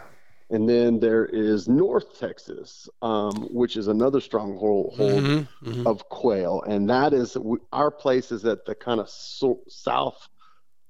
And 0.52 0.68
then 0.68 1.00
there 1.00 1.26
is 1.26 1.68
North 1.68 2.20
Texas, 2.20 2.90
um, 3.04 3.48
which 3.52 3.78
is 3.78 3.88
another 3.88 4.20
stronghold 4.20 4.96
mm-hmm, 4.98 5.70
mm-hmm. 5.70 5.86
of 5.86 6.10
quail, 6.10 6.64
and 6.64 6.90
that 6.90 7.14
is 7.14 7.38
our 7.72 7.92
place 7.92 8.32
is 8.32 8.46
at 8.46 8.66
the 8.66 8.74
kind 8.74 9.00
of 9.00 9.10
so, 9.10 9.60
south 9.68 10.28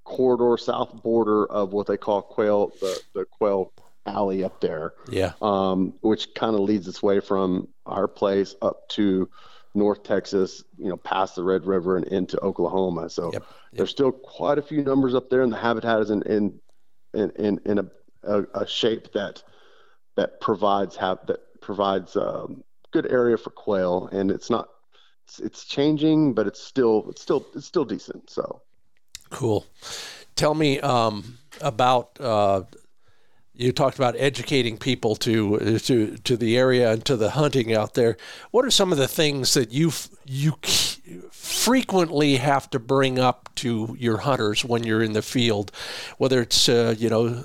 corridor, 0.06 0.58
south 0.58 1.04
border 1.04 1.46
of 1.46 1.74
what 1.74 1.88
they 1.88 1.98
call 1.98 2.22
quail, 2.22 2.72
the, 2.80 3.02
the 3.14 3.26
quail 3.26 3.74
alley 4.06 4.46
up 4.46 4.62
there. 4.62 4.94
Yeah. 5.12 5.34
Um, 5.42 5.94
which 6.02 6.34
kind 6.34 6.56
of 6.56 6.62
leads 6.62 6.88
its 6.88 7.04
way 7.04 7.20
from 7.20 7.68
our 7.86 8.08
place 8.08 8.56
up 8.62 8.88
to 8.90 9.30
North 9.76 10.04
Texas, 10.04 10.64
you 10.78 10.90
know, 10.90 10.98
past 10.98 11.36
the 11.36 11.44
Red 11.44 11.66
River 11.66 11.98
and 11.98 12.08
into 12.08 12.40
Oklahoma. 12.40 13.10
So 13.10 13.32
yep, 13.34 13.44
yep. 13.44 13.46
there's 13.74 13.92
still 13.92 14.12
quite 14.12 14.58
a 14.58 14.62
few 14.62 14.84
numbers 14.84 15.16
up 15.16 15.30
there, 15.30 15.42
and 15.42 15.52
the 15.52 15.58
habitat 15.58 16.00
is 16.00 16.10
in 16.10 16.22
in 16.24 16.60
in, 17.14 17.32
in, 17.32 17.60
in 17.66 17.80
a, 17.80 17.86
a, 18.24 18.44
a 18.54 18.68
shape 18.68 19.14
that 19.14 19.44
that 20.16 20.42
provides 20.42 20.96
have 20.96 21.20
that 21.28 21.40
provides 21.62 22.16
um, 22.16 22.64
good 22.92 23.12
area 23.12 23.38
for 23.38 23.52
quail, 23.52 24.10
and 24.12 24.32
it's 24.32 24.50
not 24.50 24.70
it's, 25.26 25.40
it's 25.40 25.66
changing, 25.66 26.34
but 26.34 26.48
it's 26.48 26.62
still 26.62 27.06
it's 27.10 27.22
still 27.22 27.46
it's 27.56 27.66
still 27.66 27.86
decent. 27.86 28.30
So 28.30 28.62
cool. 29.30 29.66
Tell 30.36 30.54
me 30.54 30.80
um, 30.80 31.38
about. 31.62 32.20
Uh, 32.20 32.64
you 33.60 33.74
talked 33.74 33.98
about 33.98 34.16
educating 34.18 34.78
people 34.78 35.18
to 35.18 35.80
to 35.80 36.16
to 36.16 36.38
the 36.38 36.58
area 36.58 36.94
and 36.94 37.04
to 37.04 37.18
the 37.18 37.32
hunting 37.32 37.74
out 37.74 37.94
there. 37.94 38.16
What 38.52 38.64
are 38.64 38.72
some 38.72 38.94
of 38.94 38.98
the 38.98 39.08
things 39.08 39.54
that 39.54 39.74
you 39.74 39.92
you 40.26 40.54
frequently 41.32 42.38
have 42.38 42.70
to 42.70 42.80
bring 42.80 43.20
up 43.20 43.50
to 43.56 43.98
your 44.00 44.20
hunters 44.20 44.64
when 44.64 44.84
you're 44.84 45.04
in 45.04 45.12
the 45.12 45.22
field, 45.22 45.74
whether 46.18 46.42
it's 46.42 46.70
uh, 46.70 46.96
you 46.98 47.10
know 47.10 47.44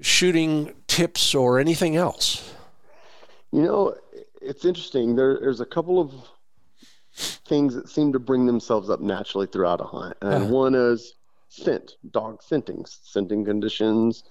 shooting 0.00 0.74
tips 0.86 1.34
or 1.34 1.58
anything 1.58 1.96
else? 1.96 2.54
You 3.52 3.62
know, 3.62 3.94
it's 4.42 4.64
interesting. 4.64 5.16
There, 5.16 5.38
there's 5.40 5.60
a 5.60 5.66
couple 5.66 6.00
of 6.00 6.12
things 7.46 7.74
that 7.74 7.88
seem 7.88 8.12
to 8.12 8.18
bring 8.18 8.46
themselves 8.46 8.90
up 8.90 9.00
naturally 9.00 9.46
throughout 9.46 9.80
a 9.80 9.84
hunt, 9.84 10.16
and 10.20 10.44
uh-huh. 10.44 10.52
one 10.52 10.74
is 10.74 11.14
scent, 11.48 11.92
dog 12.10 12.42
scenting, 12.42 12.84
scenting 12.86 13.44
conditions. 13.44 14.24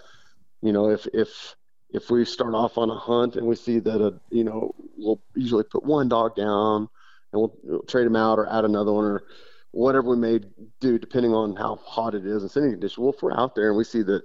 You 0.62 0.74
know, 0.74 0.90
if 0.90 1.08
if 1.14 1.56
if 1.92 2.10
we 2.10 2.26
start 2.26 2.54
off 2.54 2.78
on 2.78 2.90
a 2.90 2.96
hunt 2.96 3.36
and 3.36 3.48
we 3.48 3.56
see 3.56 3.80
that 3.80 4.02
a 4.02 4.20
you 4.30 4.44
know 4.44 4.74
we'll 4.98 5.22
usually 5.36 5.64
put 5.64 5.84
one 5.84 6.10
dog 6.10 6.36
down 6.36 6.90
and 7.32 7.42
we'll, 7.42 7.58
we'll 7.64 7.84
trade 7.84 8.06
them 8.06 8.16
out 8.16 8.40
or 8.40 8.52
add 8.52 8.66
another 8.66 8.92
one 8.92 9.06
or 9.06 9.24
whatever 9.72 10.12
we 10.12 10.18
may 10.18 10.40
do 10.80 10.98
depending 10.98 11.34
on 11.34 11.56
how 11.56 11.76
hot 11.84 12.16
it 12.16 12.26
is 12.26 12.42
and 12.42 12.52
scenting 12.52 12.72
condition. 12.72 13.04
Well, 13.04 13.14
if 13.14 13.22
we're 13.22 13.38
out 13.38 13.56
there 13.56 13.70
and 13.70 13.78
we 13.78 13.84
see 13.84 14.04
that 14.04 14.24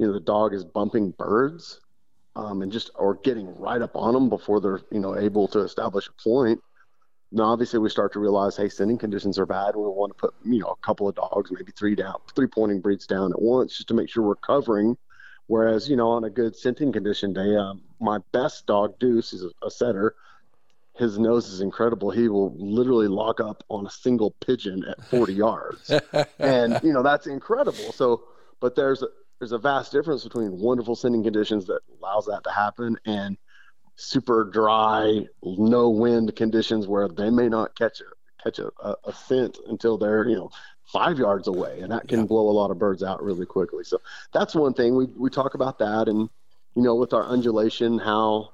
you 0.00 0.06
know 0.06 0.12
the 0.12 0.20
dog 0.20 0.54
is 0.54 0.64
bumping 0.64 1.10
birds 1.12 1.80
um, 2.34 2.62
and 2.62 2.72
just 2.72 2.90
or 2.94 3.14
getting 3.16 3.54
right 3.58 3.82
up 3.82 3.94
on 3.94 4.14
them 4.14 4.28
before 4.28 4.60
they're 4.60 4.80
you 4.90 5.00
know 5.00 5.16
able 5.16 5.46
to 5.48 5.60
establish 5.60 6.08
a 6.08 6.22
point 6.22 6.60
now, 7.32 7.44
obviously, 7.44 7.78
we 7.78 7.90
start 7.90 8.12
to 8.14 8.18
realize, 8.18 8.56
hey, 8.56 8.68
scenting 8.68 8.98
conditions 8.98 9.38
are 9.38 9.46
bad. 9.46 9.76
We 9.76 9.82
want 9.82 10.10
to 10.10 10.20
put, 10.20 10.34
you 10.44 10.58
know, 10.58 10.68
a 10.68 10.86
couple 10.86 11.08
of 11.08 11.14
dogs, 11.14 11.52
maybe 11.52 11.70
three 11.72 11.94
down, 11.94 12.16
three 12.34 12.48
pointing 12.48 12.80
breeds 12.80 13.06
down 13.06 13.30
at 13.30 13.40
once, 13.40 13.76
just 13.76 13.88
to 13.88 13.94
make 13.94 14.08
sure 14.08 14.24
we're 14.24 14.34
covering. 14.34 14.96
Whereas, 15.46 15.88
you 15.88 15.96
know, 15.96 16.10
on 16.10 16.24
a 16.24 16.30
good 16.30 16.56
scenting 16.56 16.92
condition 16.92 17.32
day, 17.32 17.54
um, 17.56 17.82
my 18.00 18.18
best 18.32 18.66
dog, 18.66 18.98
Deuce, 18.98 19.32
is 19.32 19.44
a, 19.44 19.66
a 19.66 19.70
setter. 19.70 20.14
His 20.96 21.18
nose 21.18 21.46
is 21.48 21.60
incredible. 21.60 22.10
He 22.10 22.28
will 22.28 22.52
literally 22.58 23.08
lock 23.08 23.40
up 23.40 23.62
on 23.68 23.86
a 23.86 23.90
single 23.90 24.32
pigeon 24.44 24.84
at 24.84 25.04
40 25.04 25.32
yards, 25.32 25.92
and 26.38 26.80
you 26.82 26.92
know 26.92 27.02
that's 27.02 27.26
incredible. 27.26 27.92
So, 27.92 28.24
but 28.58 28.74
there's 28.74 29.02
a, 29.02 29.08
there's 29.40 29.52
a 29.52 29.58
vast 29.58 29.90
difference 29.90 30.22
between 30.22 30.58
wonderful 30.58 30.94
scenting 30.94 31.24
conditions 31.24 31.66
that 31.66 31.80
allows 31.98 32.26
that 32.26 32.44
to 32.44 32.50
happen 32.50 32.96
and 33.06 33.36
super 33.96 34.44
dry, 34.44 35.26
no 35.42 35.88
wind 35.88 36.36
conditions 36.36 36.86
where 36.86 37.08
they 37.08 37.30
may 37.30 37.48
not 37.48 37.76
catch 37.76 38.00
a 38.00 38.04
catch 38.42 38.58
a, 38.58 38.70
a, 39.04 39.12
scent 39.12 39.58
until 39.68 39.98
they're 39.98 40.26
you 40.28 40.36
know 40.36 40.50
five 40.84 41.18
yards 41.18 41.48
away, 41.48 41.80
and 41.80 41.90
that 41.90 42.06
can 42.06 42.20
yeah. 42.20 42.26
blow 42.26 42.48
a 42.48 42.52
lot 42.52 42.70
of 42.70 42.78
birds 42.78 43.02
out 43.02 43.22
really 43.22 43.46
quickly. 43.46 43.84
So 43.84 44.00
that's 44.32 44.54
one 44.54 44.74
thing 44.74 44.94
we 44.94 45.06
we 45.06 45.30
talk 45.30 45.54
about 45.54 45.78
that, 45.78 46.08
and 46.08 46.28
you 46.74 46.82
know 46.82 46.94
with 46.94 47.12
our 47.12 47.24
undulation, 47.24 47.98
how 47.98 48.50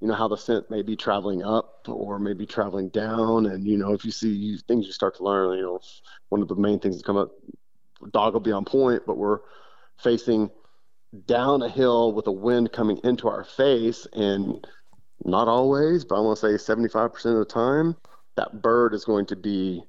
you 0.00 0.08
know 0.08 0.14
how 0.14 0.28
the 0.28 0.36
scent 0.36 0.70
may 0.70 0.82
be 0.82 0.96
traveling 0.96 1.44
up 1.44 1.86
or 1.88 2.18
maybe 2.18 2.46
traveling 2.46 2.88
down, 2.90 3.46
and 3.46 3.66
you 3.66 3.76
know 3.76 3.92
if 3.92 4.04
you 4.04 4.12
see 4.12 4.56
things 4.68 4.86
you 4.86 4.92
start 4.92 5.16
to 5.16 5.24
learn, 5.24 5.56
you 5.56 5.64
know 5.64 5.80
one 6.28 6.42
of 6.42 6.48
the 6.48 6.56
main 6.56 6.78
things 6.78 6.96
that 6.96 7.06
come 7.06 7.16
up, 7.16 7.30
dog 8.12 8.34
will 8.34 8.40
be 8.40 8.52
on 8.52 8.64
point, 8.64 9.02
but 9.06 9.16
we're 9.16 9.40
facing 9.98 10.50
down 11.26 11.62
a 11.62 11.68
hill 11.68 12.12
with 12.12 12.26
a 12.26 12.32
wind 12.32 12.72
coming 12.72 13.00
into 13.04 13.28
our 13.28 13.44
face 13.44 14.06
and 14.12 14.66
not 15.24 15.48
always, 15.48 16.04
but 16.04 16.16
I 16.16 16.20
want 16.20 16.38
to 16.38 16.58
say 16.58 16.72
75% 16.72 17.14
of 17.26 17.38
the 17.38 17.44
time, 17.44 17.96
that 18.36 18.62
bird 18.62 18.94
is 18.94 19.04
going 19.04 19.26
to 19.26 19.36
be 19.36 19.82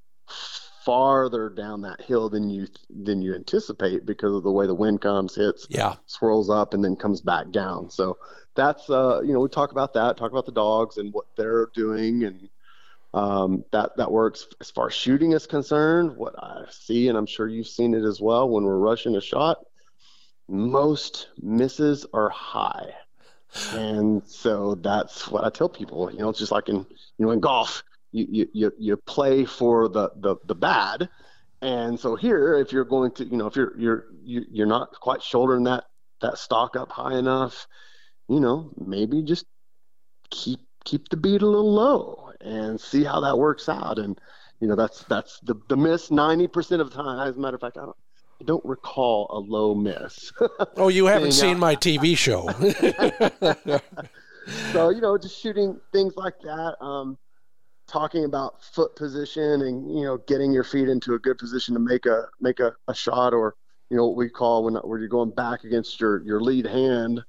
farther 0.86 1.50
down 1.50 1.82
that 1.82 2.02
hill 2.02 2.30
than 2.30 2.50
you 2.50 2.66
than 2.90 3.22
you 3.22 3.36
anticipate 3.36 4.06
because 4.06 4.34
of 4.34 4.44
the 4.44 4.52
way 4.52 4.66
the 4.66 4.74
wind 4.74 5.02
comes, 5.02 5.36
hits, 5.36 5.68
yeah, 5.70 5.96
swirls 6.08 6.50
up, 6.50 6.74
and 6.74 6.84
then 6.84 6.96
comes 6.96 7.22
back 7.22 7.52
down. 7.52 7.90
So 7.90 8.18
that's 8.56 8.90
uh, 8.90 9.22
you 9.24 9.34
know 9.34 9.40
we 9.40 9.50
talk 9.50 9.72
about 9.72 9.94
that, 9.94 10.18
talk 10.18 10.32
about 10.32 10.48
the 10.48 10.52
dogs 10.52 10.98
and 10.98 11.14
what 11.14 11.26
they're 11.38 11.70
doing, 11.76 12.24
and 12.24 12.50
um, 13.14 13.66
that 13.72 13.98
that 13.98 14.12
works 14.12 14.48
as 14.62 14.72
far 14.72 14.88
as 14.88 14.94
shooting 14.94 15.34
is 15.34 15.46
concerned. 15.46 16.16
What 16.16 16.34
I 16.42 16.66
see, 16.72 17.08
and 17.08 17.18
I'm 17.18 17.28
sure 17.28 17.48
you've 17.48 17.68
seen 17.68 17.94
it 17.94 18.04
as 18.04 18.20
well, 18.20 18.50
when 18.50 18.64
we're 18.64 18.78
rushing 18.78 19.16
a 19.16 19.22
shot, 19.22 19.60
most 20.50 21.30
misses 21.42 22.06
are 22.14 22.30
high 22.30 22.94
and 23.74 24.26
so 24.26 24.76
that's 24.76 25.28
what 25.28 25.44
I 25.44 25.50
tell 25.50 25.70
people. 25.70 26.12
You 26.12 26.20
know, 26.20 26.30
it's 26.30 26.40
just 26.40 26.52
like 26.52 26.70
in 26.70 26.76
you 26.76 27.26
know 27.26 27.32
in 27.32 27.40
golf, 27.40 27.84
you 28.12 28.48
you 28.54 28.72
you 28.78 28.98
play 28.98 29.46
for 29.46 29.90
the 29.90 30.12
the 30.18 30.36
the 30.46 30.56
bad, 30.56 31.10
and 31.62 32.00
so 32.00 32.16
here, 32.16 32.56
if 32.56 32.72
you're 32.72 32.86
going 32.86 33.12
to, 33.14 33.26
you 33.26 33.38
know, 33.38 33.48
if 33.48 33.56
you're 33.56 33.78
you're 33.78 34.06
you're 34.24 34.68
not 34.68 34.92
quite 35.00 35.24
shouldering 35.24 35.64
that 35.66 35.86
that 36.22 36.38
stock 36.38 36.76
up 36.76 36.92
high 36.92 37.18
enough, 37.18 37.68
you 38.28 38.40
know, 38.40 38.72
maybe 38.78 39.24
just 39.24 39.46
keep 40.30 40.60
keep 40.86 41.10
the 41.10 41.18
beat 41.18 41.42
a 41.42 41.48
little 41.48 41.74
low 41.74 42.32
and 42.42 42.80
see 42.80 43.04
how 43.04 43.20
that 43.22 43.38
works 43.38 43.68
out. 43.68 43.98
And 43.98 44.20
you 44.60 44.68
know, 44.68 44.76
that's 44.76 45.04
that's 45.06 45.40
the 45.42 45.56
the 45.70 45.78
miss 45.78 46.12
ninety 46.12 46.48
percent 46.48 46.82
of 46.82 46.92
the 46.92 46.96
time. 46.96 47.28
As 47.28 47.36
a 47.36 47.40
matter 47.40 47.56
of 47.56 47.62
fact, 47.62 47.78
I 47.78 47.86
don't 47.86 47.98
I 48.42 48.46
don't 48.46 48.64
recall 48.64 49.28
a 49.32 49.40
low 49.40 49.76
miss. 49.76 50.32
oh, 50.78 50.88
you 50.88 51.06
haven't 51.08 51.34
seen 51.34 51.60
my 51.60 51.76
TV 51.76 52.18
show. 52.18 52.50
so 54.72 54.90
you 54.90 55.02
know, 55.02 55.18
just 55.18 55.42
shooting 55.42 55.80
things 55.92 56.16
like 56.16 56.40
that. 56.42 56.82
Um, 56.82 57.18
talking 57.90 58.24
about 58.24 58.64
foot 58.64 58.96
position 58.96 59.64
and 59.64 59.98
you 59.98 60.04
know 60.04 60.18
getting 60.28 60.52
your 60.52 60.64
feet 60.64 60.88
into 60.88 61.16
a 61.16 61.20
good 61.20 61.38
position 61.38 61.74
to 61.74 61.80
make 61.80 62.06
a 62.06 62.28
make 62.40 62.60
a, 62.60 62.74
a 62.88 62.94
shot 62.94 63.34
or 63.34 63.56
you 63.90 63.98
know 63.98 64.06
what 64.06 64.16
we 64.16 64.30
call 64.30 64.64
when 64.64 64.76
where 64.76 65.00
you're 65.00 65.08
going 65.08 65.32
back 65.32 65.64
against 65.64 66.00
your 66.00 66.22
your 66.22 66.40
lead 66.40 66.68
hand 66.68 67.20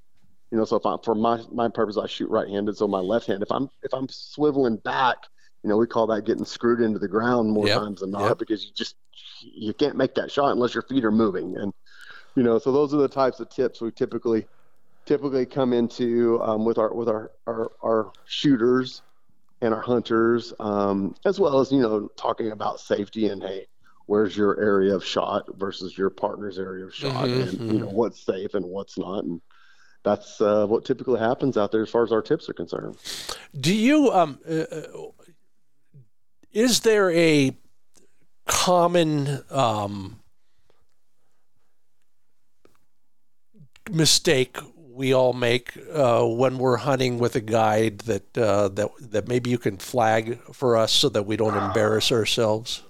you 0.50 0.58
know 0.58 0.64
so 0.66 0.76
if 0.76 0.84
i 0.84 0.96
for 1.02 1.14
my 1.14 1.40
my 1.50 1.68
purpose 1.68 1.96
i 1.96 2.06
shoot 2.06 2.28
right-handed 2.28 2.76
so 2.76 2.86
my 2.86 2.98
left 2.98 3.26
hand 3.26 3.42
if 3.42 3.50
i'm 3.50 3.70
if 3.82 3.94
i'm 3.94 4.06
swiveling 4.08 4.80
back 4.82 5.16
you 5.62 5.70
know 5.70 5.78
we 5.78 5.86
call 5.86 6.06
that 6.06 6.26
getting 6.26 6.44
screwed 6.44 6.82
into 6.82 6.98
the 6.98 7.08
ground 7.08 7.50
more 7.50 7.66
yep. 7.66 7.78
times 7.78 8.00
than 8.00 8.10
not 8.10 8.28
yep. 8.28 8.38
because 8.38 8.64
you 8.64 8.70
just 8.74 8.96
you 9.40 9.72
can't 9.74 9.96
make 9.96 10.14
that 10.14 10.30
shot 10.30 10.50
unless 10.50 10.74
your 10.74 10.82
feet 10.82 11.04
are 11.04 11.12
moving. 11.12 11.56
And 11.56 11.72
you 12.34 12.42
know, 12.42 12.58
so 12.58 12.72
those 12.72 12.94
are 12.94 12.98
the 12.98 13.08
types 13.08 13.40
of 13.40 13.48
tips 13.50 13.80
we 13.80 13.90
typically 13.90 14.46
typically 15.06 15.46
come 15.46 15.72
into 15.72 16.40
um, 16.42 16.64
with 16.64 16.78
our 16.78 16.94
with 16.94 17.08
our, 17.08 17.32
our 17.46 17.70
our 17.82 18.12
shooters 18.26 19.02
and 19.60 19.74
our 19.74 19.80
hunters, 19.80 20.54
um, 20.60 21.14
as 21.24 21.38
well 21.38 21.60
as 21.60 21.72
you 21.72 21.80
know 21.80 22.08
talking 22.16 22.52
about 22.52 22.80
safety 22.80 23.28
and 23.28 23.42
hey, 23.42 23.66
where's 24.06 24.36
your 24.36 24.60
area 24.60 24.94
of 24.94 25.04
shot 25.04 25.44
versus 25.56 25.96
your 25.96 26.10
partner's 26.10 26.58
area 26.58 26.84
of 26.84 26.94
shot, 26.94 27.26
mm-hmm, 27.26 27.40
and 27.40 27.50
mm-hmm. 27.50 27.70
you 27.70 27.78
know 27.80 27.86
mm-hmm. 27.86 27.96
what's 27.96 28.24
safe 28.24 28.54
and 28.54 28.64
what's 28.64 28.96
not, 28.98 29.24
and 29.24 29.40
that's 30.02 30.40
uh, 30.40 30.66
what 30.66 30.84
typically 30.84 31.18
happens 31.18 31.56
out 31.56 31.72
there 31.72 31.82
as 31.82 31.90
far 31.90 32.04
as 32.04 32.12
our 32.12 32.22
tips 32.22 32.48
are 32.48 32.54
concerned. 32.54 32.96
Do 33.58 33.74
you 33.74 34.10
um, 34.12 34.38
uh, 34.48 34.64
uh 34.72 34.84
is 36.52 36.80
there 36.80 37.10
a 37.12 37.56
common 38.50 39.44
um, 39.48 40.20
mistake 43.90 44.58
we 44.74 45.14
all 45.14 45.32
make 45.32 45.78
uh, 45.94 46.26
when 46.26 46.58
we're 46.58 46.76
hunting 46.76 47.18
with 47.18 47.36
a 47.36 47.40
guide 47.40 48.00
that 48.00 48.36
uh, 48.36 48.68
that 48.68 48.90
that 49.00 49.28
maybe 49.28 49.48
you 49.48 49.56
can 49.56 49.76
flag 49.78 50.40
for 50.52 50.76
us 50.76 50.92
so 50.92 51.08
that 51.08 51.22
we 51.22 51.36
don't 51.36 51.56
embarrass 51.56 52.10
ourselves? 52.10 52.82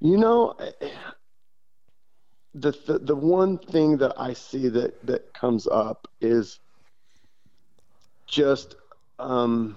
You 0.00 0.16
know, 0.16 0.54
the, 2.54 2.70
the 2.86 3.00
the 3.00 3.16
one 3.16 3.58
thing 3.58 3.96
that 3.98 4.14
I 4.16 4.32
see 4.32 4.68
that 4.68 5.04
that 5.06 5.34
comes 5.34 5.66
up 5.66 6.06
is 6.20 6.60
just 8.28 8.76
um, 9.18 9.76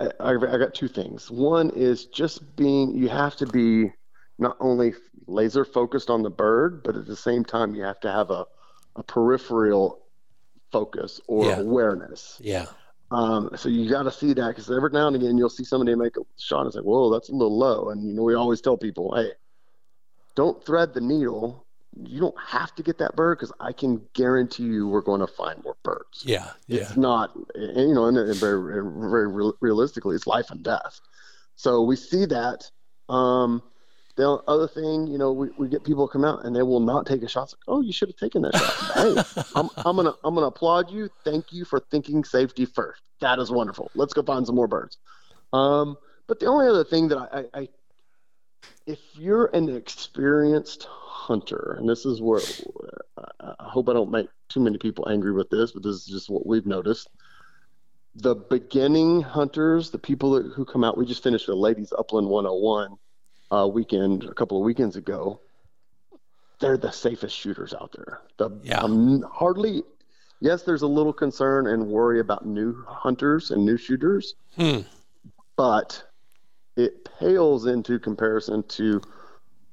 I, 0.00 0.32
I 0.34 0.58
got 0.58 0.74
two 0.74 0.88
things. 0.88 1.30
One 1.30 1.70
is 1.70 2.06
just 2.06 2.56
being, 2.56 2.96
you 2.96 3.08
have 3.08 3.36
to 3.36 3.46
be 3.46 3.92
not 4.38 4.56
only 4.60 4.94
laser 5.26 5.64
focused 5.64 6.08
on 6.08 6.22
the 6.22 6.30
bird, 6.30 6.82
but 6.82 6.96
at 6.96 7.06
the 7.06 7.16
same 7.16 7.44
time, 7.44 7.74
you 7.74 7.82
have 7.82 8.00
to 8.00 8.10
have 8.10 8.30
a, 8.30 8.46
a 8.96 9.02
peripheral 9.02 10.00
focus 10.72 11.20
or 11.26 11.46
yeah. 11.46 11.60
awareness. 11.60 12.40
Yeah. 12.42 12.66
Um, 13.10 13.50
so 13.56 13.68
you 13.68 13.90
got 13.90 14.04
to 14.04 14.12
see 14.12 14.32
that 14.32 14.48
because 14.48 14.70
every 14.70 14.90
now 14.90 15.08
and 15.08 15.16
again 15.16 15.36
you'll 15.36 15.50
see 15.50 15.64
somebody 15.64 15.94
make 15.96 16.16
a 16.16 16.20
shot 16.38 16.62
and 16.62 16.72
say, 16.72 16.78
"Whoa, 16.78 17.12
that's 17.12 17.28
a 17.28 17.32
little 17.32 17.58
low." 17.58 17.90
And 17.90 18.06
you 18.06 18.14
know, 18.14 18.22
we 18.22 18.34
always 18.34 18.60
tell 18.60 18.76
people, 18.76 19.16
"Hey, 19.16 19.32
don't 20.36 20.64
thread 20.64 20.94
the 20.94 21.00
needle 21.00 21.66
you 22.04 22.20
don't 22.20 22.36
have 22.40 22.74
to 22.76 22.82
get 22.82 22.98
that 22.98 23.16
bird 23.16 23.38
because 23.38 23.52
I 23.60 23.72
can 23.72 24.02
guarantee 24.14 24.64
you 24.64 24.88
we're 24.88 25.00
going 25.00 25.20
to 25.20 25.26
find 25.26 25.62
more 25.64 25.76
birds. 25.82 26.22
Yeah, 26.24 26.50
yeah. 26.66 26.82
It's 26.82 26.96
not, 26.96 27.32
you 27.54 27.94
know, 27.94 28.06
and, 28.06 28.16
and 28.16 28.36
very, 28.36 28.82
very 28.82 29.52
realistically, 29.60 30.16
it's 30.16 30.26
life 30.26 30.50
and 30.50 30.62
death. 30.62 31.00
So 31.56 31.82
we 31.82 31.96
see 31.96 32.26
that. 32.26 32.70
Um, 33.08 33.62
the 34.16 34.28
other 34.46 34.68
thing, 34.68 35.06
you 35.06 35.18
know, 35.18 35.32
we, 35.32 35.48
we 35.58 35.68
get 35.68 35.84
people 35.84 36.06
come 36.06 36.24
out 36.24 36.44
and 36.44 36.54
they 36.54 36.62
will 36.62 36.80
not 36.80 37.06
take 37.06 37.22
a 37.22 37.28
shot. 37.28 37.44
It's 37.44 37.54
like, 37.54 37.60
oh, 37.68 37.80
you 37.80 37.92
should 37.92 38.08
have 38.08 38.16
taken 38.16 38.42
that 38.42 38.54
shot. 38.54 39.34
hey, 39.34 39.44
I'm, 39.54 39.68
I'm 39.78 39.96
gonna 39.96 40.14
I'm 40.24 40.34
gonna 40.34 40.46
applaud 40.46 40.90
you. 40.90 41.08
Thank 41.24 41.52
you 41.52 41.64
for 41.64 41.80
thinking 41.90 42.22
safety 42.24 42.66
first. 42.66 43.02
That 43.20 43.38
is 43.38 43.50
wonderful. 43.50 43.90
Let's 43.94 44.12
go 44.12 44.22
find 44.22 44.46
some 44.46 44.56
more 44.56 44.68
birds. 44.68 44.98
Um, 45.52 45.96
but 46.26 46.38
the 46.38 46.46
only 46.46 46.68
other 46.68 46.84
thing 46.84 47.08
that 47.08 47.18
I, 47.18 47.38
I, 47.38 47.62
I 47.62 47.68
if 48.86 48.98
you're 49.14 49.46
an 49.46 49.74
experienced 49.74 50.84
hunter, 50.84 51.76
and 51.78 51.88
this 51.88 52.04
is 52.04 52.20
where 52.20 52.40
I 53.40 53.68
hope 53.68 53.88
I 53.88 53.92
don't 53.92 54.10
make 54.10 54.28
too 54.48 54.60
many 54.60 54.78
people 54.78 55.08
angry 55.08 55.32
with 55.32 55.50
this, 55.50 55.72
but 55.72 55.82
this 55.82 55.96
is 55.96 56.06
just 56.06 56.30
what 56.30 56.46
we've 56.46 56.66
noticed. 56.66 57.08
The 58.16 58.34
beginning 58.34 59.22
hunters, 59.22 59.90
the 59.90 59.98
people 59.98 60.32
that, 60.32 60.52
who 60.52 60.64
come 60.64 60.82
out, 60.82 60.98
we 60.98 61.06
just 61.06 61.22
finished 61.22 61.48
a 61.48 61.54
ladies 61.54 61.92
upland 61.96 62.28
101 62.28 62.96
uh, 63.52 63.68
weekend 63.68 64.24
a 64.24 64.34
couple 64.34 64.58
of 64.58 64.64
weekends 64.64 64.96
ago. 64.96 65.40
They're 66.58 66.76
the 66.76 66.90
safest 66.90 67.36
shooters 67.36 67.72
out 67.72 67.92
there. 67.92 68.20
The, 68.36 68.50
yeah. 68.62 68.80
Um, 68.80 69.22
hardly, 69.22 69.82
yes, 70.40 70.62
there's 70.62 70.82
a 70.82 70.88
little 70.88 71.12
concern 71.12 71.68
and 71.68 71.86
worry 71.86 72.20
about 72.20 72.44
new 72.44 72.84
hunters 72.86 73.50
and 73.50 73.64
new 73.64 73.76
shooters, 73.76 74.34
hmm. 74.56 74.80
but 75.56 76.02
it 76.76 77.08
pales 77.18 77.66
into 77.66 77.98
comparison 77.98 78.62
to 78.68 79.00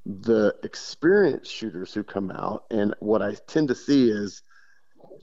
the 0.06 0.56
experienced 0.64 1.52
shooters 1.52 1.94
who 1.94 2.04
come 2.04 2.32
out. 2.32 2.66
And 2.72 2.96
what 3.00 3.22
I 3.22 3.36
tend 3.48 3.68
to 3.70 3.76
see 3.76 4.10
is 4.10 4.42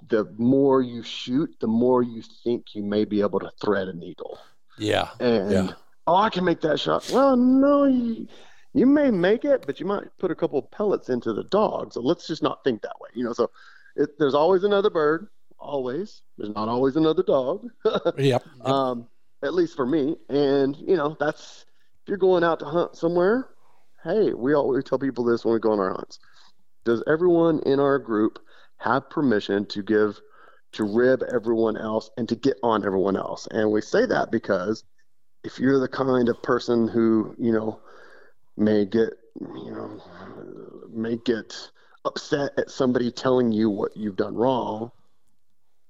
the 0.09 0.25
more 0.37 0.83
you 0.83 1.03
shoot, 1.03 1.55
the 1.61 1.67
more 1.67 2.03
you 2.03 2.23
think 2.43 2.75
you 2.75 2.83
may 2.83 3.05
be 3.05 3.21
able 3.21 3.41
to 3.41 3.51
thread 3.63 3.89
a 3.89 3.95
needle. 3.95 4.39
Yeah. 4.79 5.09
And 5.21 5.51
yeah 5.51 5.73
oh, 6.07 6.17
I 6.17 6.31
can 6.31 6.45
make 6.45 6.61
that 6.63 6.81
shot. 6.81 7.09
Well, 7.13 7.37
no, 7.37 7.85
you, 7.85 8.29
you 8.73 8.87
may 8.87 9.11
make 9.11 9.45
it, 9.45 9.65
but 9.67 9.81
you 9.81 9.87
might 9.87 10.05
put 10.19 10.31
a 10.31 10.35
couple 10.35 10.59
of 10.59 10.71
pellets 10.71 11.09
into 11.09 11.33
the 11.33 11.45
dog. 11.45 11.93
So 11.93 12.01
let's 12.01 12.27
just 12.27 12.43
not 12.43 12.65
think 12.65 12.83
that 12.83 13.01
way. 13.01 13.09
You 13.15 13.25
know, 13.25 13.33
so 13.33 13.51
it, 13.97 14.19
there's 14.19 14.35
always 14.35 14.65
another 14.65 14.91
bird. 14.91 15.29
Always. 15.59 16.23
There's 16.37 16.55
not 16.55 16.69
always 16.69 16.97
another 16.97 17.23
dog. 17.23 17.69
yep. 17.85 18.15
yep. 18.19 18.45
Um, 18.65 19.09
at 19.45 19.55
least 19.55 19.77
for 19.77 19.87
me. 19.87 20.17
And, 20.29 20.77
you 20.77 20.97
know, 20.97 21.17
that's, 21.21 21.67
if 22.03 22.09
you're 22.09 22.19
going 22.19 22.45
out 22.45 22.59
to 22.61 22.65
hunt 22.65 22.97
somewhere, 22.97 23.49
hey, 24.03 24.33
we 24.33 24.55
always 24.55 24.85
tell 24.85 24.99
people 24.99 25.25
this 25.25 25.45
when 25.45 25.55
we 25.55 25.61
go 25.61 25.73
on 25.73 25.81
our 25.81 25.93
hunts. 25.93 26.19
Does 26.85 27.03
everyone 27.07 27.61
in 27.61 27.81
our 27.81 27.99
group 27.99 28.39
have 28.79 29.09
permission 29.09 29.67
to 29.67 29.83
give, 29.83 30.21
to 30.73 30.85
rib 30.85 31.23
everyone 31.33 31.77
else 31.77 32.11
and 32.17 32.29
to 32.29 32.37
get 32.37 32.59
on 32.63 32.85
everyone 32.85 33.17
else? 33.17 33.47
And 33.51 33.71
we 33.71 33.81
say 33.81 34.07
that 34.07 34.31
because 34.31 34.85
if 35.45 35.59
you're 35.59 35.79
the 35.79 35.89
kind 35.89 36.29
of 36.29 36.43
person 36.43 36.89
who 36.89 37.37
you 37.39 37.53
know 37.53 37.79
may 38.57 38.85
get 38.85 39.11
you 39.41 39.71
know 39.71 40.03
may 40.91 41.17
get 41.25 41.71
upset 42.05 42.53
at 42.59 42.71
somebody 42.71 43.11
telling 43.11 43.53
you 43.53 43.71
what 43.71 43.97
you've 43.97 44.17
done 44.17 44.35
wrong 44.35 44.91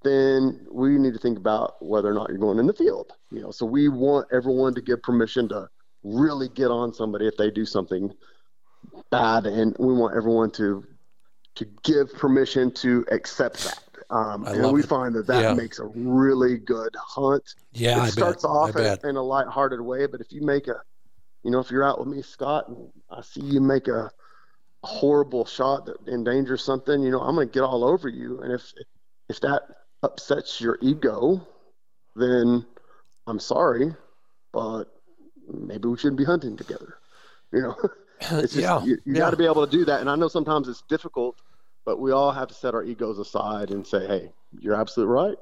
then 0.04 0.66
we 0.70 0.90
need 0.98 1.12
to 1.12 1.18
think 1.18 1.38
about 1.38 1.82
whether 1.82 2.10
or 2.10 2.14
not 2.14 2.28
you're 2.28 2.38
going 2.38 2.58
in 2.58 2.66
the 2.66 2.72
field 2.72 3.12
you 3.30 3.40
know 3.40 3.50
so 3.50 3.66
we 3.66 3.88
want 3.88 4.26
everyone 4.32 4.74
to 4.74 4.80
give 4.80 5.02
permission 5.02 5.48
to 5.48 5.68
really 6.02 6.48
get 6.50 6.70
on 6.70 6.92
somebody 6.92 7.26
if 7.26 7.36
they 7.36 7.50
do 7.50 7.64
something 7.64 8.12
bad 9.10 9.46
and 9.46 9.74
we 9.78 9.92
want 9.92 10.14
everyone 10.16 10.50
to 10.50 10.84
to 11.54 11.64
give 11.82 12.12
permission 12.14 12.70
to 12.70 13.04
accept 13.10 13.64
that 13.64 13.84
um, 14.10 14.46
and 14.46 14.72
we 14.72 14.80
it. 14.80 14.86
find 14.86 15.14
that 15.14 15.26
that 15.26 15.42
yeah. 15.42 15.54
makes 15.54 15.78
a 15.78 15.86
really 15.86 16.58
good 16.58 16.94
hunt. 16.96 17.42
Yeah, 17.72 17.98
it 17.98 18.02
I 18.02 18.08
starts 18.10 18.42
bet. 18.42 18.50
off 18.50 18.76
in, 18.76 19.08
in, 19.08 19.16
a 19.16 19.22
lighthearted 19.22 19.80
way, 19.80 20.06
but 20.06 20.20
if 20.20 20.32
you 20.32 20.42
make 20.42 20.68
a, 20.68 20.80
you 21.42 21.50
know, 21.50 21.58
if 21.58 21.70
you're 21.70 21.84
out 21.84 21.98
with 21.98 22.08
me, 22.08 22.22
Scott, 22.22 22.68
and 22.68 22.90
I 23.10 23.22
see 23.22 23.40
you 23.40 23.60
make 23.60 23.88
a, 23.88 24.10
a 24.82 24.86
horrible 24.86 25.44
shot 25.44 25.86
that 25.86 25.96
endangers 26.06 26.62
something, 26.62 27.02
you 27.02 27.10
know, 27.10 27.20
I'm 27.20 27.34
going 27.34 27.48
to 27.48 27.52
get 27.52 27.62
all 27.62 27.84
over 27.84 28.08
you, 28.08 28.40
and 28.40 28.52
if 28.52 28.72
if 29.28 29.40
that 29.40 29.62
upsets 30.04 30.60
your 30.60 30.78
ego, 30.80 31.46
then 32.14 32.64
I'm 33.26 33.40
sorry, 33.40 33.94
but 34.52 34.84
maybe 35.48 35.88
we 35.88 35.96
shouldn't 35.96 36.18
be 36.18 36.24
hunting 36.24 36.56
together. 36.56 36.98
You 37.52 37.62
know, 37.62 37.76
it's 38.20 38.52
just, 38.52 38.56
yeah, 38.56 38.84
you, 38.84 38.98
you 39.04 39.14
yeah. 39.14 39.18
got 39.18 39.30
to 39.30 39.36
be 39.36 39.46
able 39.46 39.66
to 39.66 39.70
do 39.70 39.84
that, 39.86 40.00
and 40.00 40.10
I 40.10 40.16
know 40.16 40.28
sometimes 40.28 40.68
it's 40.68 40.82
difficult 40.88 41.40
but 41.84 42.00
we 42.00 42.12
all 42.12 42.32
have 42.32 42.48
to 42.48 42.54
set 42.54 42.74
our 42.74 42.82
egos 42.82 43.18
aside 43.18 43.70
and 43.70 43.86
say, 43.86 44.06
"Hey, 44.06 44.32
you're 44.58 44.74
absolutely 44.74 45.14
right. 45.14 45.36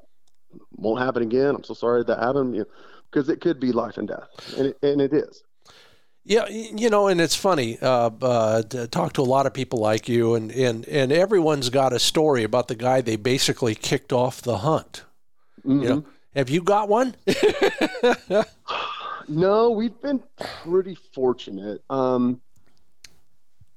Won't 0.77 1.01
happen 1.01 1.23
again. 1.23 1.55
I'm 1.55 1.65
so 1.65 1.75
sorry 1.75 2.05
that 2.05 2.19
happened." 2.19 2.57
You 2.57 2.67
because 3.11 3.29
it 3.29 3.41
could 3.41 3.61
be 3.61 3.73
life 3.73 3.99
and 3.99 4.09
death, 4.09 4.29
and 4.57 4.69
it, 4.69 4.79
and 4.83 5.01
it 5.01 5.13
is. 5.13 5.45
Yeah, 6.25 6.49
you 6.49 6.89
know, 6.89 7.09
and 7.09 7.21
it's 7.21 7.35
funny. 7.35 7.79
Uh, 7.81 8.11
uh, 8.23 8.63
to 8.63 8.87
talk 8.87 9.15
to 9.15 9.23
a 9.23 9.25
lot 9.25 9.47
of 9.47 9.53
people 9.53 9.81
like 9.81 10.09
you, 10.09 10.35
and, 10.35 10.53
and 10.53 10.87
and 10.87 11.11
everyone's 11.11 11.69
got 11.69 11.93
a 11.93 11.99
story 11.99 12.45
about 12.45 12.69
the 12.69 12.77
guy 12.77 13.01
they 13.01 13.17
basically 13.17 13.75
kicked 13.75 14.13
off 14.13 14.41
the 14.41 14.59
hunt. 14.59 15.03
Mm-hmm. 15.67 15.83
You 15.83 15.89
know, 15.89 16.05
have 16.37 16.49
you 16.49 16.63
got 16.63 16.89
one? 16.89 17.17
no, 19.29 19.71
we've 19.71 20.01
been 20.01 20.23
pretty 20.63 20.97
fortunate. 21.13 21.83
Um, 21.91 22.41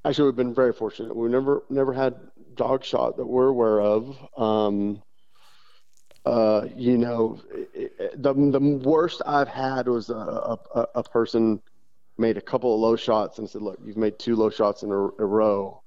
actually, 0.04 0.26
we've 0.26 0.36
been 0.36 0.54
very 0.54 0.74
fortunate. 0.74 1.16
We 1.16 1.30
never 1.30 1.64
never 1.72 1.93
had 1.93 2.16
dog 2.54 2.84
shot 2.84 3.18
that 3.18 3.26
we're 3.26 3.48
aware 3.48 3.82
of. 3.82 4.16
Um, 4.38 5.02
uh, 6.28 6.68
you 6.76 7.00
know, 7.00 7.41
the 8.14 8.34
the 8.34 8.82
worst 8.84 9.24
I've 9.26 9.48
had 9.48 9.88
was 9.88 10.12
a, 10.12 10.60
a, 10.76 10.88
a 10.93 11.04
person 11.04 11.60
made 12.18 12.38
a 12.38 12.41
couple 12.41 12.74
of 12.74 12.80
low 12.80 12.95
shots 12.95 13.39
and 13.39 13.49
said, 13.49 13.61
"Look, 13.61 13.80
you've 13.84 13.97
made 13.97 14.20
two 14.20 14.36
low 14.36 14.49
shots 14.49 14.84
in 14.84 14.91
a, 14.91 14.95
a 14.95 15.26
row, 15.26 15.82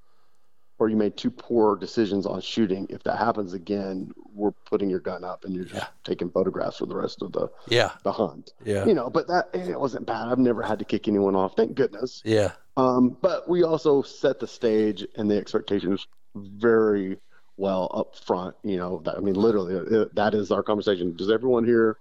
or 0.79 0.89
you 0.89 0.97
made 0.97 1.17
two 1.17 1.31
poor 1.31 1.77
decisions 1.77 2.27
on 2.27 2.41
shooting. 2.41 2.87
If 2.91 3.03
that 3.05 3.19
happens 3.19 3.53
again, 3.53 4.13
we're 4.35 4.53
putting 4.53 4.89
your 4.89 5.01
gun 5.01 5.25
up 5.25 5.45
and 5.45 5.55
you're 5.55 5.65
just 5.65 5.77
yeah. 5.77 5.89
taking 6.05 6.31
photographs 6.31 6.79
for 6.79 6.87
the 6.87 6.97
rest 6.97 7.23
of 7.23 7.33
the 7.33 7.49
yeah 7.69 7.93
the 8.05 8.13
hunt. 8.13 8.53
Yeah, 8.65 8.87
you 8.87 8.95
know, 8.95 9.11
but 9.11 9.27
that 9.29 9.49
it 9.53 9.79
wasn't 9.79 10.07
bad. 10.07 10.29
I've 10.29 10.39
never 10.39 10.63
had 10.63 10.79
to 10.79 10.85
kick 10.85 11.09
anyone 11.09 11.35
off, 11.35 11.57
thank 11.57 11.75
goodness. 11.75 12.23
Yeah. 12.25 12.53
Um, 12.77 13.17
but 13.21 13.49
we 13.49 13.65
also 13.65 14.03
set 14.03 14.39
the 14.39 14.47
stage 14.47 15.05
and 15.17 15.29
the 15.29 15.37
expectations 15.37 16.07
very 16.37 17.19
well 17.57 17.91
up 17.93 18.15
front. 18.15 18.55
You 18.63 18.77
know, 18.77 19.03
that, 19.05 19.17
I 19.17 19.21
mean, 19.21 19.35
literally, 19.35 19.75
uh, 19.75 20.05
that 20.15 20.35
is 20.35 20.53
our 20.53 20.63
conversation. 20.63 21.17
Does 21.17 21.29
everyone 21.29 21.65
here 21.65 21.97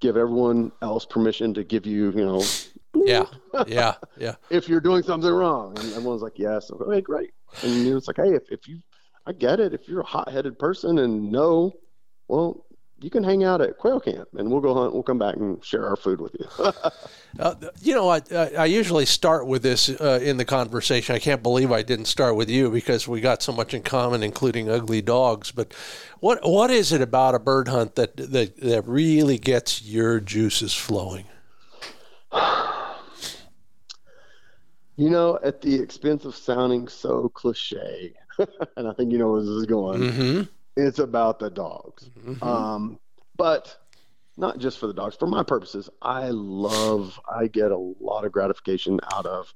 give 0.00 0.18
everyone 0.18 0.70
else 0.82 1.06
permission 1.06 1.54
to 1.54 1.64
give 1.64 1.86
you, 1.86 2.10
you 2.10 2.24
know? 2.26 2.44
Yeah, 3.04 3.26
yeah, 3.66 3.94
yeah. 4.16 4.34
if 4.50 4.68
you're 4.68 4.80
doing 4.80 5.02
something 5.02 5.30
wrong, 5.30 5.78
and 5.78 5.92
everyone's 5.92 6.22
like, 6.22 6.38
yes, 6.38 6.70
okay, 6.70 7.00
great. 7.00 7.32
And 7.62 7.72
you 7.72 7.90
know, 7.90 7.96
it's 7.96 8.06
like, 8.06 8.16
hey, 8.16 8.34
if, 8.34 8.42
if 8.50 8.68
you, 8.68 8.80
I 9.26 9.32
get 9.32 9.60
it. 9.60 9.74
If 9.74 9.88
you're 9.88 10.00
a 10.00 10.06
hot-headed 10.06 10.58
person 10.58 10.98
and 10.98 11.30
no, 11.32 11.72
well, 12.28 12.66
you 12.98 13.10
can 13.10 13.22
hang 13.22 13.44
out 13.44 13.60
at 13.60 13.76
quail 13.76 14.00
camp 14.00 14.28
and 14.36 14.50
we'll 14.50 14.60
go 14.60 14.74
hunt. 14.74 14.94
We'll 14.94 15.02
come 15.02 15.18
back 15.18 15.36
and 15.36 15.62
share 15.62 15.86
our 15.86 15.96
food 15.96 16.20
with 16.20 16.34
you. 16.38 16.46
uh, 17.38 17.54
you 17.82 17.94
know, 17.94 18.08
I, 18.08 18.22
I 18.32 18.64
usually 18.64 19.04
start 19.04 19.46
with 19.46 19.62
this 19.62 19.90
uh, 19.90 20.18
in 20.22 20.38
the 20.38 20.44
conversation. 20.46 21.14
I 21.14 21.18
can't 21.18 21.42
believe 21.42 21.70
I 21.70 21.82
didn't 21.82 22.06
start 22.06 22.36
with 22.36 22.48
you 22.48 22.70
because 22.70 23.06
we 23.06 23.20
got 23.20 23.42
so 23.42 23.52
much 23.52 23.74
in 23.74 23.82
common, 23.82 24.22
including 24.22 24.70
ugly 24.70 25.02
dogs. 25.02 25.52
But 25.52 25.74
what 26.20 26.38
what 26.48 26.70
is 26.70 26.90
it 26.92 27.02
about 27.02 27.34
a 27.34 27.38
bird 27.38 27.68
hunt 27.68 27.96
that 27.96 28.16
that, 28.16 28.56
that 28.60 28.86
really 28.86 29.38
gets 29.38 29.82
your 29.82 30.20
juices 30.20 30.74
flowing? 30.74 31.26
You 34.96 35.10
know, 35.10 35.38
at 35.42 35.60
the 35.60 35.74
expense 35.74 36.24
of 36.24 36.34
sounding 36.34 36.88
so 36.88 37.28
cliche, 37.28 38.14
and 38.76 38.88
I 38.88 38.92
think 38.94 39.12
you 39.12 39.18
know 39.18 39.32
where 39.32 39.42
this 39.42 39.50
is 39.50 39.66
going. 39.66 40.00
Mm-hmm 40.00 40.42
it's 40.76 40.98
about 40.98 41.38
the 41.38 41.50
dogs. 41.50 42.10
Mm-hmm. 42.18 42.42
Um, 42.44 42.98
but 43.36 43.76
not 44.36 44.58
just 44.58 44.78
for 44.78 44.86
the 44.86 44.94
dogs. 44.94 45.16
For 45.16 45.26
my 45.26 45.42
purposes, 45.42 45.88
I 46.02 46.28
love, 46.30 47.18
I 47.28 47.46
get 47.48 47.72
a 47.72 47.78
lot 47.78 48.24
of 48.24 48.32
gratification 48.32 49.00
out 49.12 49.26
of 49.26 49.52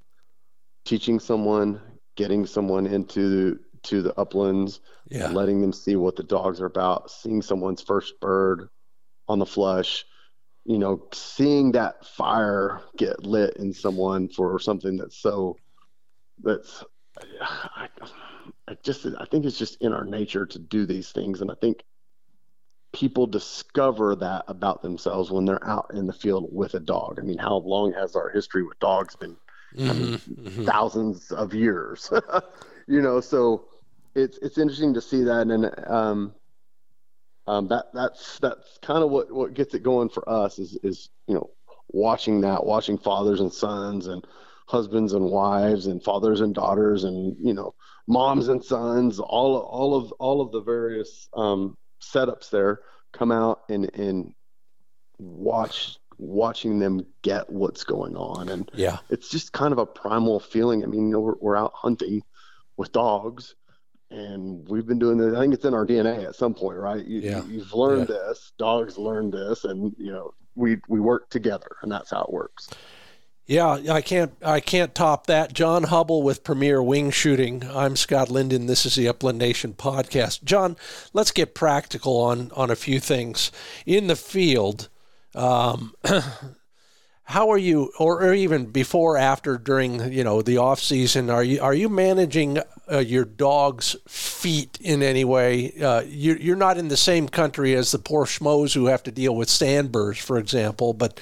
teaching 0.84 1.20
someone, 1.20 1.80
getting 2.16 2.47
someone 2.47 2.86
into 2.86 3.61
to 3.82 4.03
the 4.03 4.18
uplands, 4.18 4.80
yeah. 5.09 5.28
letting 5.28 5.61
them 5.62 5.72
see 5.72 5.97
what 5.97 6.16
the 6.16 6.22
dogs 6.22 6.61
are 6.61 6.66
about, 6.66 7.11
seeing 7.11 7.41
someone's 7.41 7.80
first 7.80 8.20
bird 8.20 8.68
on 9.26 9.38
the 9.38 9.47
flush, 9.47 10.05
you 10.71 10.79
know, 10.79 11.03
seeing 11.12 11.73
that 11.73 12.07
fire 12.07 12.81
get 12.97 13.27
lit 13.27 13.57
in 13.57 13.73
someone 13.73 14.29
for 14.29 14.57
something 14.61 14.97
that's 14.97 15.16
so 15.16 15.57
that's 16.45 16.85
I, 17.41 17.89
I 18.68 18.77
just 18.85 19.05
I 19.05 19.25
think 19.25 19.47
it's 19.47 19.59
just 19.59 19.83
in 19.83 19.93
our 19.93 20.05
nature 20.05 20.47
to 20.47 20.59
do 20.61 20.87
these 20.87 21.11
things, 21.11 21.41
and 21.41 21.51
I 21.51 21.55
think 21.61 21.83
people 22.93 23.27
discover 23.27 24.14
that 24.14 24.45
about 24.47 24.81
themselves 24.81 25.33
when 25.33 25.45
they're 25.45 25.66
out 25.66 25.91
in 25.93 26.07
the 26.07 26.12
field 26.12 26.49
with 26.53 26.75
a 26.75 26.81
dog. 26.81 27.18
I 27.18 27.23
mean, 27.23 27.39
how 27.39 27.57
long 27.57 27.93
has 27.95 28.14
our 28.14 28.31
history 28.31 28.62
with 28.62 28.79
dogs 28.79 29.16
been? 29.16 29.37
Mm-hmm, 29.77 29.91
I 29.91 29.93
mean, 29.93 30.18
mm-hmm. 30.18 30.64
thousands 30.66 31.33
of 31.33 31.53
years, 31.53 32.12
you 32.87 33.03
know. 33.03 33.21
So 33.21 33.64
it's 34.14 34.39
it's 34.39 34.57
interesting 34.57 34.95
to 34.95 35.01
see 35.01 35.25
that, 35.25 35.49
and 35.49 35.68
um, 35.91 36.33
um, 37.47 37.68
that 37.68 37.86
that's 37.95 38.38
that's 38.38 38.78
kind 38.82 39.03
of 39.03 39.11
what 39.11 39.32
what 39.32 39.55
gets 39.55 39.74
it 39.74 39.82
going 39.82 40.09
for 40.09 40.28
us 40.28 40.59
is 40.59 40.78
is 40.82 41.11
you 41.26 41.34
know 41.34 41.51
watching 41.88 42.41
that, 42.43 42.64
watching 42.64 42.99
fathers 42.99 43.41
and 43.41 43.53
sons 43.53 44.07
and 44.07 44.24
husbands 44.66 45.14
and 45.14 45.24
wives 45.24 45.86
and 45.86 46.03
fathers 46.03 46.41
and 46.41 46.55
daughters 46.55 47.05
and 47.05 47.36
you 47.41 47.53
know 47.53 47.74
moms 48.07 48.49
and 48.49 48.64
sons 48.64 49.18
all 49.18 49.57
all 49.57 49.95
of 49.97 50.12
all 50.12 50.41
of 50.41 50.53
the 50.53 50.61
various 50.62 51.28
um, 51.34 51.76
setups 52.01 52.51
there 52.51 52.80
come 53.12 53.32
out 53.32 53.62
and 53.68 53.91
and 53.95 54.32
watch 55.18 55.97
watching 56.18 56.78
them 56.78 57.05
get 57.22 57.49
what's 57.51 57.84
going 57.84 58.14
on. 58.16 58.49
And 58.51 58.70
Yeah. 58.74 58.99
it's 59.09 59.30
just 59.30 59.53
kind 59.53 59.72
of 59.72 59.78
a 59.78 59.86
primal 59.86 60.38
feeling. 60.38 60.84
I 60.84 60.86
mean 60.86 61.07
you 61.07 61.12
know 61.14 61.20
we're, 61.20 61.38
we're 61.41 61.57
out 61.57 61.72
hunting 61.74 62.22
with 62.76 62.93
dogs 62.93 63.55
and 64.11 64.69
we've 64.69 64.87
been 64.87 64.99
doing 64.99 65.17
this 65.19 65.35
i 65.35 65.41
think 65.41 65.55
it's 65.55 65.65
in 65.65 65.75
our 65.75 65.87
dna 65.87 66.27
at 66.27 66.35
some 66.35 66.53
point 66.55 66.79
right 66.79 67.07
you, 67.07 67.21
Yeah. 67.21 67.45
you, 67.45 67.61
have 67.61 67.73
learned 67.73 68.09
this 68.09 68.53
dogs 68.59 68.99
learn 68.99 69.31
this 69.31 69.65
and 69.65 69.95
you 69.99 70.11
know 70.13 70.33
we 70.57 70.79
we 70.89 70.99
work 71.01 71.31
together 71.31 71.77
and 71.83 71.91
that's 71.93 72.11
how 72.11 72.23
it 72.23 72.33
works 72.33 72.69
Yeah, 73.47 73.81
I 73.91 74.01
can't 74.01 74.33
I 74.45 74.61
can't 74.61 74.95
top 74.95 75.27
that. 75.27 75.53
Jon 75.53 75.83
Hubble 75.85 76.23
with 76.23 76.45
Premier 76.45 76.81
Wingshooting. 76.81 77.65
I'm 77.75 77.97
Scott 77.97 78.31
Linden. 78.31 78.67
This 78.67 78.87
is 78.87 78.95
the 78.95 79.09
Upland 79.09 79.39
Nation 79.39 79.75
podcast. 79.75 80.45
Jon, 80.45 80.77
let's 81.13 81.33
get 81.33 81.53
practical 81.55 82.17
on 82.19 82.53
on 82.55 82.71
a 82.71 82.77
few 82.77 83.01
things 83.01 83.51
in 83.87 84.07
the 84.07 84.15
field. 84.15 84.89
Um, 85.35 85.95
how 87.31 87.51
are 87.51 87.59
you, 87.59 87.93
or, 87.97 88.24
or 88.24 88.35
even 88.35 88.66
before, 88.66 89.16
after, 89.16 89.57
during 89.57 90.12
you 90.12 90.24
know 90.24 90.43
the 90.43 90.57
off 90.57 90.81
season? 90.81 91.31
Are 91.31 91.45
you 91.45 91.61
are 91.61 91.74
you 91.74 91.89
managing 91.89 92.59
uh, 92.91 92.99
your 92.99 93.24
dog's 93.24 93.95
feet 94.09 94.78
in 94.81 95.03
any 95.03 95.24
way? 95.24 95.72
Uh, 95.81 96.03
you, 96.07 96.35
you're 96.35 96.57
not 96.57 96.76
in 96.76 96.89
the 96.89 96.97
same 96.97 97.28
country 97.28 97.74
as 97.74 97.93
the 97.93 97.99
poor 97.99 98.26
schmoes 98.26 98.74
who 98.74 98.87
have 98.87 99.05
to 99.05 99.12
deal 99.12 99.37
with 99.37 99.49
sandburrs, 99.49 100.18
for 100.18 100.39
example, 100.39 100.93
but 100.93 101.20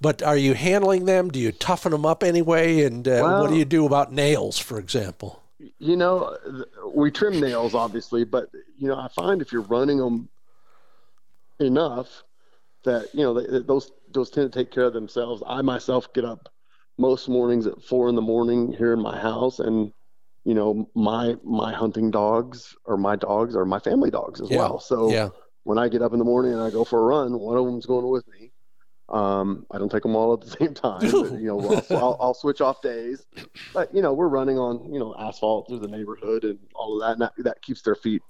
but 0.00 0.20
are 0.22 0.36
you 0.36 0.54
handling 0.54 1.04
them? 1.04 1.30
Do 1.30 1.38
you 1.38 1.52
toughen 1.52 1.92
them 1.92 2.04
up 2.04 2.24
anyway? 2.24 2.82
And 2.82 3.06
uh, 3.06 3.38
what 3.38 3.50
do 3.50 3.56
you 3.56 3.64
do 3.64 3.86
about 3.86 4.12
nails, 4.12 4.58
for 4.58 4.78
example? 4.78 5.42
you 5.78 5.96
know 5.96 6.36
we 6.94 7.10
trim 7.10 7.40
nails 7.40 7.74
obviously 7.74 8.24
but 8.24 8.50
you 8.78 8.88
know 8.88 8.96
i 8.96 9.08
find 9.08 9.40
if 9.40 9.52
you're 9.52 9.62
running 9.62 9.98
them 9.98 10.28
enough 11.60 12.24
that 12.86 13.14
you 13.14 13.22
know 13.22 13.34
they, 13.34 13.60
those 13.60 13.92
those 14.12 14.30
tend 14.30 14.50
to 14.50 14.58
take 14.58 14.70
care 14.70 14.84
of 14.84 14.94
themselves 14.94 15.42
i 15.46 15.60
myself 15.62 16.12
get 16.14 16.24
up 16.24 16.48
most 16.98 17.28
mornings 17.28 17.66
at 17.66 17.82
four 17.82 18.08
in 18.08 18.14
the 18.14 18.22
morning 18.22 18.72
here 18.72 18.92
in 18.92 19.00
my 19.00 19.18
house 19.18 19.58
and 19.58 19.92
you 20.44 20.54
know 20.54 20.88
my 20.94 21.36
my 21.44 21.72
hunting 21.72 22.10
dogs 22.10 22.74
or 22.84 22.96
my 22.96 23.16
dogs 23.16 23.54
are 23.54 23.66
my 23.66 23.78
family 23.78 24.10
dogs 24.10 24.40
as 24.40 24.50
Yeah, 24.50 24.58
well 24.58 24.80
so 24.80 25.10
yeah, 25.10 25.28
when 25.64 25.78
i 25.78 25.88
get 25.88 26.02
up 26.02 26.12
in 26.12 26.18
the 26.18 26.24
morning 26.24 26.52
and 26.52 26.62
i 26.62 26.70
go 26.70 26.84
for 26.84 27.00
a 27.00 27.04
run 27.04 27.38
one 27.38 27.58
of 27.58 27.66
them's 27.66 27.86
going 27.86 28.08
with 28.08 28.26
me 28.28 28.52
um, 29.08 29.66
I 29.70 29.78
don't 29.78 29.90
take 29.90 30.02
them 30.02 30.16
all 30.16 30.34
at 30.34 30.40
the 30.40 30.50
same 30.60 30.74
time. 30.74 31.00
But, 31.10 31.32
you 31.40 31.46
know, 31.46 31.60
I'll, 31.60 31.96
I'll, 31.96 32.16
I'll 32.20 32.34
switch 32.34 32.60
off 32.60 32.82
days, 32.82 33.24
but 33.72 33.94
you 33.94 34.02
know, 34.02 34.12
we're 34.12 34.28
running 34.28 34.58
on 34.58 34.92
you 34.92 34.98
know 34.98 35.14
asphalt 35.18 35.68
through 35.68 35.80
the 35.80 35.88
neighborhood 35.88 36.44
and 36.44 36.58
all 36.74 36.96
of 36.96 37.02
that, 37.02 37.12
and 37.12 37.20
that, 37.22 37.32
that 37.44 37.62
keeps 37.62 37.82
their 37.82 37.94
feet 37.94 38.22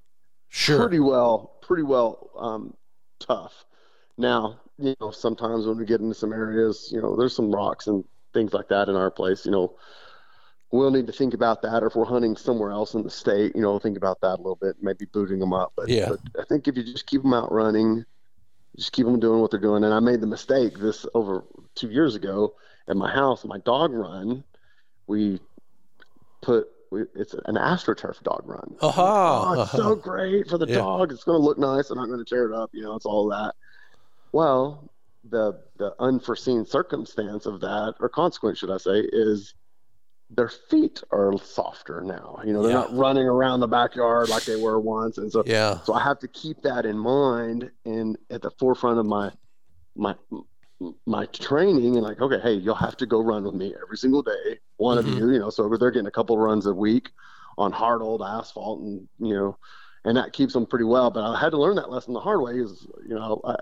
sure. 0.48 0.78
pretty 0.78 1.00
well, 1.00 1.59
pretty 1.62 1.82
well 1.82 2.30
um, 2.38 2.74
tough. 3.20 3.64
Now, 4.18 4.60
you 4.78 4.94
know, 5.00 5.10
sometimes 5.10 5.66
when 5.66 5.78
we 5.78 5.84
get 5.84 6.00
into 6.00 6.14
some 6.14 6.32
areas, 6.32 6.90
you 6.92 7.00
know, 7.00 7.16
there's 7.16 7.36
some 7.36 7.54
rocks 7.54 7.86
and 7.86 8.04
things 8.32 8.52
like 8.52 8.68
that 8.68 8.88
in 8.88 8.96
our 8.96 9.10
place. 9.10 9.44
You 9.44 9.52
know, 9.52 9.76
we'll 10.72 10.90
need 10.90 11.06
to 11.06 11.12
think 11.12 11.34
about 11.34 11.62
that, 11.62 11.82
or 11.82 11.86
if 11.86 11.94
we're 11.96 12.04
hunting 12.04 12.36
somewhere 12.36 12.70
else 12.70 12.94
in 12.94 13.02
the 13.02 13.10
state, 13.10 13.54
you 13.54 13.62
know, 13.62 13.78
think 13.78 13.96
about 13.96 14.20
that 14.22 14.36
a 14.36 14.42
little 14.42 14.56
bit, 14.56 14.76
maybe 14.80 15.06
booting 15.06 15.38
them 15.38 15.52
up. 15.52 15.72
But, 15.76 15.88
Yeah. 15.88 16.08
but 16.08 16.20
I 16.40 16.44
think 16.44 16.66
if 16.68 16.76
you 16.76 16.82
just 16.82 17.06
keep 17.06 17.22
them 17.22 17.34
out 17.34 17.52
running, 17.52 18.04
just 18.76 18.92
keep 18.92 19.06
them 19.06 19.20
doing 19.20 19.40
what 19.40 19.50
they're 19.50 19.60
doing. 19.60 19.84
And 19.84 19.94
I 19.94 20.00
made 20.00 20.20
the 20.20 20.26
mistake 20.26 20.78
this 20.78 21.06
over 21.14 21.44
two 21.74 21.90
years 21.90 22.14
ago 22.14 22.54
at 22.88 22.96
my 22.96 23.10
house, 23.10 23.44
my 23.44 23.58
dog 23.58 23.92
run. 23.92 24.44
We 25.06 25.40
put 26.42 26.68
we, 26.90 27.02
it's 27.14 27.34
an 27.34 27.56
astroturf 27.56 28.22
dog 28.22 28.42
run. 28.44 28.76
Aha, 28.80 29.46
Oh, 29.48 29.60
it's 29.60 29.72
so 29.72 29.92
uh-huh. 29.92 29.94
great 29.96 30.48
for 30.48 30.58
the 30.58 30.66
Yeah. 30.66 30.76
dog. 30.76 31.12
It's 31.12 31.24
going 31.24 31.40
to 31.40 31.44
look 31.44 31.58
nice. 31.58 31.90
I'm 31.90 31.98
not 31.98 32.06
going 32.06 32.18
to 32.18 32.24
tear 32.24 32.50
it 32.50 32.54
up. 32.54 32.70
You 32.72 32.82
know, 32.82 32.94
it's 32.94 33.06
all 33.06 33.28
that. 33.28 33.54
Well, 34.37 34.93
the 35.24 35.62
the 35.78 35.95
unforeseen 35.99 36.66
circumstance 36.66 37.47
of 37.47 37.59
that, 37.62 37.95
or 38.01 38.11
consequence, 38.11 38.59
should 38.59 38.70
I 38.70 38.76
say, 38.76 39.01
is 39.11 39.55
their 40.28 40.51
feet 40.51 41.03
are 41.11 41.39
softer 41.39 42.03
now. 42.03 42.39
You 42.45 42.53
know, 42.53 42.62
they're 42.62 42.70
Yeah. 42.70 42.80
not 42.80 42.95
running 42.95 43.26
around 43.26 43.61
the 43.61 43.66
backyard 43.66 44.28
like 44.28 44.45
they 44.45 44.57
were 44.57 44.78
once, 44.78 45.16
and 45.16 45.32
so 45.32 45.43
Yeah, 45.47 45.80
so 45.84 45.95
I 45.95 46.03
have 46.03 46.18
to 46.18 46.28
keep 46.28 46.61
that 46.64 46.84
in 46.84 46.99
mind 46.99 47.70
and 47.87 48.18
at 48.28 48.43
the 48.43 48.51
forefront 48.59 48.99
of 48.99 49.07
my 49.07 49.32
my 49.97 50.14
my 51.07 51.24
training 51.26 51.97
and 51.97 52.05
like, 52.05 52.20
okay, 52.20 52.39
hey, 52.39 52.53
you'll 52.53 52.74
have 52.74 52.99
to 52.99 53.07
go 53.07 53.22
run 53.22 53.43
with 53.43 53.55
me 53.55 53.74
every 53.82 53.97
single 53.97 54.22
day, 54.22 54.59
one 54.76 54.99
Mhm. 54.99 55.01
of 55.01 55.07
you, 55.16 55.32
you 55.32 55.39
know. 55.39 55.49
So 55.49 55.66
they're 55.78 55.91
getting 55.91 56.09
a 56.09 56.11
couple 56.11 56.37
runs 56.37 56.66
a 56.66 56.74
week 56.74 57.11
on 57.57 57.72
hard 57.72 58.03
old 58.03 58.20
asphalt, 58.20 58.82
and 58.82 59.09
you 59.18 59.32
know, 59.34 59.57
and 60.07 60.16
that 60.16 60.32
keeps 60.32 60.54
them 60.54 60.64
pretty 60.64 60.84
well. 60.86 61.11
But 61.11 61.24
I 61.24 61.38
had 61.38 61.50
to 61.50 61.59
learn 61.59 61.76
that 61.76 61.90
lesson 61.90 62.14
the 62.14 62.20
hard 62.20 62.40
way. 62.40 62.54
Is 62.54 62.86
you 63.07 63.14
know, 63.14 63.40
I, 63.44 63.57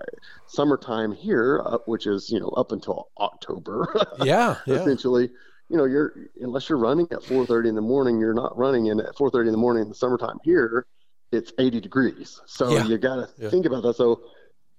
summertime 0.47 1.11
here, 1.11 1.61
uh, 1.65 1.79
which 1.85 2.07
is 2.07 2.29
you 2.29 2.39
know 2.39 2.49
up 2.49 2.71
until 2.71 3.09
October, 3.19 3.87
yeah, 4.19 4.55
yeah. 4.65 4.75
essentially 4.75 5.29
you 5.69 5.77
know 5.77 5.85
you're 5.85 6.13
unless 6.41 6.69
you're 6.69 6.77
running 6.77 7.07
at 7.11 7.21
4.30 7.21 7.69
in 7.69 7.75
the 7.75 7.81
morning 7.81 8.19
you're 8.19 8.35
not 8.35 8.55
running 8.55 8.91
and 8.91 9.01
at 9.01 9.15
4.30 9.15 9.47
in 9.47 9.51
the 9.51 9.57
morning 9.57 9.81
in 9.83 9.89
the 9.89 9.95
summertime 9.95 10.37
here 10.43 10.85
it's 11.31 11.51
80 11.57 11.81
degrees 11.81 12.39
so 12.45 12.69
Yeah. 12.71 12.85
you 12.85 12.97
got 12.99 13.15
to 13.15 13.29
Yeah. 13.41 13.49
think 13.49 13.65
about 13.65 13.81
that 13.81 13.95
so 13.95 14.21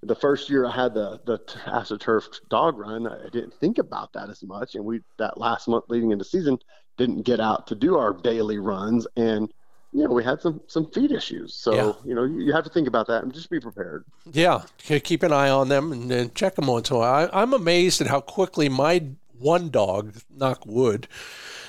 the 0.03 0.15
first 0.15 0.49
year 0.49 0.65
i 0.65 0.71
had 0.71 0.95
the 0.95 1.19
the 1.27 1.39
astroturf 1.67 2.39
dog 2.49 2.79
run 2.79 3.09
i 3.09 3.29
didn't 3.31 3.55
think 3.55 3.79
about 3.79 4.13
that 4.13 4.31
as 4.31 4.45
much 4.45 4.77
and 4.77 4.85
we 4.85 5.01
that 5.19 5.39
last 5.39 5.67
month 5.67 5.87
leading 5.89 6.13
into 6.13 6.25
season 6.25 6.57
didn't 6.99 7.23
get 7.23 7.41
out 7.41 7.67
to 7.67 7.75
do 7.75 7.97
our 7.99 8.13
daily 8.13 8.59
runs 8.59 9.09
and 9.17 9.53
you 9.93 10.05
know 10.05 10.13
we 10.15 10.25
had 10.25 10.41
some 10.41 10.61
some 10.67 10.91
feed 10.91 11.13
issues 11.13 11.55
so 11.55 11.75
Yeah. 11.75 11.93
you 12.05 12.15
know 12.15 12.25
you, 12.25 12.53
have 12.53 12.65
to 12.65 12.71
think 12.71 12.89
about 12.89 13.07
that 13.07 13.23
and 13.23 13.33
just 13.33 13.51
be 13.51 13.61
prepared 13.61 14.05
Yeah, 14.31 14.63
keep 14.79 15.23
an 15.23 15.33
eye 15.33 15.49
on 15.49 15.69
them 15.69 15.93
and, 15.93 16.11
and 16.13 16.35
check 16.35 16.57
them 16.57 16.67
once 16.67 16.91
in 16.91 16.97
a 16.97 16.99
while. 16.99 17.31
I, 17.33 17.43
I'm 17.43 17.53
amazed 17.53 18.01
at 18.01 18.07
how 18.09 18.21
quickly 18.21 18.69
my 18.69 19.05
one 19.39 19.71
dog, 19.71 20.15
knock 20.31 20.65
wood, 20.67 21.09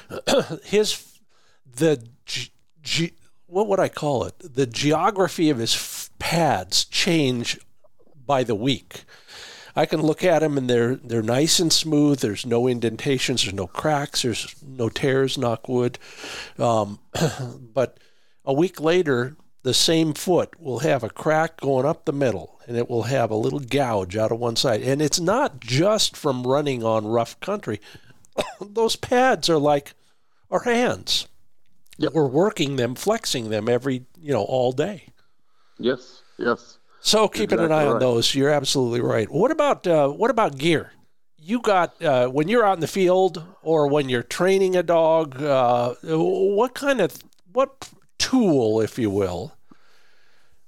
his 0.64 1.20
the 1.76 2.04
ge, 2.26 2.52
ge, 2.82 3.12
what 3.46 3.68
would 3.68 3.80
I 3.80 3.90
call 3.90 4.24
it? 4.26 4.36
The 4.40 4.66
geography 4.66 5.50
of 5.50 5.58
his 5.60 5.76
f- 5.76 6.10
pads 6.20 6.86
change 6.86 7.60
by 8.26 8.44
the 8.44 8.56
week. 8.56 9.04
I 9.76 9.86
can 9.86 10.02
look 10.02 10.24
at 10.24 10.40
them 10.40 10.58
and 10.58 10.68
they're 10.70 10.96
they're 10.96 11.22
nice 11.22 11.60
and 11.60 11.72
smooth. 11.72 12.20
There's 12.20 12.46
no 12.46 12.68
indentations. 12.68 13.44
There's 13.44 13.54
no 13.54 13.68
cracks. 13.68 14.24
There's 14.24 14.56
no 14.66 14.90
tears. 14.90 15.38
Knock 15.38 15.70
wood. 15.70 16.00
Um, 16.58 17.00
but 17.74 18.00
a 18.48 18.54
week 18.54 18.80
later, 18.80 19.36
the 19.64 19.74
same 19.74 20.14
foot 20.14 20.60
will 20.60 20.80
have 20.80 21.04
a 21.04 21.10
crack 21.10 21.60
going 21.60 21.86
up 21.86 22.06
the 22.06 22.14
middle, 22.14 22.60
and 22.66 22.78
it 22.78 22.90
will 22.90 23.04
have 23.04 23.30
a 23.30 23.36
little 23.36 23.60
gouge 23.60 24.16
out 24.16 24.32
of 24.32 24.40
one 24.40 24.56
side. 24.56 24.82
And 24.82 25.02
it's 25.02 25.20
not 25.20 25.60
just 25.60 26.16
from 26.16 26.48
running 26.48 26.84
on 26.84 27.06
rough 27.06 27.38
country. 27.42 27.82
Those 28.62 28.96
pads 28.96 29.50
are 29.50 29.58
like 29.58 29.94
our 30.50 30.62
hands. 30.64 31.28
Yep. 31.98 32.14
We're 32.14 32.28
working 32.28 32.78
them, 32.78 32.96
flexing 32.96 33.50
them 33.50 33.68
every 33.68 34.06
you 34.22 34.32
know 34.32 34.44
all 34.44 34.72
day. 34.72 35.10
yes 35.78 36.22
yes 36.38 36.78
So 37.02 37.28
keeping 37.28 37.60
an 37.60 37.66
Exactly 37.66 37.88
eye 37.88 37.92
on 37.92 38.00
those. 38.00 38.34
You're 38.34 38.52
absolutely 38.52 39.02
right. 39.02 39.30
What 39.30 39.52
about 39.52 39.86
uh, 39.86 40.08
what 40.10 40.32
about 40.32 40.58
gear? 40.58 40.94
You 41.38 41.60
got 41.60 42.02
uh, 42.02 42.28
when 42.28 42.48
you're 42.48 42.66
out 42.66 42.76
in 42.76 42.82
the 42.82 42.88
field 42.88 43.44
or 43.62 43.88
when 43.88 44.08
you're 44.10 44.24
training 44.24 44.76
a 44.78 44.84
dog. 44.84 45.42
Uh, 45.42 45.96
what 46.04 46.74
kind 46.76 47.02
of 47.02 47.18
what 47.52 47.90
tool, 48.30 48.82
if 48.82 49.00
you 49.00 49.10
will, 49.10 49.54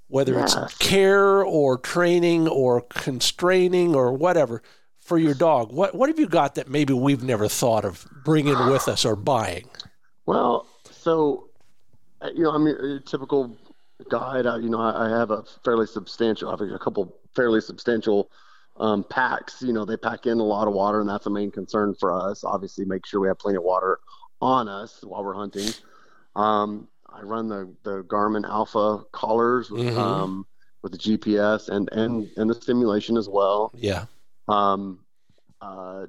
whether 0.08 0.38
it's 0.38 0.56
care 0.78 1.44
or 1.44 1.78
training 1.78 2.48
or 2.48 2.80
constraining 2.82 3.94
or 3.94 4.12
whatever 4.12 4.62
for 4.98 5.18
your 5.18 5.34
dog? 5.34 5.72
What 5.72 5.94
what 5.94 6.08
have 6.08 6.18
you 6.18 6.26
got 6.26 6.54
that 6.54 6.68
maybe 6.68 6.92
we've 6.92 7.22
never 7.22 7.48
thought 7.48 7.84
of 7.84 8.06
bringing 8.24 8.58
with 8.70 8.88
us 8.88 9.04
or 9.04 9.16
buying? 9.16 9.68
Well, 10.26 10.66
so 10.90 11.48
uh, 12.22 12.30
you 12.34 12.44
know, 12.44 12.50
I'm 12.50 12.66
a 12.66 13.00
typical 13.00 13.56
guide. 14.08 14.46
I, 14.46 14.58
you 14.58 14.68
know, 14.70 14.80
I, 14.80 15.06
I 15.06 15.18
have 15.18 15.30
a 15.30 15.44
fairly 15.64 15.86
substantial, 15.86 16.48
I 16.48 16.52
have 16.52 16.60
a 16.60 16.78
couple 16.78 17.14
fairly 17.34 17.60
substantial 17.60 18.30
um, 18.78 19.04
packs. 19.04 19.62
You 19.62 19.72
know, 19.72 19.84
they 19.84 19.96
pack 19.96 20.26
in 20.26 20.38
a 20.38 20.44
lot 20.44 20.66
of 20.66 20.74
water, 20.74 21.00
and 21.00 21.08
that's 21.08 21.26
a 21.26 21.30
main 21.30 21.50
concern 21.50 21.94
for 21.98 22.12
us. 22.12 22.44
Obviously, 22.44 22.84
make 22.84 23.06
sure 23.06 23.20
we 23.20 23.28
have 23.28 23.38
plenty 23.38 23.56
of 23.56 23.62
water 23.62 24.00
on 24.40 24.68
us 24.68 25.00
while 25.02 25.24
we're 25.24 25.34
hunting. 25.34 25.70
Um, 26.36 26.88
I 27.12 27.22
run 27.22 27.48
the 27.48 27.74
the 27.82 28.02
Garmin 28.04 28.48
Alpha 28.48 29.04
collars 29.12 29.70
with, 29.70 29.82
Mhm. 29.82 29.96
um, 29.98 30.46
with 30.82 30.92
the 30.92 30.98
GPS 30.98 31.68
and 31.68 31.88
and 31.92 32.28
and 32.36 32.48
the 32.50 32.54
stimulation 32.54 33.16
as 33.16 33.28
well. 33.28 33.72
Yeah, 33.74 34.06
Um, 34.48 35.00
uh, 35.60 36.06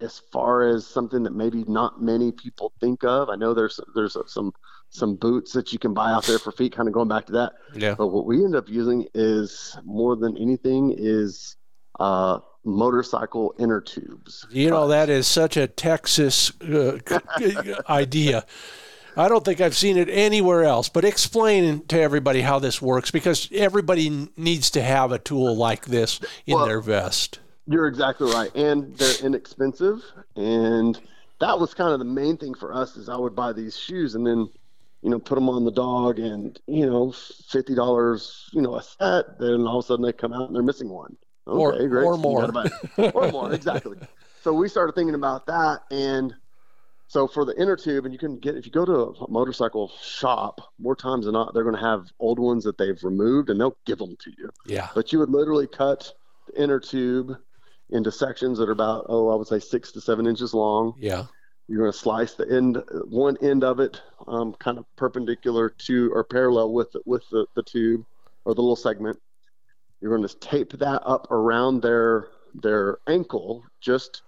as 0.00 0.18
far 0.30 0.62
as 0.62 0.86
something 0.86 1.22
that 1.22 1.34
maybe 1.34 1.64
not 1.64 2.02
many 2.02 2.30
people 2.32 2.72
think 2.80 3.02
of, 3.04 3.30
I 3.30 3.36
know 3.36 3.54
there's 3.54 3.80
there's 3.94 4.16
some 4.26 4.52
some 4.90 5.16
boots 5.16 5.52
that 5.52 5.72
you 5.72 5.78
can 5.78 5.94
buy 5.94 6.12
out 6.12 6.24
there 6.26 6.38
for 6.38 6.52
feet. 6.52 6.74
Kind 6.74 6.88
of 6.88 6.92
going 6.94 7.08
back 7.08 7.26
to 7.26 7.32
that, 7.32 7.52
yeah, 7.74 7.94
but 7.96 8.08
what 8.08 8.26
we 8.26 8.44
end 8.44 8.54
up 8.56 8.68
using 8.68 9.06
is 9.14 9.76
more 9.84 10.16
than 10.16 10.36
anything 10.36 10.94
is 10.96 11.56
uh, 11.98 12.40
motorcycle 12.64 13.54
inner 13.58 13.80
tubes. 13.80 14.46
You 14.50 14.70
know, 14.70 14.86
that 14.88 15.08
is 15.08 15.26
such 15.26 15.56
a 15.56 15.66
Texas 15.66 16.52
uh, 16.60 16.98
idea. 17.88 18.44
I 19.16 19.28
don't 19.28 19.44
think 19.44 19.60
I've 19.60 19.76
seen 19.76 19.96
it 19.96 20.08
anywhere 20.10 20.64
else. 20.64 20.88
But 20.88 21.04
explain 21.04 21.86
to 21.86 22.00
everybody 22.00 22.42
how 22.42 22.58
this 22.58 22.82
works 22.82 23.10
because 23.10 23.48
everybody 23.52 24.28
needs 24.36 24.70
to 24.70 24.82
have 24.82 25.12
a 25.12 25.18
tool 25.18 25.56
like 25.56 25.86
this 25.86 26.20
in 26.46 26.56
well, 26.56 26.66
their 26.66 26.80
vest. 26.80 27.40
You're 27.66 27.86
exactly 27.86 28.30
right, 28.32 28.54
and 28.54 28.96
they're 28.96 29.24
inexpensive. 29.24 30.02
And 30.36 31.00
that 31.40 31.58
was 31.58 31.74
kind 31.74 31.92
of 31.92 31.98
the 31.98 32.04
main 32.04 32.36
thing 32.36 32.54
for 32.54 32.74
us 32.74 32.96
is 32.96 33.08
I 33.08 33.16
would 33.16 33.34
buy 33.34 33.52
these 33.52 33.76
shoes 33.76 34.14
and 34.14 34.26
then, 34.26 34.48
you 35.02 35.10
know, 35.10 35.18
put 35.18 35.34
them 35.34 35.48
on 35.48 35.64
the 35.64 35.72
dog, 35.72 36.18
and 36.18 36.58
you 36.66 36.86
know, 36.86 37.12
fifty 37.48 37.74
dollars, 37.74 38.48
you 38.52 38.62
know, 38.62 38.76
a 38.76 38.82
set. 38.82 39.38
Then 39.38 39.66
all 39.66 39.78
of 39.78 39.84
a 39.84 39.88
sudden 39.88 40.04
they 40.04 40.12
come 40.12 40.32
out 40.32 40.46
and 40.46 40.54
they're 40.54 40.62
missing 40.62 40.88
one. 40.88 41.16
Okay, 41.48 41.84
or, 41.84 41.88
great. 41.88 42.04
Or 42.04 42.16
more. 42.16 42.50
or 43.14 43.30
more, 43.30 43.52
exactly. 43.52 43.98
So 44.42 44.52
we 44.52 44.68
started 44.68 44.94
thinking 44.94 45.16
about 45.16 45.44
that, 45.46 45.80
and 45.90 46.32
so 47.08 47.28
for 47.28 47.44
the 47.44 47.58
inner 47.60 47.76
tube, 47.76 48.04
and 48.04 48.12
you 48.12 48.18
can 48.18 48.38
get 48.38 48.56
if 48.56 48.66
you 48.66 48.72
go 48.72 48.84
to 48.84 49.24
a 49.24 49.30
motorcycle 49.30 49.92
shop, 50.02 50.60
more 50.78 50.96
times 50.96 51.26
than 51.26 51.34
not, 51.34 51.54
they're 51.54 51.62
going 51.62 51.76
to 51.76 51.80
have 51.80 52.06
old 52.18 52.38
ones 52.38 52.64
that 52.64 52.78
they've 52.78 53.02
removed, 53.02 53.48
and 53.48 53.60
they'll 53.60 53.76
give 53.86 53.98
them 53.98 54.16
to 54.20 54.32
you. 54.36 54.50
Yeah. 54.66 54.88
But 54.94 55.12
you 55.12 55.20
would 55.20 55.30
literally 55.30 55.68
cut 55.68 56.12
the 56.48 56.60
inner 56.60 56.80
tube 56.80 57.36
into 57.90 58.10
sections 58.10 58.58
that 58.58 58.68
are 58.68 58.72
about 58.72 59.06
oh, 59.08 59.28
I 59.28 59.36
would 59.36 59.46
say 59.46 59.60
six 59.60 59.92
to 59.92 60.00
seven 60.00 60.26
inches 60.26 60.52
long. 60.52 60.94
Yeah. 60.98 61.26
You're 61.68 61.80
going 61.80 61.92
to 61.92 61.98
slice 61.98 62.34
the 62.34 62.48
end, 62.48 62.80
one 63.08 63.36
end 63.42 63.64
of 63.64 63.80
it, 63.80 64.00
um, 64.28 64.54
kind 64.54 64.78
of 64.78 64.84
perpendicular 64.94 65.68
to 65.68 66.12
or 66.12 66.22
parallel 66.24 66.72
with 66.72 66.94
with 67.04 67.22
the, 67.30 67.46
the 67.54 67.62
tube 67.62 68.04
or 68.44 68.54
the 68.54 68.60
little 68.60 68.76
segment. 68.76 69.20
You're 70.00 70.16
going 70.16 70.28
to 70.28 70.36
tape 70.38 70.72
that 70.72 71.02
up 71.04 71.30
around 71.30 71.82
their 71.82 72.28
their 72.54 72.98
ankle, 73.06 73.64
just 73.80 74.22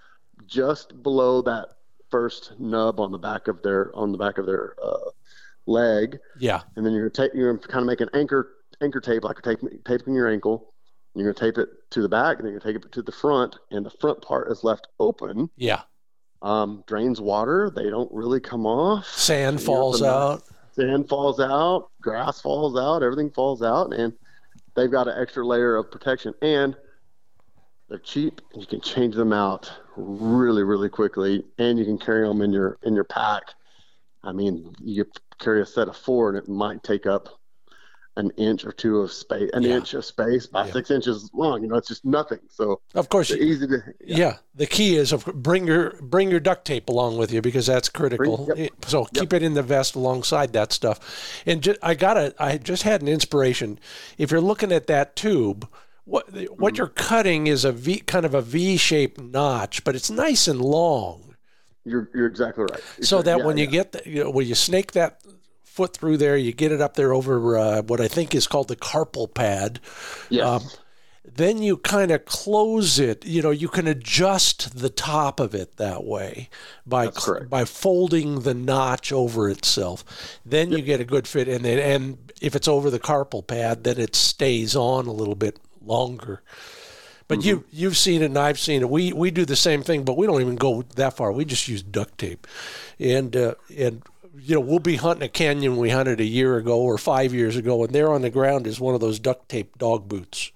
just 0.46 1.02
below 1.02 1.42
that 1.42 1.77
first 2.10 2.52
nub 2.58 3.00
on 3.00 3.12
the 3.12 3.18
back 3.18 3.48
of 3.48 3.62
their 3.62 3.94
on 3.94 4.12
the 4.12 4.18
back 4.18 4.38
of 4.38 4.46
their 4.46 4.74
uh, 4.82 5.10
leg. 5.66 6.18
Yeah. 6.38 6.62
And 6.76 6.84
then 6.84 6.92
you're 6.92 7.08
gonna 7.08 7.28
tape. 7.28 7.34
You're 7.34 7.52
gonna 7.52 7.66
kind 7.66 7.82
of 7.82 7.86
make 7.86 8.00
an 8.00 8.10
anchor 8.14 8.50
anchor 8.80 9.00
tape 9.00 9.24
like 9.24 9.38
a 9.38 9.42
tape 9.42 9.60
taping 9.84 10.14
your 10.14 10.28
ankle. 10.28 10.74
You're 11.14 11.32
gonna 11.32 11.52
tape 11.52 11.58
it 11.58 11.68
to 11.90 12.02
the 12.02 12.08
back, 12.08 12.38
and 12.38 12.46
then 12.46 12.52
you're 12.52 12.60
gonna 12.60 12.74
take 12.74 12.84
it 12.84 12.92
to 12.92 13.02
the 13.02 13.12
front, 13.12 13.56
and 13.70 13.84
the 13.84 13.90
front 13.90 14.22
part 14.22 14.50
is 14.50 14.64
left 14.64 14.88
open. 15.00 15.50
Yeah. 15.56 15.82
Um, 16.42 16.84
drains 16.86 17.20
water. 17.20 17.72
They 17.74 17.90
don't 17.90 18.12
really 18.12 18.40
come 18.40 18.66
off. 18.66 19.06
Sand 19.06 19.60
falls 19.60 20.02
out. 20.02 20.44
Sand 20.72 21.08
falls 21.08 21.40
out. 21.40 21.90
Grass 22.00 22.40
falls 22.40 22.78
out. 22.78 23.02
Everything 23.02 23.30
falls 23.30 23.62
out, 23.62 23.92
and 23.92 24.12
they've 24.76 24.90
got 24.90 25.08
an 25.08 25.20
extra 25.20 25.44
layer 25.44 25.76
of 25.76 25.90
protection. 25.90 26.34
And 26.40 26.76
they're 27.88 27.98
cheap. 27.98 28.40
You 28.54 28.66
can 28.66 28.80
change 28.80 29.14
them 29.14 29.32
out 29.32 29.70
really, 29.96 30.62
really 30.62 30.88
quickly, 30.88 31.44
and 31.58 31.78
you 31.78 31.84
can 31.84 31.98
carry 31.98 32.26
them 32.26 32.42
in 32.42 32.52
your 32.52 32.78
in 32.82 32.94
your 32.94 33.04
pack. 33.04 33.42
I 34.22 34.32
mean, 34.32 34.74
you 34.80 35.06
carry 35.38 35.62
a 35.62 35.66
set 35.66 35.88
of 35.88 35.96
four, 35.96 36.28
and 36.28 36.38
it 36.38 36.48
might 36.48 36.82
take 36.82 37.06
up 37.06 37.38
an 38.16 38.30
inch 38.36 38.64
or 38.64 38.72
two 38.72 38.98
of 38.98 39.12
space, 39.12 39.48
an 39.54 39.62
yeah. 39.62 39.76
inch 39.76 39.94
of 39.94 40.04
space 40.04 40.46
by 40.46 40.66
yeah. 40.66 40.72
six 40.72 40.90
inches 40.90 41.30
long. 41.32 41.62
You 41.62 41.68
know, 41.68 41.76
it's 41.76 41.88
just 41.88 42.04
nothing. 42.04 42.40
So 42.50 42.80
of 42.94 43.08
course, 43.08 43.30
easy 43.30 43.66
to. 43.68 43.82
Yeah. 44.00 44.16
yeah. 44.16 44.36
the 44.54 44.66
key 44.66 44.96
is 44.96 45.12
of 45.12 45.24
bring 45.26 45.66
your 45.66 45.92
bring 46.02 46.30
your 46.30 46.40
duct 46.40 46.66
tape 46.66 46.88
along 46.88 47.16
with 47.16 47.32
you 47.32 47.40
because 47.40 47.66
that's 47.66 47.88
critical. 47.88 48.46
Bring, 48.46 48.58
yep. 48.58 48.72
Eh, 48.72 48.86
so 48.86 49.02
yep. 49.02 49.10
keep 49.14 49.32
it 49.32 49.42
in 49.42 49.54
the 49.54 49.62
vest 49.62 49.94
alongside 49.94 50.52
that 50.52 50.72
stuff. 50.72 51.42
And 51.46 51.62
just, 51.62 51.78
I 51.82 51.94
got 51.94 52.16
a, 52.16 52.34
I 52.38 52.58
just 52.58 52.82
had 52.82 53.00
an 53.00 53.08
inspiration. 53.08 53.78
If 54.18 54.30
you're 54.30 54.40
looking 54.40 54.72
at 54.72 54.88
that 54.88 55.16
tube 55.16 55.68
what 56.08 56.26
what 56.58 56.78
you're 56.78 56.88
cutting 56.88 57.46
is 57.46 57.64
a 57.64 57.72
V 57.72 58.00
kind 58.00 58.24
of 58.24 58.34
a 58.34 58.40
V-shaped 58.40 59.20
notch, 59.20 59.84
but 59.84 59.94
it's 59.94 60.10
nice 60.10 60.48
and 60.48 60.60
long. 60.60 61.36
You're 61.84 62.10
you're 62.14 62.26
exactly 62.26 62.64
right. 62.64 62.80
so 63.02 63.22
that 63.22 63.38
yeah, 63.38 63.44
when 63.44 63.58
you 63.58 63.66
get 63.66 63.92
the, 63.92 64.02
you 64.08 64.24
know, 64.24 64.30
when 64.30 64.46
you 64.46 64.54
snake 64.54 64.92
that 64.92 65.22
foot 65.64 65.94
through 65.94 66.16
there, 66.16 66.36
you 66.36 66.52
get 66.52 66.72
it 66.72 66.80
up 66.80 66.94
there 66.94 67.12
over 67.12 67.58
uh, 67.58 67.82
what 67.82 68.00
I 68.00 68.08
think 68.08 68.34
is 68.34 68.46
called 68.46 68.68
the 68.68 68.76
carpal 68.76 69.32
pad. 69.32 69.80
Yes. 70.30 70.44
Um, 70.44 70.68
then 71.24 71.62
you 71.62 71.76
kind 71.76 72.10
of 72.10 72.24
close 72.24 72.98
it. 72.98 73.26
You 73.26 73.42
know, 73.42 73.50
you 73.50 73.68
can 73.68 73.86
adjust 73.86 74.78
the 74.78 74.88
top 74.88 75.40
of 75.40 75.54
it 75.54 75.76
that 75.76 76.04
way 76.04 76.48
by 76.86 77.10
by 77.50 77.66
folding 77.66 78.40
the 78.40 78.54
notch 78.54 79.12
over 79.12 79.50
itself. 79.50 80.38
Then 80.44 80.70
yep. 80.70 80.78
you 80.78 80.84
get 80.84 81.00
a 81.00 81.04
good 81.04 81.28
fit, 81.28 81.48
and 81.48 81.66
then 81.66 81.78
and 81.78 82.32
if 82.40 82.56
it's 82.56 82.66
over 82.66 82.88
the 82.88 82.98
carpal 82.98 83.46
pad, 83.46 83.84
then 83.84 83.98
it 83.98 84.16
stays 84.16 84.74
on 84.74 85.06
a 85.06 85.12
little 85.12 85.34
bit 85.34 85.58
longer. 85.84 86.42
But 87.26 87.40
mm-hmm. 87.40 87.48
you 87.48 87.64
you've 87.70 87.96
seen 87.96 88.22
it 88.22 88.26
and 88.26 88.38
I've 88.38 88.58
seen 88.58 88.80
it. 88.80 88.88
We 88.88 89.12
we 89.12 89.30
do 89.30 89.44
the 89.44 89.56
same 89.56 89.82
thing, 89.82 90.04
but 90.04 90.16
we 90.16 90.26
don't 90.26 90.40
even 90.40 90.56
go 90.56 90.82
that 90.96 91.16
far. 91.16 91.30
We 91.32 91.44
just 91.44 91.68
use 91.68 91.82
duct 91.82 92.18
tape, 92.18 92.46
and 92.98 93.36
uh, 93.36 93.54
and 93.76 94.02
you 94.38 94.54
know 94.54 94.60
we'll 94.60 94.78
be 94.78 94.96
hunting 94.96 95.24
a 95.24 95.28
canyon 95.28 95.76
we 95.76 95.90
hunted 95.90 96.20
a 96.20 96.24
year 96.24 96.56
ago 96.56 96.80
or 96.80 96.96
five 96.96 97.34
years 97.34 97.56
ago, 97.56 97.84
and 97.84 97.92
there 97.92 98.10
on 98.12 98.22
the 98.22 98.30
ground 98.30 98.66
is 98.66 98.80
one 98.80 98.94
of 98.94 99.00
those 99.00 99.18
duct 99.18 99.48
tape 99.48 99.76
dog 99.78 100.08
boots. 100.08 100.52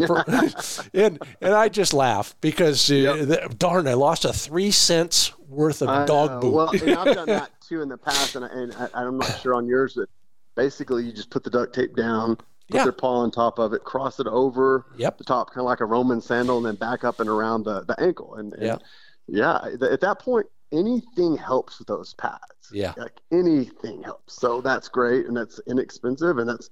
For, 0.06 0.24
and 0.94 1.20
and 1.40 1.54
I 1.54 1.68
just 1.68 1.92
laugh 1.92 2.34
because 2.40 2.90
uh, 2.90 2.94
yep. 2.94 3.58
darn, 3.58 3.86
I 3.86 3.94
lost 3.94 4.24
a 4.24 4.32
three 4.32 4.70
cents 4.70 5.32
worth 5.48 5.82
of 5.82 6.06
dog 6.06 6.40
boot. 6.40 6.54
Well, 6.54 6.70
and 6.70 6.90
I've 6.94 7.14
done 7.14 7.26
that 7.26 7.50
too 7.60 7.82
in 7.82 7.88
the 7.88 7.98
past, 7.98 8.36
and, 8.36 8.44
I, 8.44 8.48
and 8.48 8.74
I, 8.74 8.88
I'm 8.94 9.18
not 9.18 9.40
sure 9.40 9.54
on 9.54 9.66
yours, 9.66 9.94
but 9.96 10.08
basically 10.54 11.04
you 11.04 11.12
just 11.12 11.30
put 11.30 11.44
the 11.44 11.50
duct 11.50 11.74
tape 11.74 11.96
down, 11.96 12.38
put 12.70 12.78
yeah. 12.78 12.84
their 12.84 12.92
paw 12.92 13.20
on 13.20 13.30
top 13.30 13.58
of 13.58 13.72
it, 13.72 13.84
cross 13.84 14.20
it 14.20 14.26
over 14.26 14.86
yep. 14.96 15.18
the 15.18 15.24
top, 15.24 15.48
kind 15.48 15.60
of 15.60 15.66
like 15.66 15.80
a 15.80 15.84
Roman 15.84 16.20
sandal, 16.20 16.58
and 16.58 16.66
then 16.66 16.76
back 16.76 17.04
up 17.04 17.20
and 17.20 17.28
around 17.28 17.64
the, 17.64 17.82
the 17.84 18.00
ankle. 18.00 18.36
And, 18.36 18.54
and 18.54 18.80
yeah, 19.26 19.64
yeah, 19.72 19.86
at 19.90 20.00
that 20.00 20.20
point, 20.20 20.46
anything 20.72 21.36
helps 21.36 21.78
with 21.78 21.88
those 21.88 22.14
pads. 22.14 22.40
Yeah, 22.72 22.94
like 22.96 23.20
anything 23.32 24.02
helps. 24.02 24.40
So 24.40 24.60
that's 24.60 24.88
great, 24.88 25.26
and 25.26 25.36
that's 25.36 25.60
inexpensive, 25.66 26.38
and 26.38 26.48
that's 26.48 26.70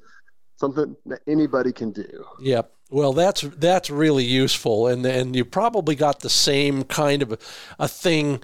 something 0.56 0.96
that 1.06 1.20
anybody 1.26 1.72
can 1.72 1.92
do. 1.92 2.24
Yep. 2.40 2.72
Well, 2.90 3.12
that's 3.12 3.42
that's 3.42 3.90
really 3.90 4.24
useful, 4.24 4.86
and 4.86 5.04
and 5.04 5.36
you 5.36 5.44
probably 5.44 5.94
got 5.94 6.20
the 6.20 6.30
same 6.30 6.84
kind 6.84 7.22
of 7.22 7.38
a 7.78 7.86
thing 7.86 8.40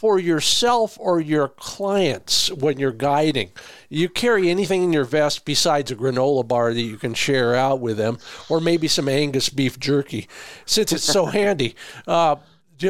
for 0.00 0.18
yourself 0.18 0.96
or 0.98 1.20
your 1.20 1.46
clients 1.46 2.50
when 2.52 2.78
you're 2.78 2.90
guiding. 2.90 3.50
You 3.90 4.08
carry 4.08 4.48
anything 4.48 4.82
in 4.82 4.94
your 4.94 5.04
vest 5.04 5.44
besides 5.44 5.90
a 5.90 5.94
granola 5.94 6.48
bar 6.48 6.72
that 6.72 6.80
you 6.80 6.96
can 6.96 7.12
share 7.12 7.54
out 7.54 7.80
with 7.80 7.98
them, 7.98 8.16
or 8.48 8.62
maybe 8.62 8.88
some 8.88 9.10
Angus 9.10 9.50
beef 9.50 9.78
jerky, 9.78 10.26
since 10.64 10.90
it's 10.90 11.04
so 11.04 11.26
handy. 11.40 11.74
Uh, 12.06 12.36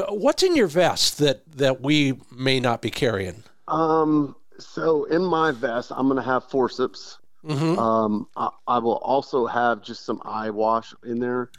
what's 0.09 0.45
in 0.45 0.55
your 0.55 0.69
vest 0.69 1.19
that 1.19 1.43
that 1.51 1.81
we 1.81 2.17
may 2.31 2.61
not 2.61 2.81
be 2.81 2.91
carrying? 2.91 3.43
Um, 3.67 4.37
so 4.61 5.03
in 5.07 5.25
my 5.25 5.51
vest, 5.51 5.91
I'm 5.93 6.07
going 6.07 6.17
to 6.17 6.23
have 6.23 6.45
forceps. 6.45 7.19
Mm-hmm. 7.45 7.77
Um, 7.77 8.29
I, 8.37 8.51
I, 8.69 8.79
will 8.79 8.99
also 8.99 9.47
have 9.47 9.83
just 9.83 10.05
some 10.05 10.23
eye 10.25 10.51
wash 10.51 10.95
in 11.05 11.19
there. 11.19 11.51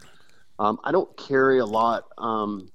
Um, 0.60 0.80
I 0.86 0.94
don't 0.94 1.18
carry 1.18 1.60
a 1.60 1.66
lot. 1.66 2.06
Um, 2.18 2.71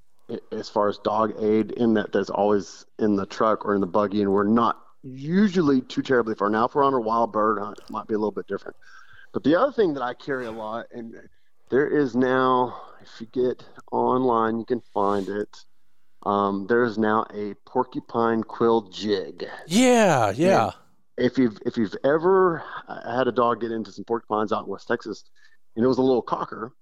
as 0.53 0.69
far 0.69 0.89
as 0.89 0.99
dog 0.99 1.35
aid 1.41 1.73
in 1.73 1.95
that 1.95 2.13
that's 2.13 2.31
always 2.31 2.85
in 2.99 3.17
the 3.17 3.27
truck 3.27 3.65
or 3.65 3.75
in 3.75 3.81
the 3.81 3.87
buggy 3.87 4.23
and 4.23 4.33
we're 4.33 4.45
not 4.45 4.81
usually 5.03 5.81
too 5.83 6.03
terribly 6.03 6.35
far. 6.35 6.51
Now 6.51 6.67
if 6.67 6.75
we're 6.75 6.85
on 6.85 6.95
a 6.95 7.01
wild 7.01 7.33
bird 7.33 7.59
hunt 7.59 7.79
it 7.79 7.91
might 7.91 8.07
be 8.07 8.15
a 8.15 8.19
little 8.19 8.33
bit 8.33 8.47
different. 8.47 8.77
But 9.33 9.45
the 9.45 9.55
other 9.55 9.73
thing 9.73 9.95
that 9.95 10.03
i 10.03 10.15
carry 10.15 10.47
a 10.47 10.51
lot 10.51 10.87
and 10.93 11.15
there 11.69 11.87
is 11.87 12.17
now 12.17 12.81
if 13.03 13.21
you 13.21 13.27
get 13.27 13.65
online 13.93 14.59
you 14.59 14.65
can 14.65 14.81
find 14.93 15.29
it 15.29 15.65
um, 16.25 16.67
there 16.67 16.83
is 16.83 16.99
now 16.99 17.25
a 17.33 17.55
porcupine 17.67 18.43
quill 18.43 18.83
jig. 18.83 19.47
Yeah 19.67 20.33
yeah. 20.35 20.65
and 20.65 20.75
if 21.27 21.39
you've 21.39 21.59
if 21.65 21.77
you've 21.77 21.95
ever 22.05 22.63
had 22.89 23.29
a 23.29 23.33
dog 23.33 23.61
get 23.61 23.71
into 23.71 23.93
some 23.93 24.05
porcupines 24.05 24.53
out 24.53 24.65
in 24.65 24.71
west 24.71 24.89
texas 24.89 25.25
and 25.77 25.85
it 25.85 25.89
was 25.89 25.99
a 25.99 26.03
little 26.03 26.23
cocker 26.23 26.73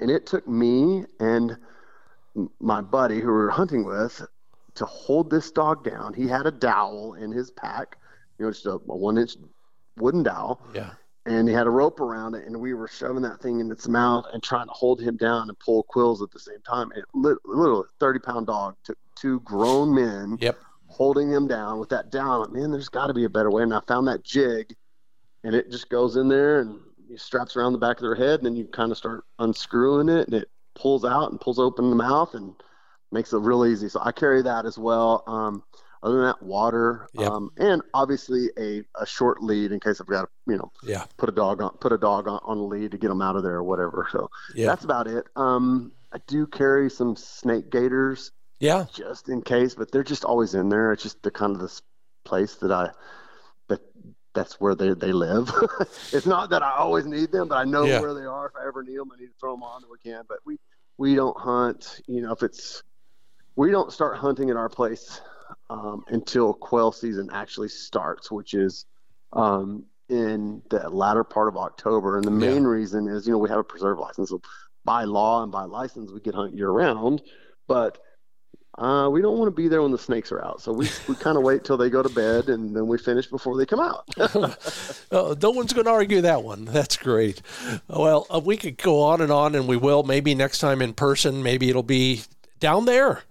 and 0.00 0.10
it 0.10 0.26
took 0.26 0.46
me 0.48 1.04
and 1.20 1.56
my 2.60 2.80
buddy 2.80 3.20
who 3.20 3.26
we 3.26 3.32
were 3.32 3.50
hunting 3.50 3.84
with 3.84 4.22
to 4.74 4.84
hold 4.84 5.30
this 5.30 5.50
dog 5.50 5.84
down. 5.84 6.12
He 6.14 6.26
had 6.26 6.46
a 6.46 6.50
dowel 6.50 7.14
in 7.14 7.32
his 7.32 7.50
pack, 7.50 7.96
you 8.38 8.44
know, 8.44 8.52
just 8.52 8.66
a, 8.66 8.72
a 8.72 8.96
one 8.96 9.18
inch 9.18 9.36
wooden 9.96 10.22
dowel. 10.22 10.60
Yeah. 10.74 10.90
And 11.24 11.48
he 11.48 11.54
had 11.54 11.66
a 11.66 11.70
rope 11.70 11.98
around 11.98 12.36
it, 12.36 12.46
and 12.46 12.60
we 12.60 12.72
were 12.72 12.86
shoving 12.86 13.22
that 13.22 13.40
thing 13.40 13.58
in 13.58 13.68
its 13.72 13.88
mouth 13.88 14.26
and 14.32 14.40
trying 14.40 14.68
to 14.68 14.72
hold 14.72 15.00
him 15.00 15.16
down 15.16 15.48
and 15.48 15.58
pull 15.58 15.82
quills 15.82 16.22
at 16.22 16.30
the 16.30 16.38
same 16.38 16.60
time. 16.60 16.92
And 16.92 17.02
literally, 17.14 17.88
30 17.98 18.20
pound 18.20 18.46
dog 18.46 18.76
took 18.84 18.96
two 19.16 19.40
grown 19.40 19.92
men 19.92 20.38
yep. 20.40 20.56
holding 20.86 21.28
him 21.28 21.48
down 21.48 21.80
with 21.80 21.88
that 21.88 22.12
dowel. 22.12 22.42
Like, 22.42 22.52
man, 22.52 22.70
there's 22.70 22.88
got 22.88 23.08
to 23.08 23.14
be 23.14 23.24
a 23.24 23.28
better 23.28 23.50
way. 23.50 23.64
And 23.64 23.74
I 23.74 23.80
found 23.88 24.06
that 24.06 24.22
jig, 24.22 24.76
and 25.42 25.52
it 25.52 25.68
just 25.68 25.88
goes 25.88 26.14
in 26.14 26.28
there 26.28 26.60
and 26.60 26.78
you 27.08 27.16
straps 27.16 27.56
around 27.56 27.72
the 27.72 27.78
back 27.78 27.96
of 27.96 28.02
their 28.02 28.14
head, 28.14 28.40
and 28.40 28.46
then 28.46 28.56
you 28.56 28.66
kind 28.66 28.92
of 28.92 28.98
start 28.98 29.24
unscrewing 29.40 30.08
it, 30.08 30.28
and 30.28 30.34
it 30.34 30.48
pulls 30.76 31.04
out 31.04 31.30
and 31.30 31.40
pulls 31.40 31.58
open 31.58 31.90
the 31.90 31.96
mouth 31.96 32.34
and 32.34 32.54
makes 33.10 33.32
it 33.32 33.38
real 33.38 33.66
easy. 33.66 33.88
So 33.88 34.00
I 34.02 34.12
carry 34.12 34.42
that 34.42 34.66
as 34.66 34.78
well. 34.78 35.24
Um, 35.26 35.62
Other 36.02 36.16
than 36.16 36.26
that, 36.26 36.42
water, 36.42 37.08
Yep. 37.14 37.30
um, 37.30 37.50
and 37.56 37.82
obviously 37.94 38.50
a, 38.58 38.84
a 39.00 39.06
short 39.06 39.42
lead 39.42 39.72
in 39.72 39.80
case 39.80 40.00
I've 40.00 40.06
got 40.06 40.22
to, 40.22 40.28
you 40.46 40.56
know, 40.58 40.70
Yeah. 40.84 41.06
put 41.16 41.28
a 41.28 41.32
dog 41.32 41.60
on 41.62 41.70
put 41.80 41.90
a 41.92 41.98
dog 41.98 42.28
on, 42.28 42.38
on 42.44 42.58
a 42.58 42.64
lead 42.64 42.92
to 42.92 42.98
get 42.98 43.08
them 43.08 43.22
out 43.22 43.34
of 43.34 43.42
there 43.42 43.56
or 43.56 43.64
whatever. 43.64 44.06
So 44.12 44.28
Yeah. 44.54 44.66
that's 44.66 44.84
about 44.84 45.08
it. 45.08 45.26
Um, 45.34 45.92
I 46.12 46.18
do 46.28 46.46
carry 46.46 46.90
some 46.90 47.16
snake 47.16 47.70
gaiters 47.70 48.30
Yeah. 48.60 48.84
just 48.92 49.28
in 49.28 49.42
case, 49.42 49.74
but 49.74 49.90
they're 49.90 50.04
just 50.04 50.24
always 50.24 50.54
in 50.54 50.68
there. 50.68 50.92
It's 50.92 51.02
just 51.02 51.22
the 51.22 51.30
kind 51.30 51.54
of 51.56 51.60
this 51.60 51.80
place 52.24 52.54
that 52.56 52.70
I 52.70 52.90
that 53.68 53.80
that's 54.36 54.60
where 54.60 54.76
they, 54.76 54.94
they 54.94 55.12
live. 55.12 55.50
it's 56.12 56.26
not 56.26 56.50
that 56.50 56.62
I 56.62 56.76
always 56.76 57.06
need 57.06 57.32
them, 57.32 57.48
but 57.48 57.56
I 57.56 57.64
know 57.64 57.86
Yeah. 57.86 58.00
where 58.00 58.14
they 58.14 58.24
are. 58.26 58.46
If 58.46 58.52
I 58.54 58.66
ever 58.68 58.84
need 58.84 58.98
them, 58.98 59.10
I 59.12 59.18
need 59.18 59.26
to 59.26 59.34
throw 59.40 59.54
them 59.54 59.64
on 59.64 59.82
if 59.82 59.88
we 59.90 59.98
can. 59.98 60.22
But 60.28 60.38
we 60.46 60.58
we 60.98 61.16
don't 61.16 61.36
hunt. 61.36 62.00
You 62.06 62.22
know, 62.22 62.32
if 62.32 62.42
it's 62.44 62.82
we 63.56 63.70
don't 63.72 63.92
start 63.92 64.16
hunting 64.18 64.50
at 64.50 64.56
our 64.56 64.68
place 64.68 65.20
um, 65.70 66.04
until 66.08 66.54
quail 66.54 66.92
season 66.92 67.30
actually 67.32 67.68
starts, 67.68 68.30
which 68.30 68.54
is 68.54 68.84
um, 69.32 69.84
in 70.08 70.62
the 70.70 70.88
latter 70.88 71.24
part 71.24 71.48
of 71.48 71.56
October. 71.56 72.18
And 72.18 72.26
the 72.26 72.30
main 72.30 72.64
reason 72.64 73.08
is, 73.08 73.26
you 73.26 73.32
know, 73.32 73.38
we 73.38 73.48
have 73.48 73.58
a 73.58 73.64
preserve 73.64 73.98
license. 73.98 74.30
So 74.30 74.40
by 74.84 75.04
law 75.04 75.42
and 75.42 75.50
by 75.50 75.64
license, 75.64 76.12
we 76.12 76.20
can 76.20 76.34
hunt 76.34 76.54
year 76.54 76.70
round, 76.70 77.22
but 77.66 77.98
uh, 78.78 79.08
we 79.10 79.22
don't 79.22 79.38
want 79.38 79.48
to 79.48 79.56
be 79.56 79.68
there 79.68 79.82
when 79.82 79.92
the 79.92 79.98
snakes 79.98 80.30
are 80.32 80.44
out. 80.44 80.60
So 80.60 80.72
we, 80.72 80.88
we 81.08 81.14
kind 81.20 81.36
of 81.36 81.42
wait 81.42 81.64
till 81.64 81.76
they 81.76 81.88
go 81.88 82.02
to 82.02 82.08
bed 82.08 82.48
and 82.48 82.76
then 82.76 82.86
we 82.86 82.98
finish 82.98 83.26
before 83.26 83.56
they 83.56 83.66
come 83.66 83.80
out. 83.80 84.04
Uh, 85.12 85.34
no 85.40 85.50
one's 85.50 85.72
going 85.72 85.84
to 85.84 85.90
argue 85.90 86.20
that 86.20 86.42
one. 86.42 86.64
That's 86.64 86.96
great. 86.96 87.40
Well, 87.88 88.26
uh, 88.32 88.40
we 88.40 88.56
could 88.56 88.76
go 88.76 89.02
on 89.02 89.20
and 89.20 89.30
on, 89.30 89.54
and 89.54 89.68
we 89.68 89.76
will. 89.76 90.02
Maybe 90.02 90.34
next 90.34 90.58
time 90.58 90.82
in 90.82 90.94
person. 90.94 91.42
Maybe 91.42 91.70
it'll 91.70 91.84
be 91.84 92.22
down 92.60 92.86
there. 92.86 93.22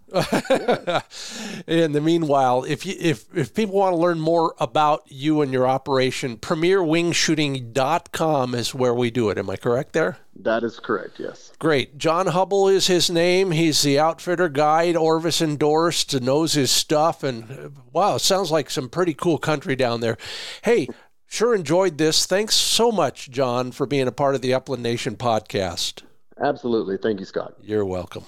in 1.67 1.91
the 1.91 1.99
meanwhile, 2.01 2.63
if 2.63 2.85
you 2.85 2.95
if 2.99 3.25
if 3.35 3.53
people 3.53 3.75
want 3.75 3.93
to 3.93 3.97
learn 3.97 4.19
more 4.19 4.55
about 4.59 5.03
you 5.07 5.41
and 5.41 5.51
your 5.51 5.67
operation, 5.67 6.37
premierwingshooting.com 6.37 8.55
is 8.55 8.73
where 8.73 8.93
we 8.93 9.11
do 9.11 9.29
it. 9.29 9.37
Am 9.37 9.49
I 9.49 9.57
correct 9.57 9.93
there? 9.93 10.17
that 10.37 10.63
is 10.63 10.79
correct. 10.79 11.19
Yes. 11.19 11.51
Great. 11.59 11.97
Jon 11.97 12.27
Hubble 12.27 12.67
is 12.67 12.87
his 12.87 13.09
name. 13.09 13.51
He's 13.51 13.81
the 13.81 13.99
outfitter 13.99 14.49
guide, 14.49 14.95
Orvis 14.95 15.41
endorsed, 15.41 16.19
knows 16.21 16.53
his 16.53 16.71
stuff. 16.71 17.23
And 17.23 17.77
wow, 17.91 18.17
sounds 18.17 18.51
like 18.51 18.69
some 18.69 18.89
pretty 18.89 19.13
cool 19.13 19.37
country 19.37 19.75
down 19.75 20.01
there. 20.01 20.17
Hey, 20.63 20.87
sure 21.25 21.55
enjoyed 21.55 21.97
this. 21.97 22.25
Thanks 22.25 22.55
so 22.55 22.91
much, 22.91 23.31
Jon, 23.31 23.71
for 23.71 23.85
being 23.85 24.07
a 24.07 24.11
part 24.11 24.35
of 24.35 24.41
the 24.41 24.53
Upland 24.53 24.83
Nation 24.83 25.15
podcast. 25.15 26.03
Absolutely. 26.39 26.97
Thank 26.97 27.19
you, 27.19 27.25
Scott. 27.25 27.55
You're 27.61 27.85
welcome. 27.85 28.25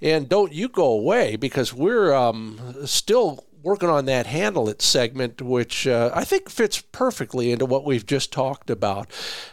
And 0.00 0.28
don't 0.28 0.52
you 0.52 0.68
go 0.68 0.86
away 0.86 1.36
because 1.36 1.74
we're 1.74 2.14
um, 2.14 2.74
still 2.86 3.44
working 3.62 3.88
on 3.88 4.04
that 4.04 4.26
handle 4.26 4.68
it 4.68 4.80
segment, 4.80 5.42
which 5.42 5.86
uh, 5.86 6.10
I 6.14 6.24
think 6.24 6.48
fits 6.48 6.80
perfectly 6.92 7.50
into 7.50 7.66
what 7.66 7.84
we've 7.84 8.06
just 8.06 8.32
talked 8.32 8.70
about. 8.70 9.10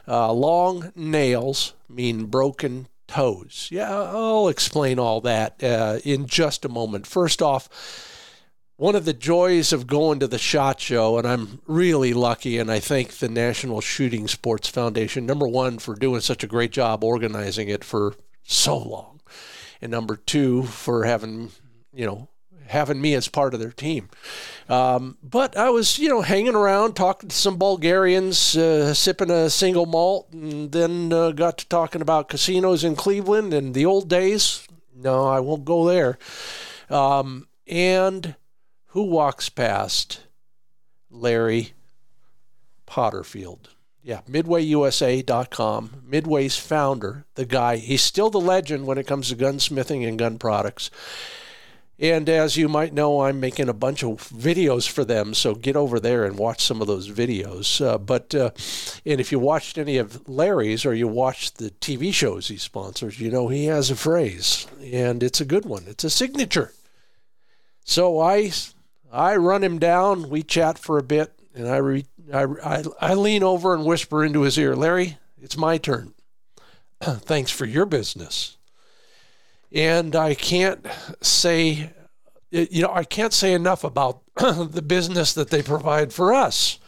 Uh, 0.07 0.31
long 0.31 0.91
nails 0.95 1.73
mean 1.89 2.25
broken 2.25 2.87
toes. 3.07 3.69
Yeah, 3.71 3.91
I'll 3.91 4.47
explain 4.47 4.99
all 4.99 5.21
that 5.21 5.63
uh, 5.63 5.99
in 6.03 6.27
just 6.27 6.65
a 6.65 6.69
moment. 6.69 7.07
First 7.07 7.41
off, 7.41 7.69
one 8.77 8.95
of 8.95 9.05
the 9.05 9.13
joys 9.13 9.71
of 9.71 9.87
going 9.87 10.19
to 10.19 10.27
the 10.27 10.37
SHOT 10.37 10.81
Show, 10.81 11.17
and 11.17 11.25
I'm 11.25 11.61
really 11.65 12.13
lucky, 12.13 12.57
and 12.57 12.69
I 12.69 12.79
thank 12.79 13.13
the 13.13 13.29
National 13.29 13.79
Shooting 13.79 14.27
Sports 14.27 14.67
Foundation, 14.67 15.25
number 15.25 15.47
one, 15.47 15.79
for 15.79 15.95
doing 15.95 16.19
such 16.19 16.43
a 16.43 16.47
great 16.47 16.71
job 16.71 17.03
organizing 17.03 17.69
it 17.69 17.85
for 17.85 18.15
so 18.43 18.77
long, 18.77 19.21
and 19.85 19.91
number 19.91 20.15
two, 20.15 20.63
for 20.63 21.05
having, 21.05 21.51
you 21.93 22.05
know, 22.05 22.27
having 22.67 22.99
me 22.99 23.13
as 23.13 23.27
part 23.27 23.53
of 23.53 23.59
their 23.59 23.71
team. 23.71 24.09
Um, 24.67 25.17
but 25.21 25.55
I 25.55 25.69
was, 25.69 25.99
you 25.99 26.09
know, 26.09 26.21
hanging 26.21 26.55
around, 26.55 26.95
talking 26.95 27.29
to 27.29 27.35
some 27.35 27.57
Bulgarians, 27.57 28.57
uh, 28.57 28.95
sipping 28.95 29.29
a 29.29 29.47
single 29.49 29.85
malt, 29.85 30.29
and 30.33 30.71
then 30.71 31.13
uh, 31.13 31.31
got 31.31 31.59
to 31.59 31.67
talking 31.69 32.01
about 32.01 32.29
casinos 32.29 32.83
in 32.83 32.95
Cleveland 32.95 33.53
and 33.53 33.75
the 33.75 33.85
old 33.85 34.09
days. 34.09 34.67
No, 34.95 35.27
I 35.27 35.39
won't 35.39 35.65
go 35.65 35.85
there. 35.85 36.17
Um, 36.89 37.47
and 37.67 38.35
who 38.87 39.03
walks 39.03 39.49
past 39.49 40.21
Larry 41.11 41.73
Potterfield? 42.87 43.74
Yeah, 44.05 44.21
MidwayUSA.com. 44.29 46.03
Midway's 46.05 46.57
founder, 46.57 47.25
the 47.33 47.45
guy, 47.45 47.77
he's 47.77 48.03
still 48.03 48.29
the 48.29 48.39
legend 48.39 48.85
when 48.85 48.99
it 48.99 49.07
comes 49.07 49.29
to 49.29 49.35
gunsmithing 49.35 50.07
and 50.07 50.19
gun 50.19 50.37
products. 50.37 50.91
And 51.97 52.29
as 52.29 52.55
you 52.55 52.69
might 52.69 52.93
know, 52.93 53.21
I'm 53.21 53.39
making 53.39 53.67
a 53.67 53.73
bunch 53.73 54.03
of 54.03 54.29
videos 54.29 54.87
for 54.87 55.03
them, 55.03 55.33
so 55.33 55.55
get 55.55 55.75
over 55.75 55.99
there 55.99 56.23
and 56.23 56.37
watch 56.37 56.63
some 56.63 56.81
of 56.81 56.87
those 56.87 57.09
videos. 57.09 57.83
Uh, 57.83 57.97
but 57.97 58.35
uh, 58.35 58.51
and 59.07 59.19
if 59.19 59.31
you 59.31 59.39
watched 59.39 59.79
any 59.79 59.97
of 59.97 60.29
Larry's 60.29 60.85
or 60.85 60.93
you 60.93 61.07
watched 61.07 61.57
the 61.57 61.71
TV 61.71 62.13
shows 62.13 62.47
he 62.47 62.57
sponsors, 62.57 63.19
you 63.19 63.31
know 63.31 63.47
he 63.47 63.65
has 63.65 63.89
a 63.89 63.95
phrase, 63.95 64.67
and 64.83 65.23
it's 65.23 65.41
a 65.41 65.45
good 65.45 65.65
one. 65.65 65.85
It's 65.87 66.03
a 66.03 66.11
signature. 66.11 66.73
So 67.85 68.19
I 68.19 68.51
I 69.11 69.35
run 69.37 69.63
him 69.63 69.79
down. 69.79 70.29
We 70.29 70.43
chat 70.43 70.77
for 70.77 70.99
a 70.99 71.03
bit, 71.03 71.31
and 71.55 71.67
I 71.67 71.77
re, 71.77 72.05
I, 72.33 72.43
I 72.63 72.83
I 73.01 73.13
lean 73.13 73.43
over 73.43 73.73
and 73.73 73.85
whisper 73.85 74.23
into 74.23 74.41
his 74.41 74.57
ear, 74.57 74.75
Larry, 74.75 75.17
it's 75.41 75.57
my 75.57 75.77
turn. 75.77 76.13
Thanks 77.01 77.51
for 77.51 77.65
your 77.65 77.85
business 77.85 78.55
and 79.75 80.15
I 80.15 80.35
can't 80.35 80.85
say, 81.21 81.91
you 82.49 82.81
know, 82.81 82.93
I 82.93 83.03
can't 83.03 83.33
say 83.33 83.53
enough 83.53 83.83
about 83.83 84.21
the 84.35 84.81
business 84.81 85.33
that 85.33 85.49
they 85.49 85.61
provide 85.61 86.13
for 86.13 86.33
us. 86.33 86.79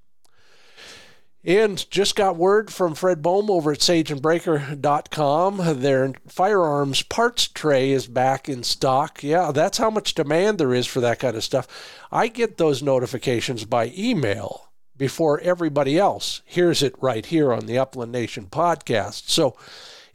And 1.43 1.91
just 1.91 2.15
got 2.15 2.37
word 2.37 2.73
from 2.73 2.95
Fred 2.95 3.23
Bohm 3.23 3.51
over 3.51 3.73
at 3.73 3.81
sageandbraker.com. 3.81 5.81
Their 5.81 6.13
firearms 6.29 7.03
parts 7.03 7.49
tray 7.49 7.91
is 7.91 8.07
back 8.07 8.49
in 8.49 8.63
stock. 8.63 9.25
Yeah, 9.25 9.51
that's 9.51 9.79
how 9.79 9.91
much 9.91 10.15
demand 10.15 10.59
there 10.59 10.75
is 10.75 10.87
for 10.87 11.01
that 11.01 11.19
kind 11.19 11.37
of 11.37 11.43
stuff. 11.43 11.67
I 12.13 12.29
get 12.29 12.57
those 12.57 12.85
notifications 12.85 13.65
by 13.65 13.93
email 13.99 14.69
before 14.97 15.41
everybody 15.41 15.99
else 15.99 16.43
hears 16.45 16.85
it 16.85 16.95
right 17.01 17.27
here 17.27 17.53
on 17.53 17.67
the 17.67 17.79
Upland 17.79 18.13
Nation 18.13 18.47
podcast. 18.47 19.29
So 19.29 19.57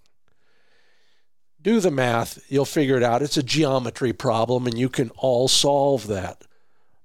Do 1.61 1.80
the 1.80 1.91
math, 1.91 2.45
you'll 2.51 2.64
figure 2.64 2.97
it 2.97 3.03
out. 3.03 3.22
It's 3.22 3.37
a 3.37 3.43
geometry 3.43 4.12
problem, 4.12 4.66
and 4.66 4.76
you 4.76 4.89
can 4.89 5.11
all 5.11 5.49
solve 5.49 6.09
that. 6.09 6.45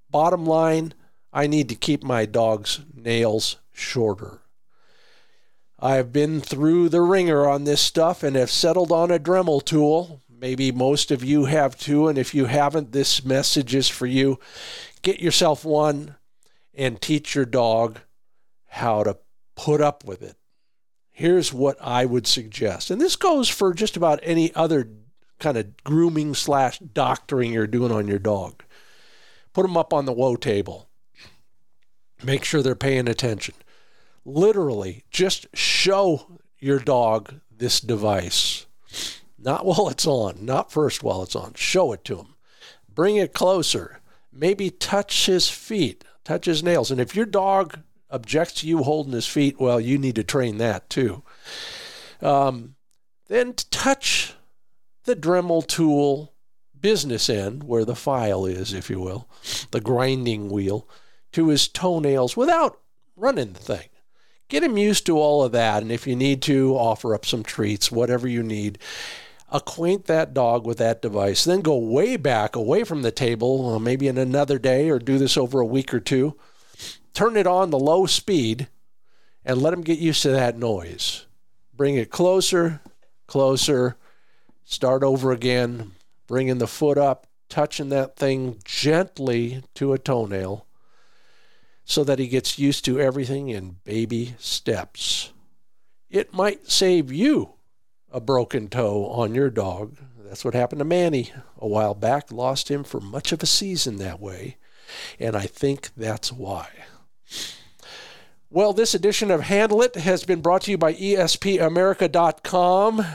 Bottom 0.10 0.46
line, 0.46 0.94
I 1.32 1.48
need 1.48 1.70
to 1.70 1.76
keep 1.76 2.04
my 2.04 2.26
dog's 2.26 2.82
nails 2.96 3.58
shorter. 3.72 4.42
I 5.80 5.96
have 5.96 6.12
been 6.12 6.42
through 6.42 6.90
the 6.90 7.02
ringer 7.02 7.48
on 7.48 7.64
this 7.64 7.82
stuff 7.82 8.24
and 8.24 8.36
have 8.36 8.50
settled 8.50 8.92
on 8.92 9.12
a 9.12 9.20
Dremel 9.20 9.64
tool. 9.64 10.22
Maybe 10.30 10.72
most 10.72 11.12
of 11.12 11.24
you 11.24 11.46
have 11.46 11.78
too, 11.78 12.08
and 12.08 12.18
if 12.18 12.34
you 12.34 12.46
haven't, 12.46 12.92
this 12.92 13.24
message 13.24 13.76
is 13.76 13.88
for 13.88 14.08
you. 14.08 14.40
Get 15.02 15.20
yourself 15.20 15.64
one 15.64 16.16
and 16.74 17.00
teach 17.00 17.36
your 17.36 17.46
dog 17.46 18.00
how 18.68 19.04
to 19.04 19.18
put 19.56 19.82
up 19.82 20.04
with 20.04 20.22
it. 20.22 20.36
Here's 21.12 21.52
what 21.52 21.78
I 21.82 22.06
would 22.06 22.28
suggest, 22.28 22.92
and 22.92 23.02
this 23.02 23.16
goes 23.16 23.50
for 23.50 23.74
just 23.74 23.98
about 23.98 24.20
any 24.22 24.54
other 24.54 24.90
kind 25.40 25.58
of 25.58 25.76
grooming 25.84 26.34
slash 26.36 26.80
doctoring 26.80 27.54
you're 27.54 27.68
doing 27.68 27.92
on 27.92 28.08
your 28.08 28.20
dog. 28.20 28.64
Put 29.54 29.64
them 29.64 29.78
up 29.78 29.94
on 29.94 30.06
the 30.06 30.14
woe 30.14 30.36
table. 30.36 30.90
Make 32.24 32.44
sure 32.44 32.62
they're 32.62 32.76
paying 32.76 33.08
attention. 33.08 33.56
Literally, 34.28 35.06
just 35.10 35.48
show 35.54 36.40
your 36.60 36.80
dog 36.80 37.36
this 37.50 37.80
device. 37.80 38.66
Not 39.40 39.66
while 39.66 39.88
it's 39.88 40.06
on, 40.06 40.46
not 40.46 40.70
first 40.70 41.02
while 41.02 41.24
it's 41.24 41.36
on. 41.36 41.54
Show 41.54 41.94
it 41.94 42.04
to 42.04 42.18
him. 42.18 42.36
Bring 42.94 43.16
it 43.16 43.34
closer. 43.34 44.02
Maybe 44.34 44.70
touch 44.70 45.28
his 45.28 45.48
feet, 45.48 46.04
touch 46.26 46.46
his 46.46 46.62
nails. 46.62 46.92
And 46.92 47.00
if 47.00 47.16
your 47.16 47.26
dog 47.26 47.80
objects 48.12 48.56
to 48.56 48.68
you 48.68 48.84
holding 48.84 49.14
his 49.14 49.28
feet, 49.28 49.62
well, 49.62 49.80
you 49.80 49.98
need 49.98 50.16
to 50.16 50.26
train 50.26 50.58
that 50.58 50.90
too. 50.90 51.24
Um, 52.22 52.76
then 53.30 53.54
touch 53.54 54.34
the 55.06 55.16
Dremel 55.16 55.66
tool 55.66 56.34
business 56.78 57.30
end, 57.30 57.64
where 57.64 57.86
the 57.86 57.96
file 57.96 58.46
is, 58.46 58.74
if 58.74 58.90
you 58.90 59.00
will, 59.00 59.30
the 59.72 59.80
grinding 59.80 60.50
wheel, 60.50 60.86
to 61.32 61.48
his 61.48 61.70
toenails 61.70 62.36
without 62.36 62.82
running 63.16 63.54
the 63.54 63.60
thing. 63.60 63.88
Get 64.48 64.64
him 64.64 64.78
used 64.78 65.06
to 65.06 65.18
all 65.18 65.44
of 65.44 65.52
that, 65.52 65.82
and 65.82 65.92
if 65.92 66.08
you 66.08 66.16
need 66.16 66.42
to, 66.44 66.76
offer 66.76 67.14
up 67.14 67.26
some 67.26 67.44
treats, 67.44 67.92
whatever 67.92 68.28
you 68.28 68.44
need. 68.44 68.80
Acquaint 69.50 70.06
that 70.06 70.34
dog 70.34 70.66
with 70.66 70.78
that 70.78 71.02
device. 71.02 71.44
Then 71.44 71.62
go 71.62 71.78
way 71.78 72.18
back 72.18 72.56
away 72.56 72.84
from 72.84 73.02
the 73.02 73.12
table, 73.12 73.76
uh, 73.76 73.80
maybe 73.80 74.08
in 74.08 74.18
another 74.18 74.60
day, 74.60 74.90
or 74.90 75.00
do 75.00 75.18
this 75.18 75.38
over 75.38 75.60
a 75.60 75.66
week 75.66 75.94
or 75.94 76.00
two 76.00 76.36
turn 77.18 77.36
it 77.36 77.48
on 77.48 77.72
the 77.72 77.80
low 77.80 78.06
speed 78.06 78.68
and 79.44 79.60
let 79.60 79.74
him 79.74 79.82
get 79.82 79.98
used 79.98 80.22
to 80.22 80.30
that 80.30 80.56
noise. 80.56 81.26
Bring 81.76 81.96
it 81.96 82.12
closer, 82.12 82.80
closer, 83.26 83.96
start 84.66 85.02
over 85.02 85.32
again, 85.32 85.94
bringing 86.28 86.60
the 86.60 86.68
foot 86.68 87.00
up, 87.00 87.26
touching 87.50 87.90
that 87.90 88.18
thing 88.18 88.60
gently 88.66 89.64
to 89.74 89.94
a 89.94 89.98
toenail 89.98 90.67
so 91.88 92.04
that 92.04 92.20
he 92.20 92.28
gets 92.28 92.60
used 92.60 92.84
to 92.84 93.00
everything 93.00 93.48
in 93.48 93.78
baby 93.86 94.36
steps. 94.38 95.32
It 96.10 96.34
might 96.34 96.70
save 96.70 97.14
you 97.14 97.54
a 98.12 98.20
broken 98.20 98.68
toe 98.68 99.08
on 99.08 99.34
your 99.34 99.50
dog. 99.50 99.96
That's 100.20 100.44
what 100.44 100.54
happened 100.54 100.80
to 100.80 100.86
Manny 100.86 101.32
a 101.58 101.66
while 101.66 101.94
back. 101.94 102.30
Lost 102.30 102.70
him 102.70 102.84
for 102.84 103.00
much 103.00 103.32
of 103.32 103.42
a 103.42 103.46
season 103.46 103.96
that 103.98 104.20
way. 104.20 104.58
And 105.18 105.38
I 105.38 105.46
think 105.46 105.92
that's 105.96 106.30
why. 106.30 106.68
Well, 108.50 108.74
this 108.74 108.94
edition 108.94 109.32
of 109.32 109.40
Handle 109.42 109.82
It 109.82 109.96
has 109.96 110.26
been 110.26 110.42
brought 110.42 110.64
to 110.64 110.72
you 110.72 110.78
by 110.78 110.94
ESPAmerica.com. 110.94 113.06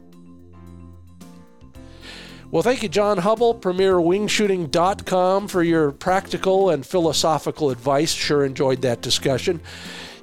Well, 2.50 2.64
thank 2.64 2.82
you, 2.82 2.88
Jon 2.88 3.18
Hubble, 3.18 3.56
premierwingshooting.com, 3.56 5.48
for 5.50 5.64
your 5.64 5.92
practical 5.92 6.70
and 6.70 6.86
philosophical 6.86 7.72
advice. 7.72 8.14
Sure 8.14 8.46
enjoyed 8.46 8.82
that 8.84 9.02
discussion. 9.02 9.60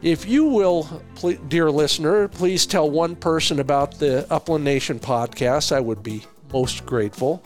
If 0.01 0.27
you 0.27 0.47
will, 0.47 1.03
dear 1.49 1.71
listener, 1.71 2.29
please 2.29 2.65
tell 2.65 2.91
one 2.91 3.15
person 3.15 3.61
about 3.61 3.99
the 3.99 4.27
Upland 4.31 4.65
Nation 4.65 4.99
podcast, 4.99 5.71
I 5.71 5.81
would 5.81 6.03
be 6.03 6.25
most 6.51 6.87
grateful. 6.87 7.45